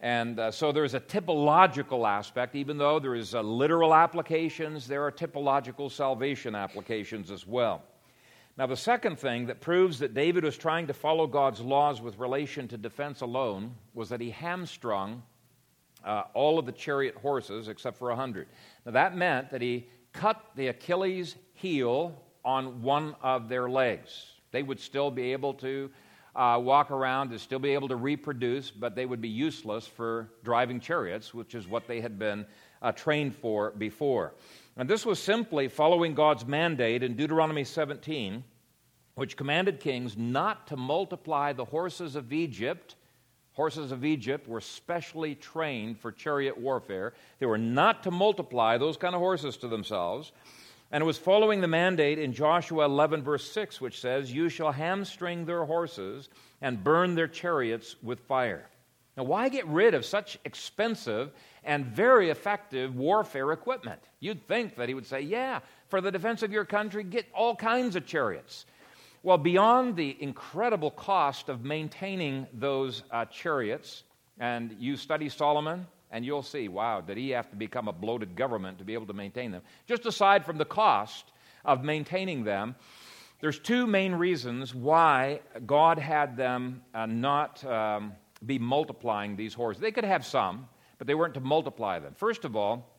And 0.00 0.38
uh, 0.38 0.50
so 0.50 0.72
there's 0.72 0.94
a 0.94 1.00
typological 1.00 2.06
aspect, 2.06 2.54
even 2.54 2.76
though 2.76 2.98
there 2.98 3.14
is 3.14 3.34
uh, 3.34 3.40
literal 3.40 3.94
applications, 3.94 4.86
there 4.86 5.02
are 5.04 5.10
typological 5.10 5.90
salvation 5.90 6.54
applications 6.54 7.30
as 7.30 7.46
well. 7.46 7.82
Now, 8.58 8.66
the 8.66 8.76
second 8.76 9.18
thing 9.18 9.46
that 9.46 9.60
proves 9.60 9.98
that 9.98 10.14
David 10.14 10.44
was 10.44 10.56
trying 10.56 10.86
to 10.86 10.94
follow 10.94 11.26
God's 11.26 11.60
laws 11.60 12.00
with 12.00 12.18
relation 12.18 12.68
to 12.68 12.78
defense 12.78 13.20
alone 13.20 13.74
was 13.94 14.08
that 14.08 14.20
he 14.20 14.30
hamstrung 14.30 15.22
uh, 16.04 16.24
all 16.34 16.58
of 16.58 16.66
the 16.66 16.72
chariot 16.72 17.16
horses 17.16 17.68
except 17.68 17.98
for 17.98 18.10
a 18.10 18.14
100. 18.14 18.48
Now, 18.84 18.92
that 18.92 19.16
meant 19.16 19.50
that 19.50 19.60
he 19.60 19.88
cut 20.12 20.42
the 20.56 20.68
Achilles 20.68 21.36
heel 21.52 22.22
on 22.44 22.82
one 22.82 23.14
of 23.22 23.48
their 23.48 23.68
legs. 23.68 24.26
They 24.52 24.62
would 24.62 24.80
still 24.80 25.10
be 25.10 25.32
able 25.32 25.52
to 25.54 25.90
uh, 26.36 26.58
walk 26.58 26.90
around 26.90 27.30
and 27.30 27.40
still 27.40 27.58
be 27.58 27.70
able 27.70 27.88
to 27.88 27.96
reproduce, 27.96 28.70
but 28.70 28.94
they 28.94 29.06
would 29.06 29.20
be 29.20 29.28
useless 29.28 29.86
for 29.86 30.28
driving 30.44 30.78
chariots, 30.78 31.32
which 31.32 31.54
is 31.54 31.66
what 31.66 31.86
they 31.86 32.00
had 32.00 32.18
been 32.18 32.46
uh, 32.82 32.92
trained 32.92 33.34
for 33.34 33.70
before. 33.72 34.34
And 34.76 34.88
this 34.88 35.06
was 35.06 35.18
simply 35.18 35.68
following 35.68 36.14
God's 36.14 36.44
mandate 36.44 37.02
in 37.02 37.16
Deuteronomy 37.16 37.64
17, 37.64 38.44
which 39.14 39.36
commanded 39.36 39.80
kings 39.80 40.16
not 40.16 40.66
to 40.66 40.76
multiply 40.76 41.54
the 41.54 41.64
horses 41.64 42.14
of 42.14 42.32
Egypt. 42.32 42.96
Horses 43.54 43.90
of 43.90 44.04
Egypt 44.04 44.46
were 44.46 44.60
specially 44.60 45.34
trained 45.34 45.98
for 45.98 46.12
chariot 46.12 46.58
warfare. 46.58 47.14
They 47.38 47.46
were 47.46 47.56
not 47.56 48.02
to 48.02 48.10
multiply 48.10 48.76
those 48.76 48.98
kind 48.98 49.14
of 49.14 49.20
horses 49.22 49.56
to 49.58 49.68
themselves. 49.68 50.32
And 50.92 51.02
it 51.02 51.06
was 51.06 51.18
following 51.18 51.60
the 51.60 51.68
mandate 51.68 52.18
in 52.18 52.32
Joshua 52.32 52.84
11, 52.84 53.22
verse 53.22 53.50
6, 53.50 53.80
which 53.80 54.00
says, 54.00 54.32
You 54.32 54.48
shall 54.48 54.70
hamstring 54.70 55.44
their 55.44 55.64
horses 55.64 56.28
and 56.60 56.82
burn 56.82 57.14
their 57.14 57.26
chariots 57.26 57.96
with 58.02 58.20
fire. 58.20 58.68
Now, 59.16 59.24
why 59.24 59.48
get 59.48 59.66
rid 59.66 59.94
of 59.94 60.04
such 60.04 60.38
expensive 60.44 61.32
and 61.64 61.86
very 61.86 62.30
effective 62.30 62.94
warfare 62.94 63.52
equipment? 63.52 64.00
You'd 64.20 64.46
think 64.46 64.76
that 64.76 64.88
he 64.88 64.94
would 64.94 65.06
say, 65.06 65.22
Yeah, 65.22 65.60
for 65.88 66.00
the 66.00 66.12
defense 66.12 66.42
of 66.42 66.52
your 66.52 66.64
country, 66.64 67.02
get 67.02 67.26
all 67.34 67.56
kinds 67.56 67.96
of 67.96 68.06
chariots. 68.06 68.66
Well, 69.22 69.38
beyond 69.38 69.96
the 69.96 70.16
incredible 70.20 70.92
cost 70.92 71.48
of 71.48 71.64
maintaining 71.64 72.46
those 72.52 73.02
uh, 73.10 73.24
chariots, 73.24 74.04
and 74.38 74.76
you 74.78 74.96
study 74.96 75.28
Solomon, 75.28 75.86
and 76.10 76.24
you'll 76.24 76.42
see, 76.42 76.68
wow, 76.68 77.00
did 77.00 77.16
he 77.16 77.30
have 77.30 77.50
to 77.50 77.56
become 77.56 77.88
a 77.88 77.92
bloated 77.92 78.36
government 78.36 78.78
to 78.78 78.84
be 78.84 78.94
able 78.94 79.06
to 79.06 79.12
maintain 79.12 79.50
them? 79.50 79.62
Just 79.86 80.06
aside 80.06 80.44
from 80.44 80.58
the 80.58 80.64
cost 80.64 81.32
of 81.64 81.82
maintaining 81.84 82.44
them, 82.44 82.76
there's 83.40 83.58
two 83.58 83.86
main 83.86 84.14
reasons 84.14 84.74
why 84.74 85.40
God 85.66 85.98
had 85.98 86.36
them 86.36 86.82
uh, 86.94 87.06
not 87.06 87.64
um, 87.64 88.12
be 88.44 88.58
multiplying 88.58 89.36
these 89.36 89.52
horses. 89.52 89.80
They 89.80 89.92
could 89.92 90.04
have 90.04 90.24
some, 90.24 90.68
but 90.98 91.06
they 91.06 91.14
weren't 91.14 91.34
to 91.34 91.40
multiply 91.40 91.98
them. 91.98 92.14
First 92.16 92.44
of 92.44 92.56
all, 92.56 92.92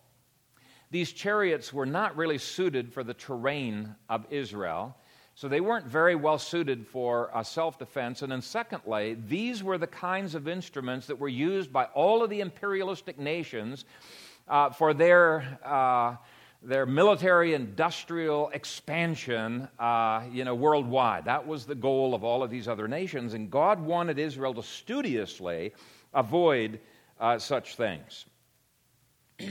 these 0.91 1.11
chariots 1.11 1.73
were 1.73 1.85
not 1.85 2.15
really 2.15 2.37
suited 2.37 2.93
for 2.93 3.03
the 3.03 3.13
terrain 3.13 3.95
of 4.09 4.25
Israel. 4.29 4.95
So 5.37 5.47
they 5.47 5.61
weren't 5.61 5.85
very 5.85 6.15
well 6.15 6.39
suited 6.39 6.87
for 6.87 7.29
uh, 7.31 7.43
self 7.43 7.77
defense. 7.77 8.23
And 8.23 8.31
then, 8.31 8.41
secondly, 8.41 9.15
these 9.27 9.63
were 9.63 9.77
the 9.77 9.85
kinds 9.85 10.33
of 10.33 10.47
instruments 10.47 11.05
that 11.05 11.19
were 11.19 11.27
used 11.27 11.71
by 11.71 11.85
all 11.93 12.23
of 12.23 12.31
the 12.31 12.39
imperialistic 12.41 13.19
nations 13.19 13.85
uh, 14.47 14.71
for 14.71 14.93
their. 14.95 15.59
Uh, 15.63 16.15
their 16.63 16.87
military 16.87 17.53
industrial 17.53 18.49
expansion 18.49 19.67
uh, 19.77 20.23
you 20.31 20.43
know, 20.43 20.55
worldwide. 20.55 21.23
That 21.25 21.45
was 21.45 21.67
the 21.67 21.75
goal 21.75 22.15
of 22.15 22.23
all 22.23 22.41
of 22.41 22.49
these 22.49 22.67
other 22.67 22.87
nations, 22.87 23.35
and 23.35 23.51
God 23.51 23.79
wanted 23.79 24.17
Israel 24.17 24.55
to 24.55 24.63
studiously 24.63 25.71
avoid 26.15 26.79
uh, 27.19 27.37
such 27.37 27.75
things. 27.75 28.25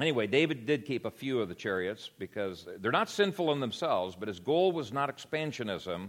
Anyway, 0.00 0.26
David 0.26 0.64
did 0.64 0.86
keep 0.86 1.04
a 1.04 1.10
few 1.10 1.40
of 1.40 1.48
the 1.48 1.54
chariots 1.54 2.10
because 2.18 2.66
they're 2.78 2.90
not 2.90 3.10
sinful 3.10 3.52
in 3.52 3.60
themselves, 3.60 4.16
but 4.18 4.28
his 4.28 4.40
goal 4.40 4.72
was 4.72 4.92
not 4.92 5.14
expansionism 5.14 6.08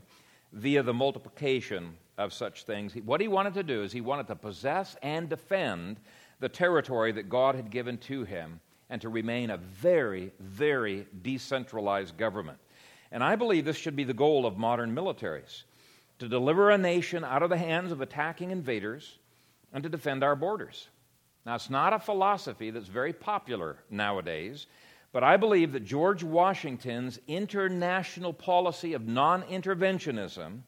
via 0.54 0.82
the 0.82 0.94
multiplication 0.94 1.98
of 2.18 2.32
such 2.32 2.64
things. 2.64 2.96
What 3.04 3.20
he 3.20 3.28
wanted 3.28 3.54
to 3.56 3.64
do 3.64 3.84
is 3.84 3.92
he 3.92 4.00
wanted 4.00 4.28
to 4.28 4.36
possess 4.36 4.96
and 5.02 5.28
defend 5.28 6.00
the 6.40 6.48
territory 6.48 7.12
that 7.12 7.28
God 7.28 7.56
had 7.56 7.70
given 7.70 7.98
to 8.00 8.24
him 8.24 8.62
and 8.90 9.02
to 9.02 9.10
remain 9.10 9.50
a 9.50 9.58
very, 9.58 10.32
very 10.40 11.06
decentralized 11.22 12.18
government. 12.18 12.60
And 13.12 13.22
I 13.22 13.36
believe 13.36 13.66
this 13.66 13.78
should 13.78 13.96
be 13.98 14.06
the 14.06 14.14
goal 14.14 14.46
of 14.46 14.58
modern 14.58 14.96
militaries 14.96 15.64
to 16.20 16.30
deliver 16.30 16.70
a 16.70 16.78
nation 16.78 17.26
out 17.26 17.44
of 17.44 17.50
the 17.50 17.58
hands 17.58 17.92
of 17.92 18.00
attacking 18.00 18.52
invaders 18.52 19.18
and 19.74 19.84
to 19.84 19.90
defend 19.90 20.24
our 20.24 20.36
borders. 20.36 20.88
Now, 21.46 21.56
it's 21.56 21.70
not 21.70 21.94
a 21.94 22.00
philosophy 22.00 22.70
that's 22.70 22.88
very 22.88 23.14
popular 23.14 23.78
nowadays, 23.90 24.68
but 25.12 25.24
I 25.24 25.38
believe 25.38 25.74
that 25.74 25.84
George 25.84 26.24
Washington's 26.24 27.20
international 27.28 28.32
policy 28.32 28.94
of 28.94 29.08
non 29.08 29.44
interventionism 29.44 30.62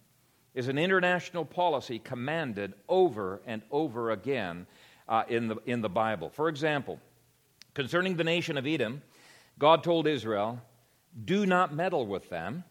is 0.54 0.68
an 0.68 0.78
international 0.78 1.46
policy 1.46 2.00
commanded 2.00 2.74
over 2.90 3.42
and 3.46 3.62
over 3.72 4.12
again 4.12 4.68
uh, 5.08 5.24
in, 5.28 5.48
the, 5.48 5.58
in 5.66 5.82
the 5.82 5.90
Bible. 5.90 6.30
For 6.30 6.50
example, 6.50 7.00
concerning 7.74 8.18
the 8.18 8.24
nation 8.24 8.58
of 8.58 8.66
Edom, 8.66 9.02
God 9.60 9.84
told 9.84 10.08
Israel, 10.08 10.60
Do 11.26 11.46
not 11.46 11.74
meddle 11.74 12.06
with 12.06 12.30
them, 12.30 12.64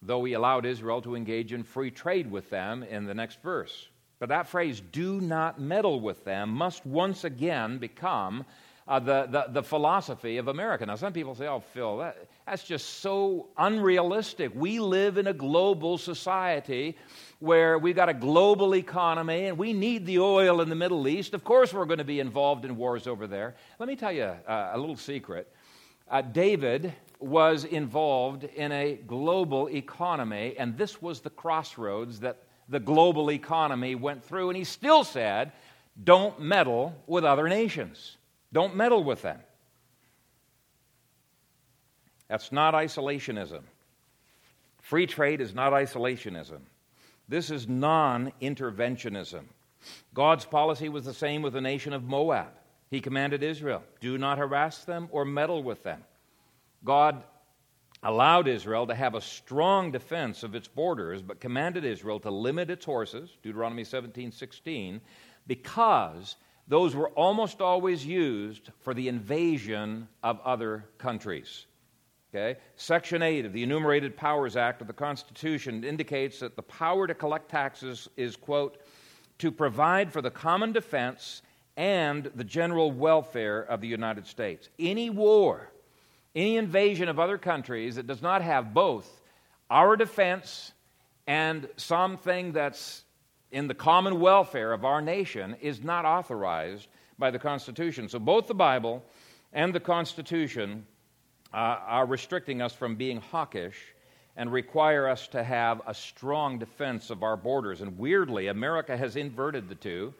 though 0.00 0.24
he 0.24 0.34
allowed 0.34 0.66
Israel 0.66 1.02
to 1.02 1.16
engage 1.16 1.52
in 1.52 1.64
free 1.64 1.90
trade 1.90 2.30
with 2.30 2.50
them 2.50 2.82
in 2.82 3.06
the 3.06 3.14
next 3.14 3.42
verse. 3.42 3.88
But 4.22 4.28
that 4.28 4.46
phrase, 4.46 4.80
do 4.92 5.20
not 5.20 5.60
meddle 5.60 5.98
with 5.98 6.24
them, 6.24 6.50
must 6.50 6.86
once 6.86 7.24
again 7.24 7.78
become 7.78 8.44
uh, 8.86 9.00
the, 9.00 9.26
the, 9.28 9.46
the, 9.48 9.62
philosophy 9.64 10.36
of 10.36 10.46
America. 10.46 10.86
Now, 10.86 10.94
some 10.94 11.12
people 11.12 11.34
say, 11.34 11.48
oh, 11.48 11.58
Phil, 11.58 11.98
that, 11.98 12.28
that's 12.46 12.62
just 12.62 13.00
so 13.00 13.48
unrealistic. 13.58 14.52
We 14.54 14.78
live 14.78 15.18
in 15.18 15.26
a 15.26 15.32
global 15.32 15.98
society 15.98 16.96
where 17.40 17.80
we've 17.80 17.96
got 17.96 18.08
a 18.08 18.14
global 18.14 18.76
economy 18.76 19.46
and 19.46 19.58
we 19.58 19.72
need 19.72 20.06
the 20.06 20.20
oil 20.20 20.60
in 20.60 20.68
the 20.68 20.76
Middle 20.76 21.08
East. 21.08 21.34
Of 21.34 21.42
course, 21.42 21.74
we're 21.74 21.84
going 21.84 21.98
to 21.98 22.04
be 22.04 22.20
involved 22.20 22.64
in 22.64 22.76
wars 22.76 23.08
over 23.08 23.26
there. 23.26 23.56
Let 23.80 23.88
me 23.88 23.96
tell 23.96 24.12
you 24.12 24.36
uh, 24.46 24.70
a 24.72 24.78
little 24.78 24.96
secret. 24.96 25.52
Uh, 26.08 26.22
David 26.22 26.92
was 27.18 27.64
involved 27.64 28.44
in 28.44 28.70
a 28.70 29.00
global 29.04 29.68
economy, 29.68 30.54
and 30.60 30.78
this 30.78 31.02
was 31.02 31.22
the 31.22 31.30
crossroads 31.30 32.20
that 32.20 32.38
the 32.68 32.80
global 32.80 33.30
economy 33.30 33.94
went 33.94 34.24
through, 34.24 34.48
and 34.48 34.56
he 34.56 34.64
still 34.64 35.04
said, 35.04 35.52
Don't 36.02 36.40
meddle 36.40 36.94
with 37.06 37.24
other 37.24 37.48
nations. 37.48 38.16
Don't 38.52 38.76
meddle 38.76 39.02
with 39.02 39.22
them. 39.22 39.38
That's 42.28 42.52
not 42.52 42.74
isolationism. 42.74 43.60
Free 44.80 45.06
trade 45.06 45.40
is 45.40 45.54
not 45.54 45.72
isolationism. 45.72 46.60
This 47.28 47.50
is 47.50 47.68
non 47.68 48.32
interventionism. 48.40 49.44
God's 50.14 50.44
policy 50.44 50.88
was 50.88 51.04
the 51.04 51.14
same 51.14 51.42
with 51.42 51.54
the 51.54 51.60
nation 51.60 51.92
of 51.92 52.04
Moab. 52.04 52.48
He 52.90 53.00
commanded 53.00 53.42
Israel, 53.42 53.82
do 54.00 54.18
not 54.18 54.38
harass 54.38 54.84
them 54.84 55.08
or 55.10 55.24
meddle 55.24 55.62
with 55.62 55.82
them. 55.82 56.04
God 56.84 57.22
allowed 58.02 58.48
Israel 58.48 58.86
to 58.86 58.94
have 58.94 59.14
a 59.14 59.20
strong 59.20 59.92
defense 59.92 60.42
of 60.42 60.54
its 60.54 60.68
borders, 60.68 61.22
but 61.22 61.40
commanded 61.40 61.84
Israel 61.84 62.18
to 62.20 62.30
limit 62.30 62.70
its 62.70 62.84
horses, 62.84 63.36
Deuteronomy 63.42 63.84
17 63.84 64.32
16, 64.32 65.00
because 65.46 66.36
those 66.68 66.94
were 66.94 67.10
almost 67.10 67.60
always 67.60 68.04
used 68.04 68.70
for 68.80 68.94
the 68.94 69.08
invasion 69.08 70.08
of 70.22 70.40
other 70.44 70.84
countries. 70.98 71.66
Okay? 72.34 72.58
Section 72.76 73.22
8 73.22 73.46
of 73.46 73.52
the 73.52 73.62
Enumerated 73.62 74.16
Powers 74.16 74.56
Act 74.56 74.80
of 74.80 74.86
the 74.86 74.92
Constitution 74.92 75.84
indicates 75.84 76.40
that 76.40 76.56
the 76.56 76.62
power 76.62 77.06
to 77.06 77.14
collect 77.14 77.50
taxes 77.50 78.08
is, 78.16 78.36
quote, 78.36 78.80
to 79.38 79.50
provide 79.50 80.12
for 80.12 80.22
the 80.22 80.30
common 80.30 80.72
defense 80.72 81.42
and 81.76 82.30
the 82.34 82.44
general 82.44 82.90
welfare 82.90 83.62
of 83.62 83.80
the 83.80 83.88
United 83.88 84.26
States. 84.26 84.68
Any 84.78 85.10
war 85.10 85.72
any 86.34 86.56
invasion 86.56 87.08
of 87.08 87.18
other 87.18 87.38
countries 87.38 87.96
that 87.96 88.06
does 88.06 88.22
not 88.22 88.42
have 88.42 88.72
both 88.72 89.20
our 89.70 89.96
defense 89.96 90.72
and 91.26 91.68
something 91.76 92.52
that's 92.52 93.04
in 93.50 93.68
the 93.68 93.74
common 93.74 94.18
welfare 94.18 94.72
of 94.72 94.84
our 94.84 95.02
nation 95.02 95.56
is 95.60 95.82
not 95.82 96.04
authorized 96.04 96.88
by 97.18 97.30
the 97.30 97.38
Constitution. 97.38 98.08
So 98.08 98.18
both 98.18 98.46
the 98.46 98.54
Bible 98.54 99.04
and 99.52 99.74
the 99.74 99.80
Constitution 99.80 100.86
uh, 101.52 101.56
are 101.86 102.06
restricting 102.06 102.62
us 102.62 102.72
from 102.72 102.96
being 102.96 103.20
hawkish 103.20 103.78
and 104.36 104.50
require 104.50 105.06
us 105.06 105.28
to 105.28 105.44
have 105.44 105.82
a 105.86 105.92
strong 105.92 106.58
defense 106.58 107.10
of 107.10 107.22
our 107.22 107.36
borders. 107.36 107.82
And 107.82 107.98
weirdly, 107.98 108.46
America 108.46 108.96
has 108.96 109.16
inverted 109.16 109.68
the 109.68 109.74
two. 109.74 110.14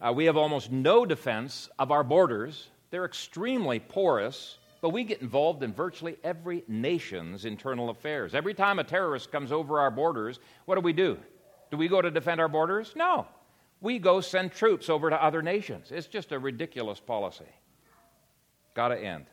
Uh, 0.00 0.12
we 0.14 0.26
have 0.26 0.36
almost 0.36 0.70
no 0.70 1.04
defense 1.04 1.68
of 1.78 1.90
our 1.90 2.04
borders, 2.04 2.68
they're 2.90 3.04
extremely 3.04 3.80
porous 3.80 4.58
but 4.80 4.90
we 4.90 5.04
get 5.04 5.20
involved 5.20 5.62
in 5.62 5.72
virtually 5.72 6.16
every 6.24 6.64
nation's 6.66 7.44
internal 7.44 7.90
affairs. 7.90 8.34
Every 8.34 8.54
time 8.54 8.78
a 8.78 8.84
terrorist 8.84 9.30
comes 9.30 9.52
over 9.52 9.78
our 9.78 9.90
borders, 9.90 10.40
what 10.64 10.76
do 10.76 10.80
we 10.80 10.92
do? 10.92 11.18
Do 11.70 11.76
we 11.76 11.88
go 11.88 12.00
to 12.00 12.10
defend 12.10 12.40
our 12.40 12.48
borders? 12.48 12.94
No. 12.96 13.26
We 13.80 13.98
go 13.98 14.20
send 14.20 14.52
troops 14.52 14.88
over 14.88 15.10
to 15.10 15.22
other 15.22 15.42
nations. 15.42 15.90
It's 15.90 16.06
just 16.06 16.32
a 16.32 16.38
ridiculous 16.38 17.00
policy. 17.00 17.44
Got 18.74 18.88
to 18.88 18.98
end. 18.98 19.26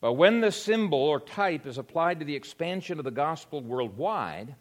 But 0.00 0.14
when 0.14 0.40
the 0.40 0.52
symbol 0.52 0.98
or 0.98 1.20
type 1.20 1.66
is 1.66 1.78
applied 1.78 2.18
to 2.20 2.26
the 2.26 2.34
expansion 2.34 2.98
of 2.98 3.04
the 3.04 3.10
gospel 3.10 3.60
worldwide, 3.60 4.54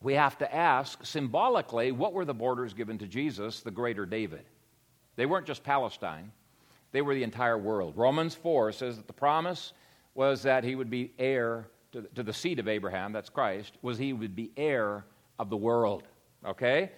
we 0.00 0.14
have 0.14 0.38
to 0.38 0.54
ask 0.54 1.04
symbolically 1.04 1.90
what 1.90 2.12
were 2.12 2.24
the 2.24 2.34
borders 2.34 2.74
given 2.74 2.98
to 2.98 3.06
Jesus, 3.06 3.60
the 3.60 3.70
greater 3.70 4.06
David? 4.06 4.44
They 5.16 5.26
weren't 5.26 5.46
just 5.46 5.64
Palestine, 5.64 6.32
they 6.92 7.02
were 7.02 7.14
the 7.14 7.22
entire 7.22 7.58
world. 7.58 7.94
Romans 7.96 8.34
4 8.34 8.72
says 8.72 8.96
that 8.96 9.06
the 9.06 9.12
promise 9.12 9.72
was 10.14 10.42
that 10.42 10.64
he 10.64 10.74
would 10.74 10.90
be 10.90 11.12
heir 11.18 11.68
to, 11.92 12.02
to 12.14 12.22
the 12.22 12.32
seed 12.32 12.58
of 12.58 12.68
Abraham, 12.68 13.12
that's 13.12 13.30
Christ, 13.30 13.74
was 13.82 13.98
he 13.98 14.12
would 14.12 14.34
be 14.34 14.50
heir 14.56 15.04
of 15.38 15.50
the 15.50 15.56
world. 15.56 16.02
Okay? 16.44 16.90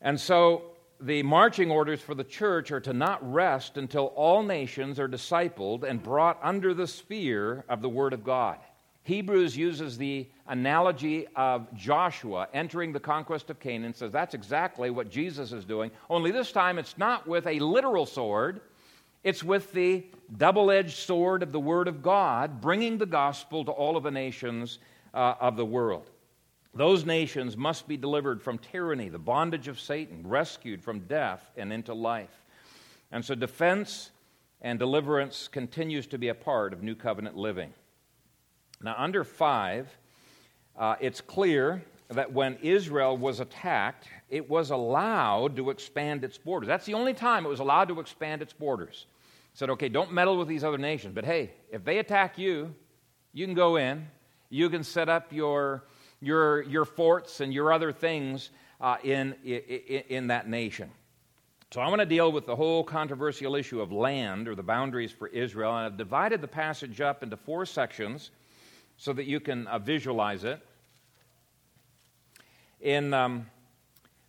And 0.00 0.18
so 0.18 0.62
the 1.00 1.22
marching 1.22 1.70
orders 1.70 2.00
for 2.00 2.14
the 2.14 2.24
church 2.24 2.70
are 2.70 2.80
to 2.80 2.92
not 2.92 3.32
rest 3.32 3.76
until 3.76 4.06
all 4.16 4.42
nations 4.42 4.98
are 4.98 5.08
discipled 5.08 5.84
and 5.84 6.02
brought 6.02 6.38
under 6.42 6.74
the 6.74 6.86
sphere 6.86 7.64
of 7.68 7.82
the 7.82 7.88
Word 7.88 8.12
of 8.12 8.24
God. 8.24 8.58
Hebrews 9.04 9.56
uses 9.56 9.96
the 9.96 10.28
analogy 10.48 11.26
of 11.34 11.72
Joshua 11.74 12.46
entering 12.52 12.92
the 12.92 13.00
conquest 13.00 13.48
of 13.48 13.58
Canaan, 13.58 13.94
says 13.94 14.12
that's 14.12 14.34
exactly 14.34 14.90
what 14.90 15.08
Jesus 15.10 15.50
is 15.52 15.64
doing, 15.64 15.90
only 16.10 16.30
this 16.30 16.52
time 16.52 16.78
it's 16.78 16.98
not 16.98 17.26
with 17.26 17.46
a 17.46 17.58
literal 17.58 18.04
sword, 18.04 18.60
it's 19.24 19.42
with 19.42 19.72
the 19.72 20.06
double 20.36 20.70
edged 20.70 20.96
sword 20.96 21.42
of 21.42 21.52
the 21.52 21.60
Word 21.60 21.88
of 21.88 22.02
God, 22.02 22.60
bringing 22.60 22.98
the 22.98 23.06
gospel 23.06 23.64
to 23.64 23.70
all 23.70 23.96
of 23.96 24.02
the 24.02 24.10
nations 24.10 24.78
uh, 25.14 25.34
of 25.40 25.56
the 25.56 25.64
world. 25.64 26.10
Those 26.74 27.04
nations 27.04 27.56
must 27.56 27.88
be 27.88 27.96
delivered 27.96 28.42
from 28.42 28.58
tyranny, 28.58 29.08
the 29.08 29.18
bondage 29.18 29.68
of 29.68 29.80
Satan, 29.80 30.26
rescued 30.26 30.82
from 30.82 31.00
death 31.00 31.50
and 31.56 31.72
into 31.72 31.94
life. 31.94 32.44
And 33.10 33.24
so 33.24 33.34
defense 33.34 34.10
and 34.60 34.78
deliverance 34.78 35.48
continues 35.48 36.06
to 36.08 36.18
be 36.18 36.28
a 36.28 36.34
part 36.34 36.72
of 36.72 36.82
New 36.82 36.94
Covenant 36.94 37.36
living. 37.36 37.72
Now, 38.82 38.94
under 38.96 39.24
5, 39.24 39.88
uh, 40.78 40.96
it's 41.00 41.20
clear 41.20 41.82
that 42.08 42.32
when 42.32 42.56
Israel 42.62 43.16
was 43.16 43.40
attacked, 43.40 44.08
it 44.30 44.48
was 44.48 44.70
allowed 44.70 45.56
to 45.56 45.70
expand 45.70 46.24
its 46.24 46.38
borders. 46.38 46.66
That's 46.66 46.86
the 46.86 46.94
only 46.94 47.14
time 47.14 47.44
it 47.44 47.48
was 47.48 47.60
allowed 47.60 47.88
to 47.88 48.00
expand 48.00 48.42
its 48.42 48.52
borders. 48.52 49.06
It 49.52 49.58
said, 49.58 49.70
okay, 49.70 49.88
don't 49.88 50.12
meddle 50.12 50.38
with 50.38 50.48
these 50.48 50.64
other 50.64 50.78
nations, 50.78 51.14
but 51.14 51.24
hey, 51.24 51.52
if 51.70 51.84
they 51.84 51.98
attack 51.98 52.38
you, 52.38 52.74
you 53.32 53.44
can 53.46 53.54
go 53.54 53.76
in, 53.76 54.06
you 54.48 54.70
can 54.70 54.82
set 54.82 55.08
up 55.08 55.32
your 55.32 55.84
your, 56.20 56.62
your 56.62 56.84
forts 56.84 57.40
and 57.40 57.52
your 57.52 57.72
other 57.72 57.92
things 57.92 58.50
uh, 58.80 58.96
in, 59.02 59.34
in, 59.44 59.60
in 60.08 60.26
that 60.28 60.48
nation. 60.48 60.90
So 61.70 61.80
I 61.80 61.88
want 61.88 62.00
to 62.00 62.06
deal 62.06 62.32
with 62.32 62.46
the 62.46 62.56
whole 62.56 62.82
controversial 62.82 63.54
issue 63.54 63.80
of 63.80 63.92
land 63.92 64.48
or 64.48 64.54
the 64.54 64.62
boundaries 64.62 65.12
for 65.12 65.28
Israel. 65.28 65.76
And 65.76 65.86
I've 65.86 65.98
divided 65.98 66.40
the 66.40 66.48
passage 66.48 67.00
up 67.00 67.22
into 67.22 67.36
four 67.36 67.66
sections 67.66 68.30
so 68.96 69.12
that 69.12 69.26
you 69.26 69.38
can 69.38 69.66
uh, 69.66 69.78
visualize 69.78 70.44
it. 70.44 70.60
In 72.80 73.12
um, 73.12 73.46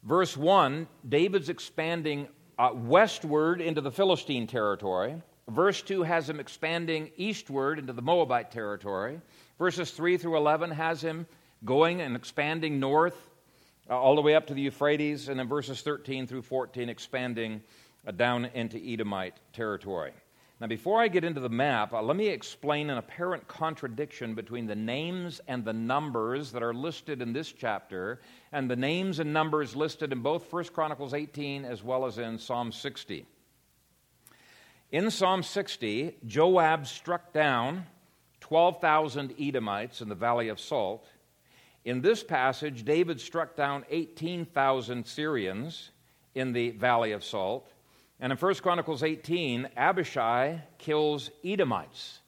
verse 0.04 0.36
1, 0.36 0.88
David's 1.08 1.50
expanding 1.50 2.28
uh, 2.58 2.72
westward 2.74 3.62
into 3.62 3.82
the 3.82 3.91
Philistine 3.91 4.47
territory. 4.47 5.22
Verse 5.47 5.82
2 5.82 6.04
has 6.04 6.30
him 6.30 6.39
expanding 6.39 7.12
eastward 7.16 7.80
into 7.80 7.93
the 7.93 8.02
Moabite 8.02 8.52
territory. 8.52 9.20
Verses 9.58 9.91
3 9.91 10.18
through 10.18 10.38
11 10.38 10.72
has 10.72 11.02
him 11.04 11.28
going 11.66 12.02
and 12.02 12.16
expanding 12.16 12.80
north 12.80 13.30
uh, 13.89 14.00
all 14.00 14.16
the 14.16 14.22
way 14.22 14.36
up 14.36 14.47
to 14.47 14.54
the 14.54 14.62
Euphrates, 14.62 15.30
and 15.30 15.39
then 15.39 15.47
verses 15.47 15.82
13 15.82 16.28
through 16.28 16.43
14 16.43 16.89
expanding 16.89 17.62
uh, 18.08 18.12
down 18.12 18.45
into 18.45 18.78
Edomite 18.78 19.38
territory. 19.54 20.12
Now, 20.62 20.68
before 20.68 21.02
I 21.02 21.08
get 21.08 21.24
into 21.24 21.39
the 21.39 21.50
map, 21.50 21.93
uh, 21.93 22.02
let 22.02 22.18
me 22.18 22.28
explain 22.28 22.89
an 22.89 22.97
apparent 22.97 23.47
contradiction 23.47 24.36
between 24.36 24.68
the 24.68 24.76
names 24.76 25.39
and 25.47 25.64
the 25.64 25.74
numbers 25.74 26.52
that 26.52 26.62
are 26.62 26.74
listed 26.74 27.22
in 27.22 27.32
this 27.32 27.52
chapter 27.52 28.20
and 28.52 28.70
the 28.70 28.76
names 28.76 29.20
and 29.20 29.32
numbers 29.32 29.76
listed 29.76 30.12
in 30.12 30.22
both 30.22 30.52
1 30.52 30.66
Chronicles 30.66 31.14
18 31.14 31.66
as 31.66 31.84
well 31.84 32.06
as 32.06 32.18
in 32.18 32.38
Psalm 32.38 32.72
60. 32.72 33.26
In 34.91 35.12
Psalm 35.12 35.43
60, 35.43 36.16
Joab 36.26 36.88
struck 36.88 37.32
down 37.32 37.86
12,000 38.41 39.36
Edomites 39.39 40.02
in 40.02 40.10
the 40.10 40.16
Valley 40.16 40.47
of 40.47 40.60
Salt. 40.60 41.08
In 41.86 42.02
this 42.02 42.24
passage, 42.24 42.84
David 42.84 43.22
struck 43.22 43.56
down 43.56 43.86
18,000 43.91 45.06
Syrians 45.06 45.91
in 46.34 46.54
the 46.54 46.72
Valley 46.72 47.12
of 47.12 47.24
Salt. 47.24 47.72
And 48.20 48.32
in 48.32 48.38
1 48.38 48.56
Chronicles 48.56 49.04
18, 49.04 49.70
Abishai 49.78 50.62
kills 50.80 51.30
Edomites 51.45 52.20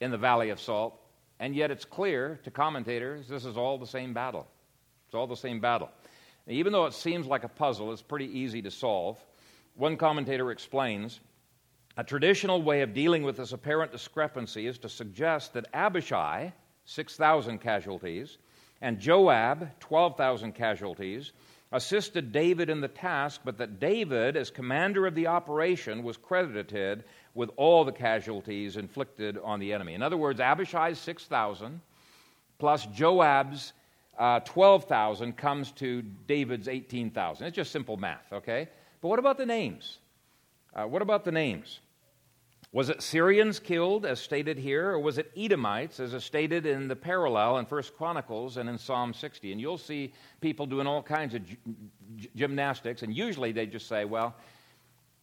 in 0.00 0.12
the 0.12 0.18
Valley 0.18 0.50
of 0.50 0.60
Salt. 0.60 1.00
And 1.40 1.54
yet 1.54 1.72
it's 1.72 1.84
clear 1.84 2.38
to 2.44 2.50
commentators 2.50 3.26
this 3.26 3.44
is 3.44 3.56
all 3.56 3.76
the 3.76 3.86
same 3.86 4.14
battle. 4.14 4.46
It's 5.08 5.14
all 5.14 5.26
the 5.26 5.34
same 5.34 5.58
battle. 5.58 5.88
Now, 6.46 6.52
even 6.52 6.70
though 6.70 6.84
it 6.84 6.92
seems 6.92 7.26
like 7.26 7.42
a 7.42 7.48
puzzle, 7.48 7.90
it's 7.92 8.02
pretty 8.02 8.26
easy 8.26 8.60
to 8.60 8.70
solve. 8.70 9.16
One 9.74 9.96
commentator 9.96 10.50
explains 10.50 11.20
a 11.96 12.04
traditional 12.04 12.60
way 12.60 12.82
of 12.82 12.92
dealing 12.92 13.22
with 13.22 13.38
this 13.38 13.52
apparent 13.52 13.90
discrepancy 13.90 14.66
is 14.66 14.76
to 14.80 14.88
suggest 14.90 15.54
that 15.54 15.66
Abishai, 15.72 16.52
6,000 16.84 17.58
casualties, 17.58 18.36
and 18.82 19.00
Joab, 19.00 19.70
12,000 19.80 20.52
casualties, 20.52 21.32
assisted 21.72 22.30
David 22.30 22.68
in 22.68 22.82
the 22.82 22.88
task, 22.88 23.40
but 23.46 23.56
that 23.56 23.80
David, 23.80 24.36
as 24.36 24.50
commander 24.50 25.06
of 25.06 25.14
the 25.14 25.26
operation, 25.26 26.02
was 26.02 26.18
credited 26.18 27.04
with 27.34 27.48
all 27.56 27.82
the 27.82 27.92
casualties 27.92 28.76
inflicted 28.76 29.38
on 29.38 29.58
the 29.58 29.72
enemy. 29.72 29.94
In 29.94 30.02
other 30.02 30.18
words, 30.18 30.38
Abishai's 30.38 30.98
6,000 30.98 31.80
plus 32.58 32.84
Joab's 32.86 33.72
uh, 34.18 34.40
12,000 34.40 35.36
comes 35.36 35.72
to 35.72 36.02
David's 36.26 36.68
18,000. 36.68 37.46
It's 37.46 37.56
just 37.56 37.70
simple 37.70 37.96
math, 37.96 38.32
okay? 38.32 38.68
But 39.00 39.08
what 39.08 39.18
about 39.18 39.38
the 39.38 39.46
names? 39.46 39.98
Uh, 40.74 40.84
what 40.84 41.02
about 41.02 41.24
the 41.24 41.32
names? 41.32 41.80
Was 42.70 42.90
it 42.90 43.00
Syrians 43.00 43.58
killed, 43.58 44.04
as 44.04 44.20
stated 44.20 44.58
here, 44.58 44.90
or 44.90 44.98
was 44.98 45.16
it 45.16 45.30
Edomites, 45.34 46.00
as 46.00 46.12
is 46.12 46.22
stated 46.22 46.66
in 46.66 46.86
the 46.86 46.96
parallel 46.96 47.58
in 47.58 47.64
First 47.64 47.96
Chronicles 47.96 48.58
and 48.58 48.68
in 48.68 48.76
Psalm 48.76 49.14
60? 49.14 49.52
And 49.52 49.60
you'll 49.60 49.78
see 49.78 50.12
people 50.42 50.66
doing 50.66 50.86
all 50.86 51.02
kinds 51.02 51.34
of 51.34 51.42
gymnastics, 52.36 53.02
and 53.02 53.16
usually 53.16 53.52
they 53.52 53.64
just 53.64 53.88
say, 53.88 54.04
well, 54.04 54.34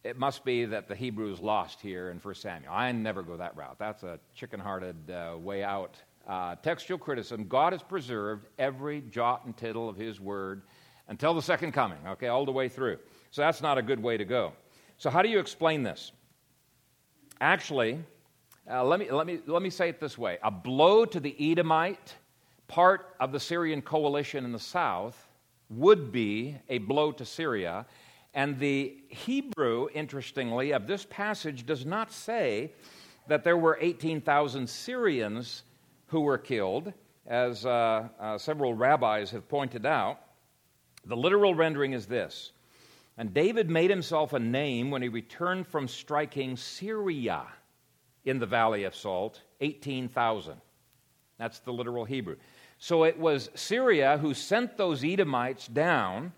it 0.04 0.18
must 0.18 0.43
be 0.43 0.66
that 0.66 0.88
the 0.88 0.96
Hebrews 0.96 1.39
lost 1.39 1.82
here 1.82 2.10
in 2.10 2.20
First 2.20 2.41
Samuel. 2.41 2.72
I 2.74 2.91
never 2.91 3.22
go 3.22 3.38
that 3.38 3.56
route. 3.56 3.78
That's 3.78 4.04
a 4.04 4.20
chicken 4.34 4.60
hearted 4.60 5.12
uh, 5.12 5.38
way 5.38 5.64
out. 5.64 5.98
Uh, 6.28 6.56
textual 6.56 6.98
criticism 6.98 7.48
God 7.48 7.74
has 7.74 7.84
preserved 7.84 8.48
every 8.58 9.02
jot 9.02 9.46
and 9.46 9.56
tittle 9.56 9.88
of 9.88 9.96
His 9.96 10.20
word 10.20 10.64
until 11.08 11.34
the 11.34 11.42
second 11.42 11.72
coming, 11.72 12.00
okay, 12.08 12.28
all 12.28 12.46
the 12.46 12.52
way 12.52 12.68
through. 12.68 12.98
So 13.32 13.42
that's 13.42 13.62
not 13.62 13.78
a 13.78 13.82
good 13.82 14.02
way 14.02 14.18
to 14.18 14.26
go. 14.26 14.54
So, 14.98 15.10
how 15.10 15.22
do 15.22 15.30
you 15.30 15.40
explain 15.40 15.84
this? 15.84 16.12
Actually, 17.42 18.00
uh, 18.70 18.84
let, 18.84 19.00
me, 19.00 19.12
let, 19.12 19.28
me, 19.28 19.40
let 19.46 19.62
me 19.62 19.70
say 19.70 19.90
it 19.90 20.00
this 20.00 20.18
way 20.18 20.40
a 20.42 20.50
blow 20.50 21.06
to 21.06 21.20
the 21.20 21.36
Edomite 21.52 22.16
part 22.68 23.16
of 23.20 23.32
the 23.32 23.40
Syrian 23.40 23.82
coalition 23.82 24.46
in 24.46 24.52
the 24.52 24.60
south 24.60 25.28
would 25.70 26.12
be 26.12 26.58
a 26.70 26.80
blow 26.80 27.12
to 27.12 27.26
Syria. 27.26 27.86
And 28.34 28.60
the 28.60 28.98
Hebrew, 29.08 29.88
interestingly, 29.94 30.72
of 30.72 30.88
this 30.88 31.06
passage 31.10 31.66
does 31.66 31.86
not 31.86 32.12
say 32.12 32.74
that 33.28 33.44
there 33.44 33.58
were 33.58 33.78
18,000 33.80 34.68
Syrians 34.68 35.64
who 36.08 36.22
were 36.22 36.38
killed, 36.38 36.93
as 37.28 37.66
uh, 37.66 38.08
uh, 38.20 38.38
several 38.38 38.74
rabbis 38.74 39.32
have 39.32 39.47
pointed 39.47 39.86
out. 39.86 40.20
The 41.06 41.18
literal 41.18 41.53
rendering 41.56 41.93
is 41.93 42.06
this 42.06 42.51
and 43.18 43.34
David 43.34 43.70
made 43.70 43.89
himself 43.89 44.34
a 44.34 44.39
name 44.39 44.91
when 44.91 45.01
he 45.01 45.08
returned 45.08 45.68
from 45.68 45.88
striking 45.88 46.58
Syria 46.58 47.45
in 48.26 48.39
the 48.39 48.45
Valley 48.45 48.84
of 48.84 48.95
Salt, 48.95 49.41
18,000. 49.62 50.56
That's 51.38 51.60
the 51.60 51.72
literal 51.72 52.03
Hebrew. 52.03 52.36
So 52.78 53.03
it 53.03 53.18
was 53.18 53.49
Syria 53.56 54.18
who 54.18 54.34
sent 54.34 54.78
those 54.78 55.03
Edomites 55.03 55.68
down 55.68 56.34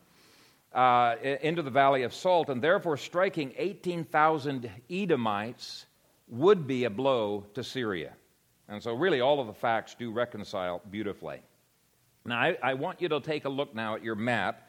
uh, 0.72 1.16
into 1.42 1.64
the 1.64 1.72
Valley 1.72 2.04
of 2.04 2.14
Salt, 2.14 2.50
and 2.50 2.62
therefore 2.62 2.98
striking 2.98 3.54
18,000 3.58 4.70
Edomites 4.90 5.88
would 6.28 6.68
be 6.68 6.84
a 6.84 6.90
blow 6.90 7.46
to 7.56 7.64
Syria. 7.64 8.14
And 8.70 8.84
so, 8.84 8.94
really, 8.94 9.22
all 9.22 9.40
of 9.40 9.48
the 9.48 9.54
facts 9.54 9.96
do 9.98 10.12
reconcile 10.12 10.82
beautifully. 10.92 11.40
Now, 12.26 12.40
I, 12.40 12.58
I 12.62 12.74
want 12.74 13.02
you 13.02 13.08
to 13.10 13.22
take 13.22 13.46
a 13.46 13.50
look 13.50 13.74
now 13.74 13.96
at 13.96 14.04
your 14.04 14.16
map 14.16 14.62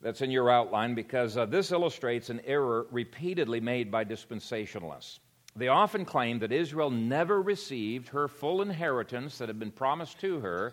that's 0.00 0.22
in 0.22 0.30
your 0.30 0.50
outline 0.50 0.94
because 0.94 1.36
uh, 1.36 1.46
this 1.46 1.70
illustrates 1.72 2.30
an 2.30 2.40
error 2.46 2.86
repeatedly 2.90 3.60
made 3.60 3.90
by 3.90 4.04
dispensationalists. 4.04 5.18
They 5.56 5.68
often 5.68 6.04
claim 6.04 6.40
that 6.40 6.50
Israel 6.50 6.90
never 6.90 7.40
received 7.40 8.08
her 8.08 8.26
full 8.28 8.60
inheritance 8.60 9.38
that 9.38 9.48
had 9.48 9.58
been 9.58 9.70
promised 9.70 10.20
to 10.20 10.40
her 10.40 10.72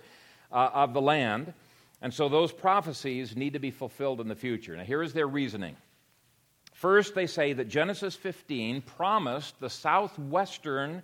uh, 0.52 0.70
of 0.74 0.94
the 0.94 1.02
land, 1.02 1.54
and 2.02 2.14
so 2.14 2.30
those 2.30 2.52
prophecies 2.52 3.36
need 3.36 3.54
to 3.54 3.60
be 3.60 3.72
fulfilled 3.72 4.22
in 4.22 4.28
the 4.28 4.36
future. 4.36 4.76
Now, 4.76 4.84
here 4.84 5.04
is 5.04 5.14
their 5.14 5.28
reasoning. 5.28 5.76
First, 6.74 7.14
they 7.14 7.28
say 7.28 7.54
that 7.54 7.70
Genesis 7.70 8.16
15 8.16 8.82
promised 8.82 9.60
the 9.60 9.70
southwestern 9.70 11.04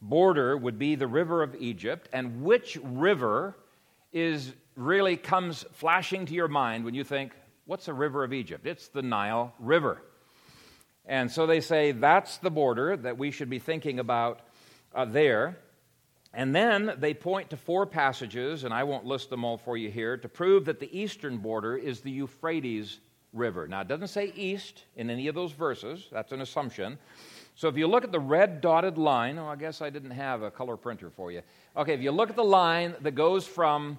border 0.00 0.56
would 0.56 0.78
be 0.78 0.94
the 0.94 1.06
river 1.06 1.42
of 1.42 1.54
Egypt, 1.56 2.08
and 2.12 2.42
which 2.42 2.78
river 2.82 3.56
is 4.12 4.52
really 4.76 5.16
comes 5.16 5.64
flashing 5.72 6.26
to 6.26 6.34
your 6.34 6.48
mind 6.48 6.84
when 6.84 6.94
you 6.94 7.04
think 7.04 7.32
What's 7.70 7.86
the 7.86 7.94
river 7.94 8.24
of 8.24 8.32
Egypt? 8.32 8.66
It's 8.66 8.88
the 8.88 9.00
Nile 9.00 9.54
River. 9.60 10.02
And 11.06 11.30
so 11.30 11.46
they 11.46 11.60
say 11.60 11.92
that's 11.92 12.38
the 12.38 12.50
border 12.50 12.96
that 12.96 13.16
we 13.16 13.30
should 13.30 13.48
be 13.48 13.60
thinking 13.60 14.00
about 14.00 14.40
uh, 14.92 15.04
there. 15.04 15.56
And 16.34 16.52
then 16.52 16.94
they 16.98 17.14
point 17.14 17.50
to 17.50 17.56
four 17.56 17.86
passages, 17.86 18.64
and 18.64 18.74
I 18.74 18.82
won't 18.82 19.04
list 19.04 19.30
them 19.30 19.44
all 19.44 19.56
for 19.56 19.76
you 19.76 19.88
here, 19.88 20.16
to 20.16 20.28
prove 20.28 20.64
that 20.64 20.80
the 20.80 20.98
eastern 20.98 21.38
border 21.38 21.76
is 21.76 22.00
the 22.00 22.10
Euphrates 22.10 22.98
River. 23.32 23.68
Now, 23.68 23.82
it 23.82 23.86
doesn't 23.86 24.08
say 24.08 24.32
east 24.34 24.82
in 24.96 25.08
any 25.08 25.28
of 25.28 25.36
those 25.36 25.52
verses, 25.52 26.08
that's 26.10 26.32
an 26.32 26.40
assumption. 26.40 26.98
So 27.60 27.68
if 27.68 27.76
you 27.76 27.86
look 27.88 28.04
at 28.04 28.10
the 28.10 28.18
red 28.18 28.62
dotted 28.62 28.96
line, 28.96 29.36
oh, 29.36 29.44
I 29.44 29.54
guess 29.54 29.82
I 29.82 29.90
didn't 29.90 30.12
have 30.12 30.40
a 30.40 30.50
color 30.50 30.78
printer 30.78 31.10
for 31.10 31.30
you. 31.30 31.42
Okay, 31.76 31.92
if 31.92 32.00
you 32.00 32.10
look 32.10 32.30
at 32.30 32.36
the 32.36 32.42
line 32.42 32.94
that 33.02 33.10
goes 33.10 33.46
from 33.46 33.98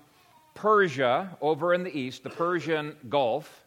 Persia 0.55 1.38
over 1.41 1.72
in 1.76 1.84
the 1.84 1.95
east, 1.95 2.24
the 2.24 2.32
Persian 2.32 2.95
Gulf, 3.07 3.64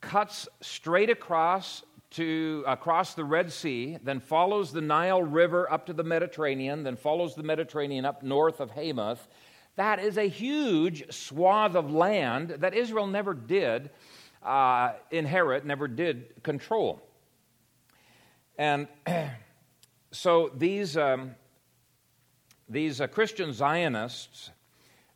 cuts 0.00 0.48
straight 0.62 1.10
across 1.10 1.82
to 2.12 2.64
across 2.66 3.12
the 3.12 3.22
Red 3.22 3.52
Sea, 3.52 3.98
then 4.02 4.18
follows 4.18 4.72
the 4.72 4.80
Nile 4.80 5.22
River 5.22 5.70
up 5.70 5.84
to 5.88 5.92
the 5.92 6.04
Mediterranean, 6.04 6.82
then 6.82 6.96
follows 6.96 7.34
the 7.34 7.42
Mediterranean 7.42 8.06
up 8.06 8.22
north 8.22 8.60
of 8.60 8.70
Hamath. 8.70 9.28
That 9.76 9.98
is 9.98 10.16
a 10.16 10.26
huge 10.26 11.12
swath 11.12 11.74
of 11.74 11.92
land 11.92 12.48
that 12.60 12.72
Israel 12.72 13.06
never 13.06 13.34
did 13.34 13.90
uh, 14.42 14.92
inherit, 15.10 15.66
never 15.66 15.86
did 15.86 16.42
control. 16.42 17.02
And 18.58 18.88
so 20.10 20.50
these, 20.54 20.96
um, 20.96 21.34
these 22.68 23.00
uh, 23.00 23.06
Christian 23.06 23.52
Zionists, 23.52 24.50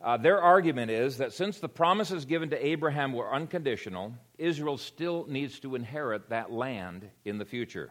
uh, 0.00 0.16
their 0.16 0.40
argument 0.40 0.90
is 0.90 1.18
that 1.18 1.32
since 1.32 1.58
the 1.58 1.68
promises 1.68 2.24
given 2.24 2.50
to 2.50 2.66
Abraham 2.66 3.12
were 3.12 3.32
unconditional, 3.32 4.14
Israel 4.38 4.78
still 4.78 5.26
needs 5.28 5.60
to 5.60 5.74
inherit 5.74 6.30
that 6.30 6.52
land 6.52 7.08
in 7.24 7.38
the 7.38 7.44
future. 7.44 7.90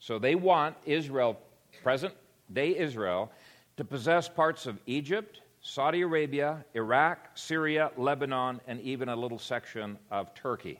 So 0.00 0.18
they 0.18 0.34
want 0.34 0.76
Israel, 0.84 1.38
present 1.82 2.14
day 2.52 2.76
Israel, 2.76 3.32
to 3.76 3.84
possess 3.84 4.28
parts 4.28 4.66
of 4.66 4.78
Egypt, 4.86 5.40
Saudi 5.62 6.02
Arabia, 6.02 6.64
Iraq, 6.74 7.30
Syria, 7.34 7.90
Lebanon, 7.96 8.60
and 8.66 8.80
even 8.82 9.08
a 9.08 9.16
little 9.16 9.38
section 9.38 9.98
of 10.10 10.34
Turkey. 10.34 10.78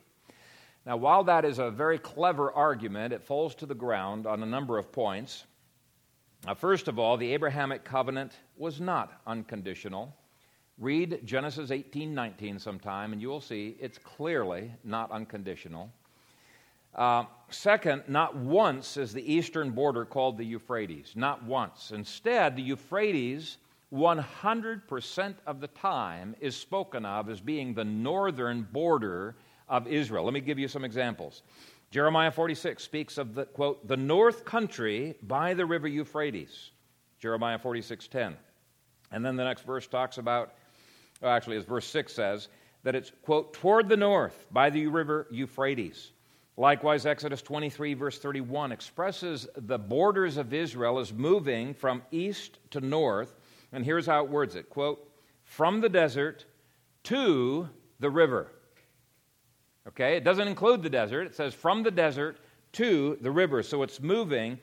Now, 0.86 0.98
while 0.98 1.24
that 1.24 1.46
is 1.46 1.58
a 1.58 1.70
very 1.70 1.98
clever 1.98 2.52
argument, 2.52 3.14
it 3.14 3.22
falls 3.22 3.54
to 3.56 3.66
the 3.66 3.74
ground 3.74 4.26
on 4.26 4.42
a 4.42 4.46
number 4.46 4.76
of 4.76 4.92
points. 4.92 5.44
Now, 6.44 6.54
first 6.54 6.88
of 6.88 6.98
all, 6.98 7.16
the 7.16 7.32
Abrahamic 7.32 7.84
covenant 7.84 8.32
was 8.58 8.80
not 8.80 9.20
unconditional. 9.26 10.14
Read 10.78 11.20
Genesis 11.24 11.70
18 11.70 12.14
19 12.14 12.58
sometime, 12.58 13.12
and 13.12 13.22
you 13.22 13.28
will 13.28 13.40
see 13.40 13.76
it's 13.80 13.96
clearly 13.96 14.72
not 14.84 15.10
unconditional. 15.10 15.90
Uh, 16.94 17.24
second, 17.48 18.02
not 18.06 18.36
once 18.36 18.96
is 18.96 19.12
the 19.12 19.32
eastern 19.32 19.70
border 19.70 20.04
called 20.04 20.36
the 20.36 20.44
Euphrates. 20.44 21.12
Not 21.16 21.42
once. 21.44 21.92
Instead, 21.92 22.56
the 22.56 22.62
Euphrates, 22.62 23.56
100% 23.92 25.34
of 25.46 25.60
the 25.60 25.68
time, 25.68 26.36
is 26.40 26.56
spoken 26.56 27.04
of 27.04 27.30
as 27.30 27.40
being 27.40 27.72
the 27.72 27.84
northern 27.84 28.62
border 28.70 29.34
of 29.68 29.86
Israel. 29.86 30.24
Let 30.24 30.34
me 30.34 30.40
give 30.40 30.58
you 30.58 30.68
some 30.68 30.84
examples. 30.84 31.42
Jeremiah 31.90 32.30
46 32.30 32.82
speaks 32.82 33.18
of 33.18 33.34
the 33.34 33.46
quote, 33.46 33.86
the 33.86 33.96
north 33.96 34.44
country 34.44 35.14
by 35.22 35.54
the 35.54 35.64
river 35.64 35.86
Euphrates. 35.86 36.70
Jeremiah 37.20 37.58
46:10. 37.58 38.36
And 39.12 39.24
then 39.24 39.36
the 39.36 39.44
next 39.44 39.62
verse 39.62 39.86
talks 39.86 40.18
about 40.18 40.54
well, 41.20 41.30
actually 41.30 41.56
as 41.56 41.64
verse 41.64 41.86
6 41.86 42.12
says 42.12 42.48
that 42.82 42.94
it's 42.94 43.12
quote 43.22 43.52
toward 43.54 43.88
the 43.88 43.96
north 43.96 44.46
by 44.50 44.70
the 44.70 44.86
river 44.86 45.26
Euphrates. 45.30 46.12
Likewise 46.56 47.06
Exodus 47.06 47.42
23 47.42 47.94
verse 47.94 48.18
31 48.18 48.72
expresses 48.72 49.48
the 49.56 49.78
borders 49.78 50.36
of 50.36 50.52
Israel 50.52 50.98
as 50.98 51.12
moving 51.12 51.74
from 51.74 52.02
east 52.10 52.58
to 52.70 52.80
north 52.80 53.36
and 53.72 53.84
here's 53.84 54.06
how 54.06 54.24
it 54.24 54.30
words 54.30 54.54
it 54.54 54.68
quote 54.68 55.10
from 55.42 55.80
the 55.80 55.88
desert 55.88 56.44
to 57.04 57.68
the 58.00 58.10
river 58.10 58.50
Okay, 59.86 60.16
it 60.16 60.24
doesn't 60.24 60.48
include 60.48 60.82
the 60.82 60.90
desert. 60.90 61.26
It 61.26 61.34
says 61.34 61.52
from 61.52 61.82
the 61.82 61.90
desert 61.90 62.38
to 62.72 63.18
the 63.20 63.30
river. 63.30 63.62
So 63.62 63.82
it's 63.82 64.00
moving, 64.00 64.58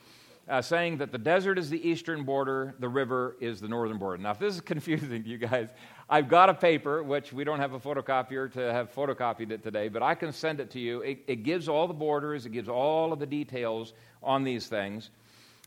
uh, 0.49 0.61
saying 0.61 0.97
that 0.97 1.11
the 1.11 1.17
desert 1.17 1.57
is 1.57 1.69
the 1.69 1.87
eastern 1.87 2.23
border, 2.23 2.75
the 2.79 2.89
river 2.89 3.37
is 3.39 3.61
the 3.61 3.67
northern 3.67 3.97
border. 3.97 4.17
Now, 4.21 4.31
if 4.31 4.39
this 4.39 4.55
is 4.55 4.61
confusing 4.73 5.23
to 5.23 5.29
you 5.29 5.37
guys, 5.37 5.69
I've 6.09 6.27
got 6.27 6.49
a 6.49 6.53
paper, 6.53 7.03
which 7.03 7.31
we 7.31 7.43
don't 7.43 7.59
have 7.59 7.73
a 7.73 7.79
photocopier 7.79 8.51
to 8.53 8.73
have 8.73 8.93
photocopied 8.93 9.51
it 9.51 9.63
today, 9.63 9.87
but 9.87 10.03
I 10.03 10.13
can 10.13 10.33
send 10.33 10.59
it 10.59 10.69
to 10.71 10.79
you. 10.79 11.01
It, 11.01 11.19
it 11.27 11.43
gives 11.43 11.69
all 11.69 11.87
the 11.87 11.93
borders, 11.93 12.45
it 12.45 12.51
gives 12.51 12.67
all 12.67 13.13
of 13.13 13.19
the 13.19 13.25
details 13.25 13.93
on 14.21 14.43
these 14.43 14.67
things, 14.67 15.11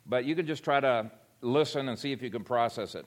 but 0.07 0.25
you 0.25 0.37
can 0.37 0.47
just 0.47 0.63
try 0.63 0.81
to 0.81 1.11
listen 1.41 1.89
and 1.89 1.99
see 1.99 2.13
if 2.13 2.23
you 2.23 2.31
can 2.31 2.45
process 2.45 2.95
it. 2.95 3.07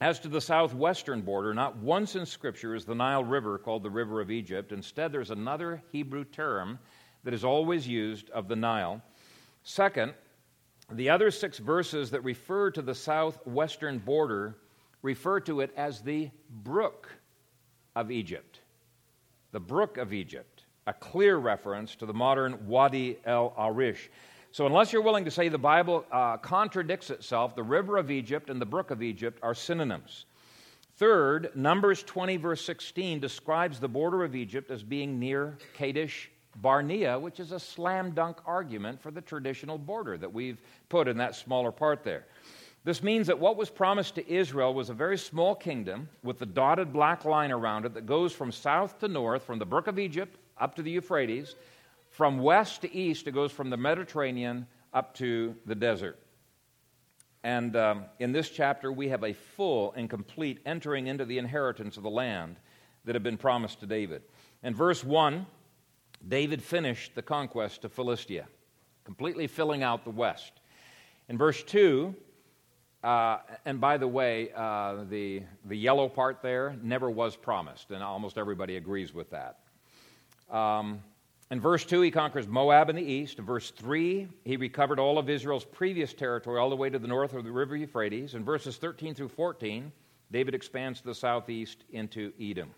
As 0.00 0.18
to 0.20 0.28
the 0.28 0.40
southwestern 0.40 1.20
border, 1.20 1.52
not 1.52 1.76
once 1.76 2.16
in 2.16 2.24
Scripture 2.24 2.74
is 2.74 2.86
the 2.86 2.94
Nile 2.94 3.22
River 3.22 3.58
called 3.58 3.82
the 3.82 3.90
River 3.90 4.22
of 4.22 4.30
Egypt. 4.30 4.72
Instead, 4.72 5.12
there's 5.12 5.30
another 5.30 5.82
Hebrew 5.92 6.24
term 6.24 6.78
that 7.22 7.34
is 7.34 7.44
always 7.44 7.86
used 7.86 8.30
of 8.30 8.48
the 8.48 8.56
Nile. 8.56 9.02
Second, 9.62 10.14
the 10.90 11.10
other 11.10 11.30
six 11.30 11.58
verses 11.58 12.10
that 12.12 12.24
refer 12.24 12.70
to 12.70 12.80
the 12.80 12.94
southwestern 12.94 13.98
border 13.98 14.56
refer 15.02 15.38
to 15.40 15.60
it 15.60 15.70
as 15.76 16.00
the 16.00 16.30
brook 16.48 17.10
of 17.94 18.10
Egypt. 18.10 18.60
The 19.52 19.60
brook 19.60 19.98
of 19.98 20.14
Egypt, 20.14 20.64
a 20.86 20.94
clear 20.94 21.36
reference 21.36 21.94
to 21.96 22.06
the 22.06 22.14
modern 22.14 22.66
Wadi 22.66 23.18
el 23.26 23.52
Arish. 23.58 24.08
So, 24.52 24.66
unless 24.66 24.92
you're 24.92 25.02
willing 25.02 25.24
to 25.26 25.30
say 25.30 25.48
the 25.48 25.58
Bible 25.58 26.04
uh, 26.10 26.36
contradicts 26.38 27.10
itself, 27.10 27.54
the 27.54 27.62
river 27.62 27.96
of 27.96 28.10
Egypt 28.10 28.50
and 28.50 28.60
the 28.60 28.66
brook 28.66 28.90
of 28.90 29.00
Egypt 29.00 29.38
are 29.44 29.54
synonyms. 29.54 30.24
Third, 30.96 31.52
Numbers 31.54 32.02
20, 32.02 32.36
verse 32.36 32.64
16, 32.64 33.20
describes 33.20 33.78
the 33.78 33.88
border 33.88 34.24
of 34.24 34.34
Egypt 34.34 34.72
as 34.72 34.82
being 34.82 35.20
near 35.20 35.56
Kadesh 35.74 36.30
Barnea, 36.56 37.16
which 37.16 37.38
is 37.38 37.52
a 37.52 37.60
slam 37.60 38.10
dunk 38.10 38.38
argument 38.44 39.00
for 39.00 39.12
the 39.12 39.20
traditional 39.20 39.78
border 39.78 40.18
that 40.18 40.32
we've 40.32 40.60
put 40.88 41.06
in 41.06 41.16
that 41.18 41.36
smaller 41.36 41.70
part 41.70 42.02
there. 42.02 42.26
This 42.82 43.04
means 43.04 43.28
that 43.28 43.38
what 43.38 43.56
was 43.56 43.70
promised 43.70 44.16
to 44.16 44.28
Israel 44.28 44.74
was 44.74 44.90
a 44.90 44.94
very 44.94 45.16
small 45.16 45.54
kingdom 45.54 46.08
with 46.24 46.40
the 46.40 46.46
dotted 46.46 46.92
black 46.92 47.24
line 47.24 47.52
around 47.52 47.86
it 47.86 47.94
that 47.94 48.04
goes 48.04 48.32
from 48.32 48.50
south 48.50 48.98
to 48.98 49.06
north, 49.06 49.44
from 49.44 49.60
the 49.60 49.66
brook 49.66 49.86
of 49.86 49.98
Egypt 49.98 50.38
up 50.58 50.74
to 50.74 50.82
the 50.82 50.90
Euphrates, 50.90 51.54
from 52.20 52.40
west 52.40 52.82
to 52.82 52.94
east, 52.94 53.26
it 53.28 53.30
goes 53.30 53.50
from 53.50 53.70
the 53.70 53.78
Mediterranean 53.78 54.66
up 54.92 55.14
to 55.14 55.56
the 55.64 55.74
desert. 55.74 56.18
And 57.42 57.74
um, 57.76 58.04
in 58.18 58.30
this 58.30 58.50
chapter, 58.50 58.92
we 58.92 59.08
have 59.08 59.24
a 59.24 59.32
full 59.32 59.94
and 59.96 60.10
complete 60.10 60.58
entering 60.66 61.06
into 61.06 61.24
the 61.24 61.38
inheritance 61.38 61.96
of 61.96 62.02
the 62.02 62.10
land 62.10 62.56
that 63.06 63.14
had 63.14 63.22
been 63.22 63.38
promised 63.38 63.80
to 63.80 63.86
David. 63.86 64.20
In 64.62 64.74
verse 64.74 65.02
1, 65.02 65.46
David 66.28 66.62
finished 66.62 67.14
the 67.14 67.22
conquest 67.22 67.86
of 67.86 67.92
Philistia, 67.94 68.46
completely 69.04 69.46
filling 69.46 69.82
out 69.82 70.04
the 70.04 70.10
west. 70.10 70.52
In 71.30 71.38
verse 71.38 71.62
2, 71.62 72.14
uh, 73.02 73.38
and 73.64 73.80
by 73.80 73.96
the 73.96 74.08
way, 74.08 74.50
uh, 74.54 75.04
the, 75.08 75.42
the 75.64 75.74
yellow 75.74 76.06
part 76.06 76.42
there 76.42 76.76
never 76.82 77.08
was 77.08 77.34
promised, 77.34 77.90
and 77.90 78.02
almost 78.02 78.36
everybody 78.36 78.76
agrees 78.76 79.14
with 79.14 79.30
that. 79.30 79.60
Um, 80.54 81.00
in 81.50 81.60
verse 81.60 81.84
2, 81.84 82.00
he 82.00 82.10
conquers 82.12 82.46
Moab 82.46 82.90
in 82.90 82.96
the 82.96 83.02
east. 83.02 83.38
In 83.38 83.44
verse 83.44 83.72
3, 83.72 84.28
he 84.44 84.56
recovered 84.56 85.00
all 85.00 85.18
of 85.18 85.28
Israel's 85.28 85.64
previous 85.64 86.14
territory 86.14 86.60
all 86.60 86.70
the 86.70 86.76
way 86.76 86.90
to 86.90 86.98
the 86.98 87.08
north 87.08 87.34
of 87.34 87.42
the 87.42 87.50
river 87.50 87.76
Euphrates. 87.76 88.34
In 88.34 88.44
verses 88.44 88.76
13 88.76 89.14
through 89.14 89.30
14, 89.30 89.90
David 90.30 90.54
expands 90.54 91.00
to 91.00 91.06
the 91.06 91.14
southeast 91.14 91.84
into 91.90 92.32
Edom. 92.40 92.70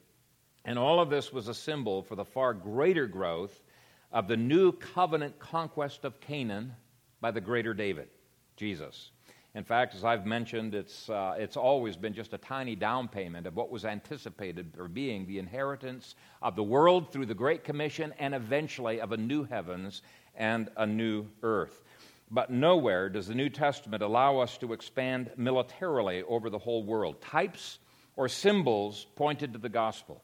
And 0.65 0.79
all 0.79 1.01
of 1.01 1.11
this 1.11 1.33
was 1.33 1.49
a 1.49 1.55
symbol 1.55 2.03
for 2.03 2.15
the 2.17 2.25
far 2.25 2.55
greater 2.55 3.07
growth 3.07 3.63
of 4.11 4.27
the 4.27 4.37
new 4.37 4.73
covenant 4.73 5.39
conquest 5.39 6.05
of 6.05 6.21
Canaan 6.21 6.73
by 7.21 7.31
the 7.31 7.41
greater 7.41 7.75
David, 7.75 8.09
Jesus. 8.57 9.11
In 9.55 9.65
fact, 9.65 9.95
as 9.95 10.03
I've 10.03 10.25
mentioned, 10.25 10.75
it's, 10.75 11.11
uh, 11.11 11.35
it's 11.37 11.59
always 11.59 11.95
been 11.95 12.15
just 12.15 12.33
a 12.33 12.39
tiny 12.39 12.75
down 12.75 13.07
payment 13.09 13.47
of 13.47 13.55
what 13.55 13.71
was 13.71 13.85
anticipated 13.85 14.73
for 14.75 14.89
being 14.89 15.27
the 15.27 15.39
inheritance 15.39 16.15
of 16.41 16.57
the 16.57 16.63
world 16.63 17.13
through 17.13 17.27
the 17.27 17.35
Great 17.35 17.63
Commission 17.63 18.15
and 18.19 18.35
eventually 18.35 19.01
of 19.01 19.13
a 19.13 19.17
new 19.17 19.45
heavens 19.45 20.01
and 20.35 20.71
a 20.79 20.87
new 20.87 21.27
earth. 21.43 21.83
But 22.31 22.51
nowhere 22.51 23.11
does 23.11 23.27
the 23.27 23.35
New 23.35 23.51
Testament 23.51 24.03
allow 24.03 24.39
us 24.39 24.57
to 24.59 24.73
expand 24.73 25.31
militarily 25.37 26.23
over 26.23 26.49
the 26.49 26.59
whole 26.59 26.83
world. 26.83 27.21
Types 27.21 27.79
or 28.17 28.29
symbols 28.29 29.07
pointed 29.17 29.53
to 29.53 29.59
the 29.59 29.69
gospel. 29.69 30.23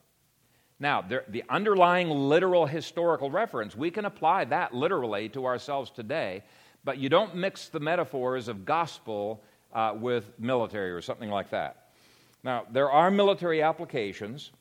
Now, 0.80 1.02
the 1.02 1.42
underlying 1.50 2.08
literal 2.08 2.64
historical 2.64 3.30
reference, 3.30 3.76
we 3.76 3.90
can 3.90 4.06
apply 4.06 4.46
that 4.46 4.72
literally 4.72 5.28
to 5.30 5.44
ourselves 5.44 5.90
today 5.90 6.44
but 6.84 6.98
you 6.98 7.08
don't 7.08 7.34
mix 7.34 7.68
the 7.68 7.80
metaphors 7.80 8.48
of 8.48 8.64
gospel 8.64 9.42
uh, 9.72 9.94
with 9.98 10.32
military 10.38 10.90
or 10.90 11.00
something 11.02 11.30
like 11.30 11.50
that. 11.50 11.88
Now, 12.42 12.64
there 12.70 12.90
are 12.90 13.10
military 13.10 13.62
applications 13.62 14.52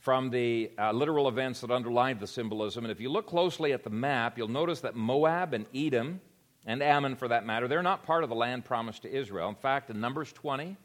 from 0.00 0.30
the 0.30 0.70
uh, 0.78 0.92
literal 0.92 1.28
events 1.28 1.60
that 1.60 1.70
underlie 1.70 2.12
the 2.14 2.26
symbolism. 2.26 2.84
And 2.84 2.92
if 2.92 3.00
you 3.00 3.10
look 3.10 3.26
closely 3.26 3.72
at 3.72 3.82
the 3.82 3.90
map, 3.90 4.38
you'll 4.38 4.48
notice 4.48 4.80
that 4.80 4.94
Moab 4.94 5.52
and 5.52 5.66
Edom, 5.74 6.20
and 6.64 6.82
Ammon 6.82 7.16
for 7.16 7.28
that 7.28 7.46
matter, 7.46 7.68
they're 7.68 7.82
not 7.82 8.02
part 8.04 8.22
of 8.22 8.28
the 8.28 8.36
land 8.36 8.64
promised 8.64 9.02
to 9.02 9.12
Israel. 9.12 9.48
In 9.48 9.54
fact, 9.54 9.90
in 9.90 10.00
Numbers 10.00 10.32
20, 10.32 10.76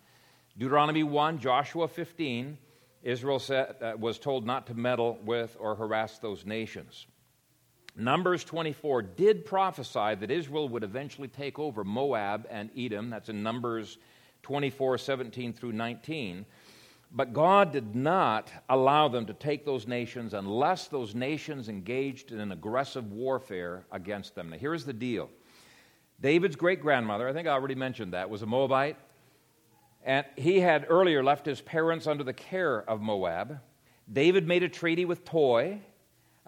Deuteronomy 0.57 1.03
1, 1.03 1.39
Joshua 1.39 1.87
15, 1.87 2.57
Israel 3.03 3.39
said, 3.39 3.75
uh, 3.81 3.93
was 3.97 4.19
told 4.19 4.45
not 4.45 4.67
to 4.67 4.73
meddle 4.73 5.19
with 5.23 5.55
or 5.59 5.75
harass 5.75 6.19
those 6.19 6.45
nations. 6.45 7.07
Numbers 7.95 8.43
24 8.43 9.01
did 9.01 9.45
prophesy 9.45 10.15
that 10.15 10.31
Israel 10.31 10.69
would 10.69 10.83
eventually 10.83 11.27
take 11.27 11.59
over 11.59 11.83
Moab 11.83 12.47
and 12.49 12.69
Edom. 12.77 13.09
That's 13.09 13.29
in 13.29 13.43
Numbers 13.43 13.97
24, 14.43 14.97
17 14.97 15.53
through 15.53 15.73
19. 15.73 16.45
But 17.13 17.33
God 17.33 17.73
did 17.73 17.93
not 17.93 18.49
allow 18.69 19.09
them 19.09 19.25
to 19.25 19.33
take 19.33 19.65
those 19.65 19.85
nations 19.85 20.33
unless 20.33 20.87
those 20.87 21.13
nations 21.13 21.67
engaged 21.67 22.31
in 22.31 22.39
an 22.39 22.53
aggressive 22.53 23.11
warfare 23.11 23.83
against 23.91 24.33
them. 24.35 24.49
Now, 24.49 24.57
here's 24.57 24.85
the 24.85 24.93
deal 24.93 25.29
David's 26.21 26.55
great 26.55 26.81
grandmother, 26.81 27.27
I 27.27 27.33
think 27.33 27.47
I 27.47 27.51
already 27.51 27.75
mentioned 27.75 28.13
that, 28.13 28.29
was 28.29 28.41
a 28.41 28.45
Moabite. 28.45 28.97
And 30.03 30.25
he 30.35 30.59
had 30.59 30.85
earlier 30.89 31.23
left 31.23 31.45
his 31.45 31.61
parents 31.61 32.07
under 32.07 32.23
the 32.23 32.33
care 32.33 32.89
of 32.89 33.01
Moab. 33.01 33.59
David 34.11 34.47
made 34.47 34.63
a 34.63 34.69
treaty 34.69 35.05
with 35.05 35.25
Toi, 35.25 35.79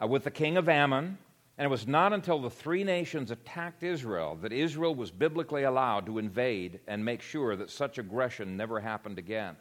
uh, 0.02 0.08
with 0.08 0.24
the 0.24 0.32
king 0.32 0.58
of 0.58 0.68
Ammon, 0.68 1.18
and 1.58 1.66
it 1.66 1.70
was 1.70 1.88
not 1.88 2.14
until 2.14 2.42
the 2.42 2.50
three 2.50 2.84
nations 2.84 3.30
attacked 3.30 3.84
Israel 3.84 4.38
that 4.42 4.52
Israel 4.52 4.96
was 4.96 5.12
biblically 5.12 5.64
allowed 5.64 6.06
to 6.08 6.18
invade 6.18 6.80
and 6.88 7.06
make 7.06 7.22
sure 7.22 7.56
that 7.56 7.70
such 7.70 8.00
aggression 8.00 8.58
never 8.58 8.80
happened 8.80 9.20
again. 9.20 9.56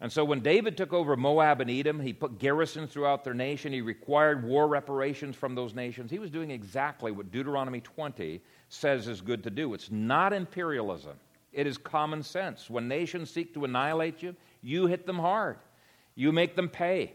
And 0.00 0.12
so 0.12 0.24
when 0.24 0.40
David 0.40 0.76
took 0.76 0.92
over 0.92 1.16
Moab 1.16 1.60
and 1.60 1.70
Edom, 1.70 1.98
he 1.98 2.12
put 2.12 2.38
garrisons 2.38 2.92
throughout 2.92 3.24
their 3.24 3.34
nation. 3.34 3.72
He 3.72 3.80
required 3.80 4.44
war 4.44 4.68
reparations 4.68 5.34
from 5.34 5.54
those 5.54 5.74
nations. 5.74 6.10
He 6.10 6.18
was 6.18 6.30
doing 6.30 6.50
exactly 6.50 7.10
what 7.10 7.32
Deuteronomy 7.32 7.80
20 7.80 8.42
says 8.68 9.08
is 9.08 9.20
good 9.20 9.42
to 9.44 9.50
do. 9.50 9.72
It's 9.74 9.90
not 9.90 10.32
imperialism, 10.32 11.16
it 11.52 11.66
is 11.66 11.78
common 11.78 12.22
sense. 12.22 12.68
When 12.68 12.86
nations 12.86 13.30
seek 13.30 13.54
to 13.54 13.64
annihilate 13.64 14.22
you, 14.22 14.36
you 14.62 14.86
hit 14.86 15.06
them 15.06 15.18
hard, 15.18 15.56
you 16.14 16.30
make 16.30 16.54
them 16.54 16.68
pay. 16.68 17.14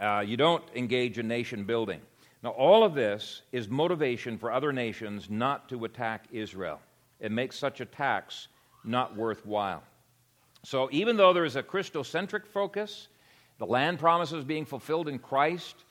Uh, 0.00 0.24
you 0.26 0.38
don't 0.38 0.64
engage 0.74 1.18
in 1.18 1.28
nation 1.28 1.64
building. 1.64 2.00
Now, 2.42 2.50
all 2.50 2.82
of 2.82 2.94
this 2.94 3.42
is 3.52 3.68
motivation 3.68 4.36
for 4.36 4.50
other 4.50 4.72
nations 4.72 5.30
not 5.30 5.68
to 5.68 5.84
attack 5.84 6.26
Israel. 6.32 6.80
It 7.20 7.30
makes 7.30 7.56
such 7.56 7.80
attacks 7.80 8.48
not 8.84 9.16
worthwhile. 9.16 9.84
So, 10.64 10.88
even 10.92 11.16
though 11.16 11.32
there 11.32 11.44
is 11.44 11.56
a 11.56 11.62
Christocentric 11.62 12.46
focus, 12.46 13.08
the 13.58 13.66
land 13.66 14.00
promises 14.00 14.44
being 14.44 14.64
fulfilled 14.64 15.08
in 15.08 15.18
Christ, 15.20 15.84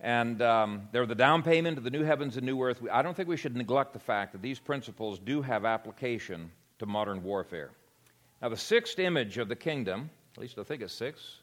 and 0.00 0.42
um, 0.42 0.88
they're 0.90 1.06
the 1.06 1.14
down 1.14 1.42
payment 1.42 1.78
of 1.78 1.84
the 1.84 1.90
new 1.90 2.02
heavens 2.02 2.36
and 2.36 2.44
new 2.44 2.60
earth, 2.62 2.82
I 2.90 3.02
don't 3.02 3.16
think 3.16 3.28
we 3.28 3.36
should 3.36 3.56
neglect 3.56 3.92
the 3.92 4.00
fact 4.00 4.32
that 4.32 4.42
these 4.42 4.58
principles 4.58 5.20
do 5.20 5.42
have 5.42 5.64
application 5.64 6.50
to 6.80 6.86
modern 6.86 7.22
warfare. 7.22 7.70
Now, 8.42 8.48
the 8.48 8.56
sixth 8.56 8.98
image 8.98 9.38
of 9.38 9.48
the 9.48 9.56
kingdom, 9.56 10.10
at 10.36 10.40
least 10.42 10.58
I 10.58 10.64
think 10.64 10.82
it's 10.82 10.92
six, 10.92 11.38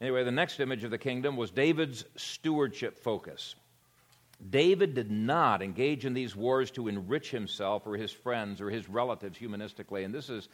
Anyway, 0.00 0.22
the 0.22 0.30
next 0.30 0.60
image 0.60 0.84
of 0.84 0.90
the 0.90 0.98
kingdom 0.98 1.36
was 1.36 1.50
David's 1.50 2.04
stewardship 2.16 2.96
focus. 2.96 3.56
David 4.50 4.94
did 4.94 5.10
not 5.10 5.62
engage 5.62 6.04
in 6.04 6.14
these 6.14 6.36
wars 6.36 6.70
to 6.70 6.86
enrich 6.86 7.30
himself 7.30 7.86
or 7.86 7.96
his 7.96 8.12
friends 8.12 8.60
or 8.60 8.70
his 8.70 8.88
relatives 8.88 9.36
humanistically, 9.36 10.04
and 10.04 10.14
this 10.14 10.30
is 10.30 10.48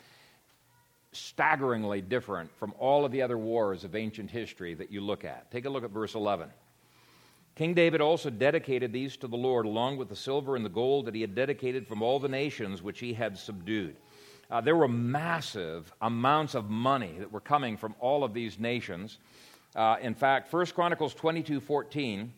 staggeringly 1.12 2.01
different 2.01 2.51
from 2.57 2.74
all 2.78 3.05
of 3.05 3.12
the 3.12 3.20
other 3.20 3.36
wars 3.36 3.84
of 3.84 3.95
ancient 3.95 4.30
history 4.30 4.74
that 4.74 4.90
you 4.90 5.03
look 5.03 5.24
at. 5.24 5.51
Take 5.51 5.66
a 5.66 5.70
look 5.70 5.84
at 5.84 5.90
verse 5.90 6.14
11. 6.14 6.49
King 7.55 7.74
David 7.74 8.01
also 8.01 8.30
dedicated 8.30 8.92
these 8.92 9.16
to 9.18 9.28
the 9.28 9.36
Lord, 9.36 9.64
along 9.66 9.99
with 9.99 10.09
the 10.09 10.16
silver 10.16 10.57
and 10.57 10.64
the 10.64 10.70
gold 10.70 11.05
that 11.07 11.14
he 11.14 11.20
had 11.20 11.36
dedicated 11.36 11.86
from 11.86 12.03
all 12.03 12.18
the 12.18 12.28
nations 12.28 12.82
which 12.82 12.99
he 12.99 13.12
had 13.12 13.38
subdued. 13.38 13.97
Uh, 14.55 14.61
there 14.61 14.76
were 14.76 14.86
massive 14.86 15.92
amounts 16.00 16.55
of 16.55 16.70
money 16.70 17.16
that 17.18 17.32
were 17.32 17.40
coming 17.40 17.76
from 17.76 17.92
all 17.98 18.22
of 18.22 18.32
these 18.32 18.57
nations. 18.57 19.18
Uh, 19.74 19.96
in 20.00 20.14
fact, 20.14 20.52
1 20.52 20.66
Chronicles 20.66 21.12
22 21.12 21.59
14 21.59 22.32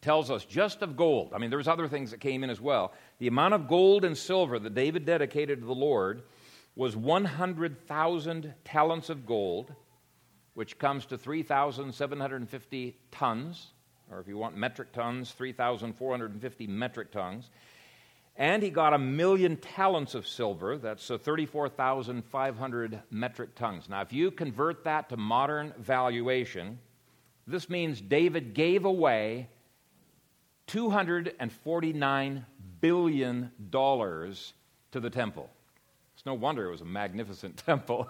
tells 0.00 0.30
us 0.30 0.44
just 0.44 0.80
of 0.80 0.96
gold, 0.96 1.32
I 1.34 1.38
mean, 1.38 1.50
there's 1.50 1.66
other 1.66 1.88
things 1.88 2.12
that 2.12 2.20
came 2.20 2.44
in 2.44 2.50
as 2.50 2.60
well. 2.60 2.92
The 3.18 3.26
amount 3.26 3.54
of 3.54 3.66
gold 3.66 4.04
and 4.04 4.16
silver 4.16 4.60
that 4.60 4.76
David 4.76 5.04
dedicated 5.04 5.58
to 5.58 5.66
the 5.66 5.74
Lord 5.74 6.22
was 6.76 6.94
100,000 6.94 8.54
talents 8.64 9.10
of 9.10 9.26
gold, 9.26 9.74
which 10.54 10.78
comes 10.78 11.04
to 11.06 11.18
3,750 11.18 12.96
tons, 13.10 13.66
or 14.08 14.20
if 14.20 14.28
you 14.28 14.38
want 14.38 14.56
metric 14.56 14.92
tons, 14.92 15.32
3,450 15.32 16.66
metric 16.68 17.10
tons. 17.10 17.50
And 18.40 18.62
he 18.62 18.70
got 18.70 18.94
a 18.94 18.98
million 18.98 19.58
talents 19.58 20.14
of 20.14 20.26
silver. 20.26 20.78
That's 20.78 21.10
uh, 21.10 21.18
34,500 21.18 23.02
metric 23.10 23.54
tons. 23.54 23.86
Now, 23.86 24.00
if 24.00 24.14
you 24.14 24.30
convert 24.30 24.82
that 24.84 25.10
to 25.10 25.18
modern 25.18 25.74
valuation, 25.76 26.78
this 27.46 27.68
means 27.68 28.00
David 28.00 28.54
gave 28.54 28.86
away 28.86 29.50
$249 30.68 32.44
billion 32.80 33.52
to 33.70 35.00
the 35.00 35.10
temple. 35.10 35.50
It's 36.14 36.24
no 36.24 36.32
wonder 36.32 36.66
it 36.66 36.70
was 36.70 36.80
a 36.80 36.86
magnificent 36.86 37.56
temple. 37.66 38.08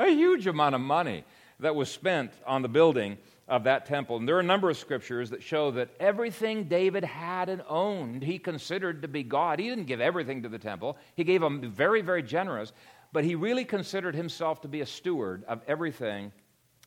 a 0.00 0.08
huge 0.08 0.48
amount 0.48 0.74
of 0.74 0.80
money 0.80 1.22
that 1.60 1.74
was 1.74 1.90
spent 1.90 2.32
on 2.46 2.62
the 2.62 2.68
building 2.68 3.18
of 3.48 3.64
that 3.64 3.86
temple. 3.86 4.16
And 4.16 4.28
there 4.28 4.36
are 4.36 4.40
a 4.40 4.44
number 4.44 4.70
of 4.70 4.76
scriptures 4.76 5.30
that 5.30 5.42
show 5.42 5.70
that 5.72 5.88
everything 5.98 6.64
David 6.64 7.02
had 7.02 7.48
and 7.48 7.62
owned, 7.68 8.22
he 8.22 8.38
considered 8.38 9.02
to 9.02 9.08
be 9.08 9.22
God. 9.22 9.58
He 9.58 9.68
didn't 9.68 9.86
give 9.86 10.00
everything 10.00 10.42
to 10.42 10.48
the 10.48 10.58
temple, 10.58 10.96
he 11.14 11.24
gave 11.24 11.40
them 11.40 11.72
very, 11.72 12.02
very 12.02 12.22
generous, 12.22 12.72
but 13.12 13.24
he 13.24 13.34
really 13.34 13.64
considered 13.64 14.14
himself 14.14 14.60
to 14.62 14.68
be 14.68 14.82
a 14.82 14.86
steward 14.86 15.44
of 15.44 15.62
everything 15.66 16.30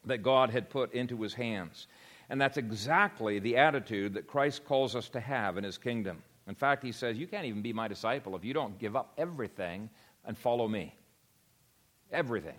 that 0.06 0.20
God 0.20 0.52
had 0.52 0.70
put 0.70 0.94
into 0.94 1.22
his 1.22 1.34
hands. 1.34 1.88
And 2.30 2.40
that's 2.40 2.58
exactly 2.58 3.40
the 3.40 3.58
attitude 3.58 4.14
that 4.14 4.28
Christ 4.28 4.64
calls 4.64 4.96
us 4.96 5.10
to 5.10 5.20
have 5.20 5.58
in 5.58 5.64
his 5.64 5.78
kingdom. 5.78 6.24
In 6.48 6.56
fact, 6.56 6.84
he 6.84 6.92
says, 6.92 7.18
You 7.18 7.28
can't 7.28 7.46
even 7.46 7.62
be 7.62 7.74
my 7.74 7.88
disciple 7.88 8.36
if 8.36 8.46
you 8.46 8.54
don't 8.54 8.80
give 8.80 8.96
up 8.96 9.14
everything 9.18 9.90
and 10.26 10.38
follow 10.38 10.68
me. 10.68 10.96
Everything. 12.12 12.56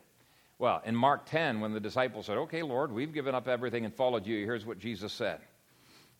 Well, 0.62 0.80
in 0.84 0.94
Mark 0.94 1.26
10, 1.26 1.58
when 1.58 1.72
the 1.72 1.80
disciples 1.80 2.26
said, 2.26 2.38
Okay, 2.38 2.62
Lord, 2.62 2.92
we've 2.92 3.12
given 3.12 3.34
up 3.34 3.48
everything 3.48 3.84
and 3.84 3.92
followed 3.92 4.24
you, 4.24 4.44
here's 4.44 4.64
what 4.64 4.78
Jesus 4.78 5.12
said 5.12 5.40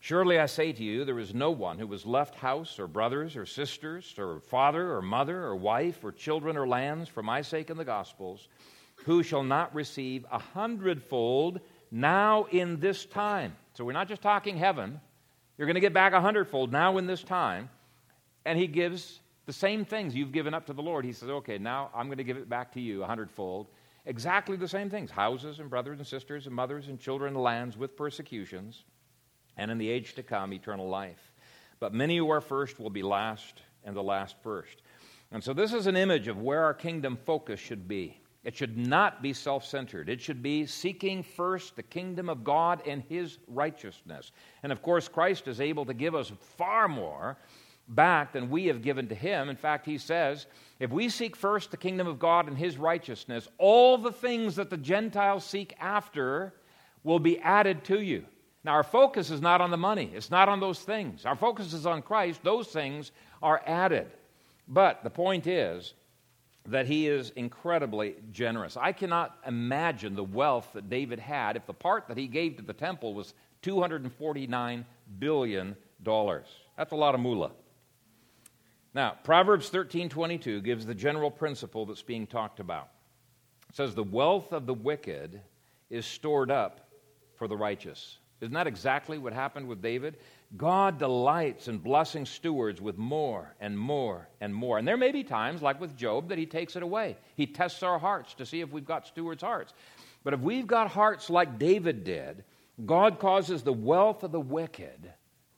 Surely 0.01 0.41
I 0.41 0.47
say 0.47 0.73
to 0.73 0.83
you, 0.83 1.05
there 1.05 1.21
is 1.21 1.33
no 1.33 1.53
one 1.53 1.79
who 1.79 1.87
has 1.93 2.05
left 2.05 2.35
house 2.35 2.81
or 2.81 2.89
brothers 2.89 3.37
or 3.37 3.47
sisters 3.47 4.17
or 4.19 4.41
father 4.41 4.95
or 4.95 5.01
mother 5.01 5.45
or 5.45 5.55
wife 5.55 6.03
or 6.03 6.11
children 6.11 6.57
or 6.57 6.67
lands 6.67 7.09
for 7.09 7.23
my 7.23 7.41
sake 7.41 7.71
in 7.71 7.77
the 7.77 7.85
Gospels 7.85 8.49
who 8.97 9.23
shall 9.23 9.45
not 9.45 9.73
receive 9.77 10.27
a 10.33 10.41
hundredfold 10.41 11.61
now 11.93 12.43
in 12.51 12.81
this 12.81 13.07
time. 13.07 13.55
So 13.75 13.85
we're 13.85 13.93
not 13.93 14.09
just 14.09 14.23
talking 14.23 14.57
heaven. 14.57 15.01
You're 15.57 15.67
going 15.67 15.77
to 15.77 15.81
get 15.81 15.95
back 15.95 16.15
a 16.15 16.21
hundredfold 16.21 16.73
now 16.73 16.99
in 16.99 17.07
this 17.07 17.23
time. 17.23 17.71
And 18.45 18.59
he 18.59 18.67
gives 18.67 19.21
the 19.47 19.53
same 19.53 19.85
things 19.85 20.17
you've 20.17 20.33
given 20.33 20.53
up 20.53 20.67
to 20.67 20.73
the 20.73 20.83
Lord. 20.83 21.05
He 21.05 21.13
says, 21.13 21.29
okay, 21.29 21.59
now 21.59 21.91
I'm 21.95 22.07
going 22.07 22.19
to 22.19 22.25
give 22.25 22.39
it 22.39 22.49
back 22.49 22.73
to 22.73 22.81
you 22.81 23.05
a 23.05 23.07
hundredfold. 23.07 23.69
Exactly 24.05 24.57
the 24.57 24.69
same 24.69 24.91
things 24.91 25.11
houses 25.11 25.61
and 25.61 25.71
brothers 25.71 25.99
and 25.99 26.07
sisters 26.07 26.47
and 26.47 26.55
mothers 26.55 26.89
and 26.89 26.99
children 26.99 27.35
and 27.35 27.43
lands 27.43 27.77
with 27.77 27.97
persecutions, 27.97 28.85
and 29.57 29.71
in 29.71 29.79
the 29.79 29.89
age 29.89 30.15
to 30.15 30.23
come, 30.23 30.53
eternal 30.53 30.89
life. 30.89 31.33
But 31.79 31.95
many 31.95 32.17
who 32.17 32.31
are 32.31 32.41
first 32.41 32.81
will 32.81 32.91
be 32.91 33.03
last, 33.03 33.63
and 33.85 33.97
the 33.97 34.03
last 34.03 34.37
first. 34.43 34.83
And 35.31 35.43
so, 35.43 35.53
this 35.53 35.73
is 35.73 35.87
an 35.87 35.97
image 35.97 36.29
of 36.29 36.41
where 36.41 36.65
our 36.65 36.75
kingdom 36.75 37.17
focus 37.25 37.59
should 37.59 37.89
be. 37.89 38.19
It 38.45 38.57
should 38.57 38.77
not 38.77 39.23
be 39.23 39.33
self 39.33 39.65
centered. 39.65 40.09
It 40.09 40.21
should 40.21 40.43
be 40.43 40.67
seeking 40.67 41.23
first 41.23 41.77
the 41.77 41.83
kingdom 41.83 42.29
of 42.29 42.43
God 42.43 42.83
and 42.87 43.03
His 43.09 43.39
righteousness. 43.47 44.33
And 44.63 44.73
of 44.73 44.83
course, 44.83 45.09
Christ 45.09 45.47
is 45.49 45.61
able 45.61 45.85
to 45.85 45.95
give 45.95 46.15
us 46.15 46.33
far 46.41 46.89
more 46.89 47.39
back 47.89 48.33
than 48.33 48.51
we 48.51 48.67
have 48.67 48.83
given 48.83 49.09
to 49.09 49.15
him. 49.15 49.49
In 49.49 49.57
fact, 49.57 49.87
he 49.87 49.99
says, 49.99 50.47
if 50.79 50.91
we 50.91 51.09
seek 51.09 51.37
first 51.37 51.71
the 51.71 51.77
kingdom 51.77 52.07
of 52.07 52.19
God 52.19 52.49
and 52.49 52.57
his 52.57 52.77
righteousness, 52.77 53.49
all 53.59 53.99
the 53.99 54.13
things 54.13 54.57
that 54.57 54.71
the 54.71 54.77
Gentiles 54.77 55.45
seek 55.45 55.75
after 55.81 56.55
will 57.05 57.19
be 57.19 57.39
added 57.41 57.85
to 57.85 58.01
you. 58.01 58.25
Now, 58.65 58.73
our 58.73 58.85
focus 58.85 59.31
is 59.31 59.41
not 59.41 59.61
on 59.61 59.71
the 59.71 59.77
money, 59.77 60.11
it's 60.15 60.31
not 60.31 60.49
on 60.49 60.61
those 60.61 60.81
things. 60.81 61.27
Our 61.27 61.37
focus 61.37 61.73
is 61.73 61.87
on 61.87 62.03
Christ. 62.03 62.43
Those 62.43 62.69
things 62.69 63.11
are 63.43 63.61
added. 63.67 64.11
But 64.69 65.03
the 65.03 65.11
point 65.11 65.47
is 65.47 65.95
that 66.67 66.87
he 66.87 67.09
is 67.09 67.31
incredibly 67.35 68.15
generous. 68.31 68.77
I 68.77 68.93
cannot 68.93 69.37
imagine 69.47 70.15
the 70.15 70.23
wealth 70.23 70.71
that 70.75 70.89
David 70.89 71.19
had 71.19 71.57
if 71.57 71.67
the 71.67 71.75
part 71.75 72.07
that 72.07 72.17
he 72.17 72.29
gave 72.29 72.57
to 72.57 72.63
the 72.63 72.73
temple 72.73 73.15
was 73.15 73.35
$249 73.65 74.85
billion. 75.19 75.77
That's 76.05 76.93
a 76.93 76.97
lot 76.97 77.15
of 77.15 77.21
moolah. 77.21 77.51
Now, 78.95 79.17
Proverbs 79.25 79.71
13:22 79.71 80.61
gives 80.63 80.85
the 80.85 80.95
general 80.95 81.31
principle 81.31 81.87
that's 81.87 82.03
being 82.03 82.27
talked 82.27 82.61
about. 82.61 82.91
It 83.71 83.77
says 83.77 83.95
the 83.95 84.03
wealth 84.03 84.53
of 84.53 84.67
the 84.67 84.75
wicked 84.75 85.41
is 85.89 86.05
stored 86.05 86.51
up 86.51 86.91
for 87.37 87.49
the 87.49 87.57
righteous. 87.57 88.19
Isn't 88.43 88.55
that 88.55 88.67
exactly 88.67 89.19
what 89.19 89.33
happened 89.33 89.69
with 89.69 89.81
David? 89.81 90.19
God 90.57 90.99
delights 90.99 91.69
in 91.69 91.79
blessing 91.79 92.27
stewards 92.27 92.81
with 92.81 92.99
more 92.99 93.55
and 93.61 93.79
more 93.79 94.29
and 94.41 94.55
more. 94.55 94.79
And 94.79 94.87
there 94.87 94.97
may 94.97 95.13
be 95.13 95.23
times, 95.23 95.63
like 95.63 95.81
with 95.81 95.97
Job, 95.97 96.29
that 96.29 96.39
he 96.39 96.45
takes 96.45 96.75
it 96.75 96.83
away. 96.83 97.17
He 97.37 97.47
tests 97.47 97.85
our 97.85 98.01
hearts 98.01 98.35
to 98.35 98.45
see 98.45 98.61
if 98.61 98.73
we've 98.73 98.85
got 98.85 99.07
stewards' 99.07 99.43
hearts. 99.43 99.73
But 100.25 100.35
if 100.35 100.41
we've 100.41 100.67
got 100.67 100.91
hearts 100.91 101.31
like 101.31 101.59
David 101.59 102.03
did, 102.05 102.45
God 102.85 103.21
causes 103.21 103.63
the 103.63 103.73
wealth 103.73 104.25
of 104.25 104.33
the 104.33 104.41
wicked 104.41 105.13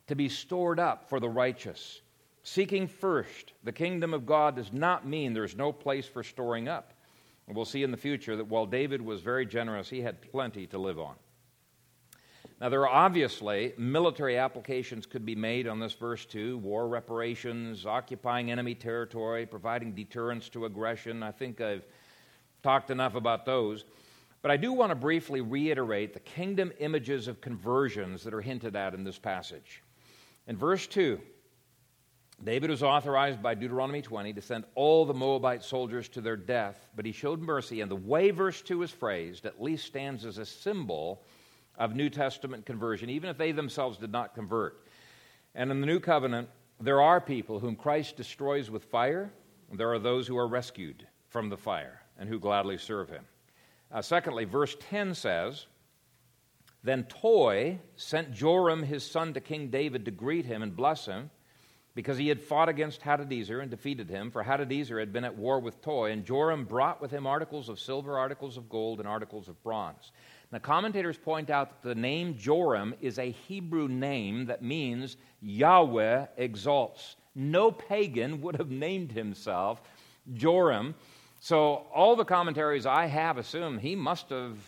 to 0.06 0.14
be 0.14 0.28
stored 0.28 0.78
up 0.78 1.08
for 1.08 1.18
the 1.18 1.28
righteous. 1.28 2.02
Seeking 2.44 2.86
first 2.86 3.54
the 3.64 3.72
kingdom 3.72 4.12
of 4.12 4.26
God 4.26 4.54
does 4.56 4.72
not 4.72 5.06
mean 5.06 5.32
there's 5.32 5.56
no 5.56 5.72
place 5.72 6.06
for 6.06 6.22
storing 6.22 6.68
up. 6.68 6.92
And 7.46 7.56
we'll 7.56 7.64
see 7.64 7.82
in 7.82 7.90
the 7.90 7.96
future 7.96 8.36
that 8.36 8.46
while 8.46 8.66
David 8.66 9.02
was 9.02 9.22
very 9.22 9.46
generous, 9.46 9.88
he 9.88 10.02
had 10.02 10.22
plenty 10.22 10.66
to 10.68 10.78
live 10.78 10.98
on. 10.98 11.14
Now, 12.60 12.68
there 12.68 12.82
are 12.82 12.88
obviously 12.88 13.72
military 13.76 14.38
applications 14.38 15.06
could 15.06 15.26
be 15.26 15.34
made 15.34 15.66
on 15.66 15.80
this 15.80 15.94
verse 15.94 16.24
too 16.24 16.58
war 16.58 16.86
reparations, 16.86 17.86
occupying 17.86 18.50
enemy 18.50 18.74
territory, 18.74 19.46
providing 19.46 19.92
deterrence 19.92 20.48
to 20.50 20.66
aggression. 20.66 21.22
I 21.22 21.32
think 21.32 21.60
I've 21.60 21.84
talked 22.62 22.90
enough 22.90 23.14
about 23.14 23.46
those. 23.46 23.84
But 24.42 24.50
I 24.50 24.58
do 24.58 24.72
want 24.72 24.90
to 24.90 24.96
briefly 24.96 25.40
reiterate 25.40 26.12
the 26.12 26.20
kingdom 26.20 26.72
images 26.78 27.26
of 27.26 27.40
conversions 27.40 28.22
that 28.24 28.34
are 28.34 28.42
hinted 28.42 28.76
at 28.76 28.92
in 28.92 29.02
this 29.02 29.18
passage. 29.18 29.82
In 30.46 30.56
verse 30.58 30.86
2, 30.86 31.18
David 32.42 32.70
was 32.70 32.82
authorized 32.82 33.42
by 33.42 33.54
Deuteronomy 33.54 34.02
20 34.02 34.32
to 34.32 34.42
send 34.42 34.64
all 34.74 35.06
the 35.06 35.14
Moabite 35.14 35.62
soldiers 35.62 36.08
to 36.10 36.20
their 36.20 36.36
death, 36.36 36.88
but 36.96 37.06
he 37.06 37.12
showed 37.12 37.40
mercy. 37.40 37.80
And 37.80 37.90
the 37.90 37.96
way 37.96 38.30
verse 38.30 38.60
2 38.60 38.82
is 38.82 38.90
phrased 38.90 39.46
at 39.46 39.62
least 39.62 39.86
stands 39.86 40.26
as 40.26 40.38
a 40.38 40.44
symbol 40.44 41.22
of 41.76 41.94
New 41.94 42.10
Testament 42.10 42.66
conversion, 42.66 43.08
even 43.08 43.30
if 43.30 43.38
they 43.38 43.52
themselves 43.52 43.98
did 43.98 44.12
not 44.12 44.34
convert. 44.34 44.86
And 45.54 45.70
in 45.70 45.80
the 45.80 45.86
New 45.86 46.00
Covenant, 46.00 46.48
there 46.80 47.00
are 47.00 47.20
people 47.20 47.60
whom 47.60 47.76
Christ 47.76 48.16
destroys 48.16 48.70
with 48.70 48.84
fire, 48.84 49.30
and 49.70 49.78
there 49.78 49.92
are 49.92 49.98
those 49.98 50.26
who 50.26 50.36
are 50.36 50.48
rescued 50.48 51.06
from 51.28 51.48
the 51.48 51.56
fire 51.56 52.00
and 52.18 52.28
who 52.28 52.38
gladly 52.38 52.78
serve 52.78 53.08
him. 53.08 53.24
Uh, 53.90 54.02
secondly, 54.02 54.44
verse 54.44 54.76
10 54.90 55.14
says, 55.14 55.66
Then 56.82 57.04
Toi 57.04 57.78
sent 57.96 58.34
Joram 58.34 58.82
his 58.82 59.08
son 59.08 59.34
to 59.34 59.40
King 59.40 59.68
David 59.68 60.04
to 60.04 60.10
greet 60.10 60.44
him 60.44 60.62
and 60.62 60.76
bless 60.76 61.06
him 61.06 61.30
because 61.94 62.18
he 62.18 62.28
had 62.28 62.42
fought 62.42 62.68
against 62.68 63.02
Hadadezer 63.02 63.62
and 63.62 63.70
defeated 63.70 64.10
him, 64.10 64.30
for 64.30 64.42
Hadadezer 64.42 64.98
had 64.98 65.12
been 65.12 65.24
at 65.24 65.36
war 65.36 65.60
with 65.60 65.80
Toi, 65.80 66.10
and 66.10 66.24
Joram 66.24 66.64
brought 66.64 67.00
with 67.00 67.10
him 67.10 67.26
articles 67.26 67.68
of 67.68 67.78
silver, 67.78 68.18
articles 68.18 68.56
of 68.56 68.68
gold, 68.68 68.98
and 68.98 69.08
articles 69.08 69.48
of 69.48 69.62
bronze. 69.62 70.10
Now, 70.50 70.58
commentators 70.58 71.16
point 71.16 71.50
out 71.50 71.82
that 71.82 71.88
the 71.88 71.94
name 71.94 72.36
Joram 72.36 72.94
is 73.00 73.18
a 73.18 73.30
Hebrew 73.30 73.86
name 73.86 74.46
that 74.46 74.62
means 74.62 75.16
Yahweh 75.40 76.26
exalts. 76.36 77.16
No 77.34 77.70
pagan 77.70 78.40
would 78.40 78.56
have 78.56 78.70
named 78.70 79.12
himself 79.12 79.80
Joram. 80.32 80.94
So, 81.40 81.86
all 81.94 82.16
the 82.16 82.24
commentaries 82.24 82.86
I 82.86 83.06
have 83.06 83.38
assume 83.38 83.78
he 83.78 83.94
must 83.94 84.30
have 84.30 84.58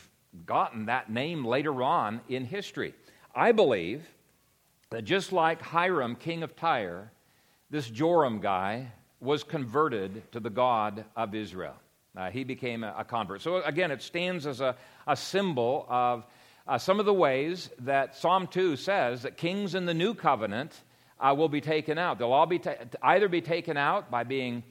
gotten 0.44 0.86
that 0.86 1.10
name 1.10 1.44
later 1.44 1.82
on 1.82 2.20
in 2.28 2.44
history. 2.44 2.94
I 3.34 3.52
believe 3.52 4.06
that 4.90 5.04
just 5.04 5.32
like 5.32 5.60
Hiram, 5.60 6.14
king 6.16 6.42
of 6.42 6.54
Tyre, 6.54 7.10
this 7.70 7.88
Joram 7.88 8.40
guy 8.40 8.92
was 9.20 9.42
converted 9.42 10.30
to 10.32 10.40
the 10.40 10.50
God 10.50 11.04
of 11.16 11.34
Israel. 11.34 11.74
Uh, 12.16 12.30
he 12.30 12.44
became 12.44 12.84
a, 12.84 12.94
a, 12.98 13.04
convert. 13.04 13.42
So, 13.42 13.62
again, 13.62 13.90
it 13.90 14.02
stands 14.02 14.46
as 14.46 14.60
a, 14.60 14.76
a 15.06 15.16
symbol 15.16 15.86
of 15.88 16.24
uh, 16.66 16.78
some 16.78 16.98
of 16.98 17.06
the 17.06 17.12
ways 17.12 17.70
that 17.80 18.16
Psalm 18.16 18.46
2 18.46 18.76
says 18.76 19.22
that 19.22 19.36
kings 19.36 19.74
in 19.74 19.84
the 19.84 19.94
new 19.94 20.14
covenant 20.14 20.72
uh, 21.20 21.34
will 21.36 21.48
be 21.48 21.60
taken 21.60 21.98
out. 21.98 22.18
They'll 22.18 22.32
all 22.32 22.46
be 22.46 22.58
ta- 22.58 22.76
either 23.02 23.28
be 23.28 23.42
taken 23.42 23.76
out 23.76 24.10
by 24.10 24.24
being 24.24 24.62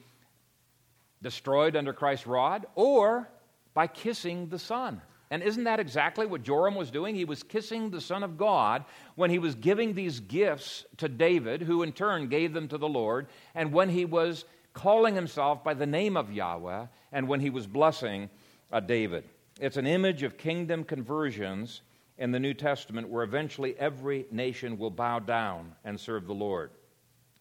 destroyed 1.22 1.76
under 1.76 1.92
Christ's 1.92 2.26
rod 2.26 2.66
or 2.74 3.28
by 3.74 3.86
kissing 3.86 4.48
the 4.48 4.58
Son. 4.58 5.00
And 5.30 5.42
isn't 5.42 5.64
that 5.64 5.80
exactly 5.80 6.26
what 6.26 6.44
Joram 6.44 6.74
was 6.74 6.90
doing? 6.90 7.14
He 7.14 7.24
was 7.24 7.42
kissing 7.42 7.90
the 7.90 8.00
Son 8.00 8.22
of 8.22 8.38
God 8.38 8.84
when 9.16 9.30
he 9.30 9.38
was 9.38 9.54
giving 9.54 9.92
these 9.92 10.20
gifts 10.20 10.84
to 10.98 11.08
David, 11.08 11.62
who 11.62 11.82
in 11.82 11.92
turn 11.92 12.28
gave 12.28 12.52
them 12.52 12.68
to 12.68 12.78
the 12.78 12.88
Lord, 12.88 13.26
and 13.54 13.72
when 13.72 13.88
he 13.88 14.04
was 14.04 14.44
calling 14.72 15.14
himself 15.14 15.64
by 15.64 15.74
the 15.74 15.86
name 15.86 16.16
of 16.16 16.32
Yahweh, 16.32 16.86
and 17.12 17.26
when 17.26 17.40
he 17.40 17.50
was 17.50 17.66
blessing 17.66 18.28
uh, 18.70 18.78
David. 18.78 19.24
It's 19.58 19.78
an 19.78 19.86
image 19.86 20.22
of 20.22 20.36
kingdom 20.36 20.84
conversions 20.84 21.80
in 22.18 22.30
the 22.30 22.40
New 22.40 22.54
Testament 22.54 23.08
where 23.08 23.24
eventually 23.24 23.74
every 23.78 24.26
nation 24.30 24.78
will 24.78 24.90
bow 24.90 25.18
down 25.18 25.74
and 25.84 25.98
serve 25.98 26.26
the 26.26 26.34
Lord. 26.34 26.70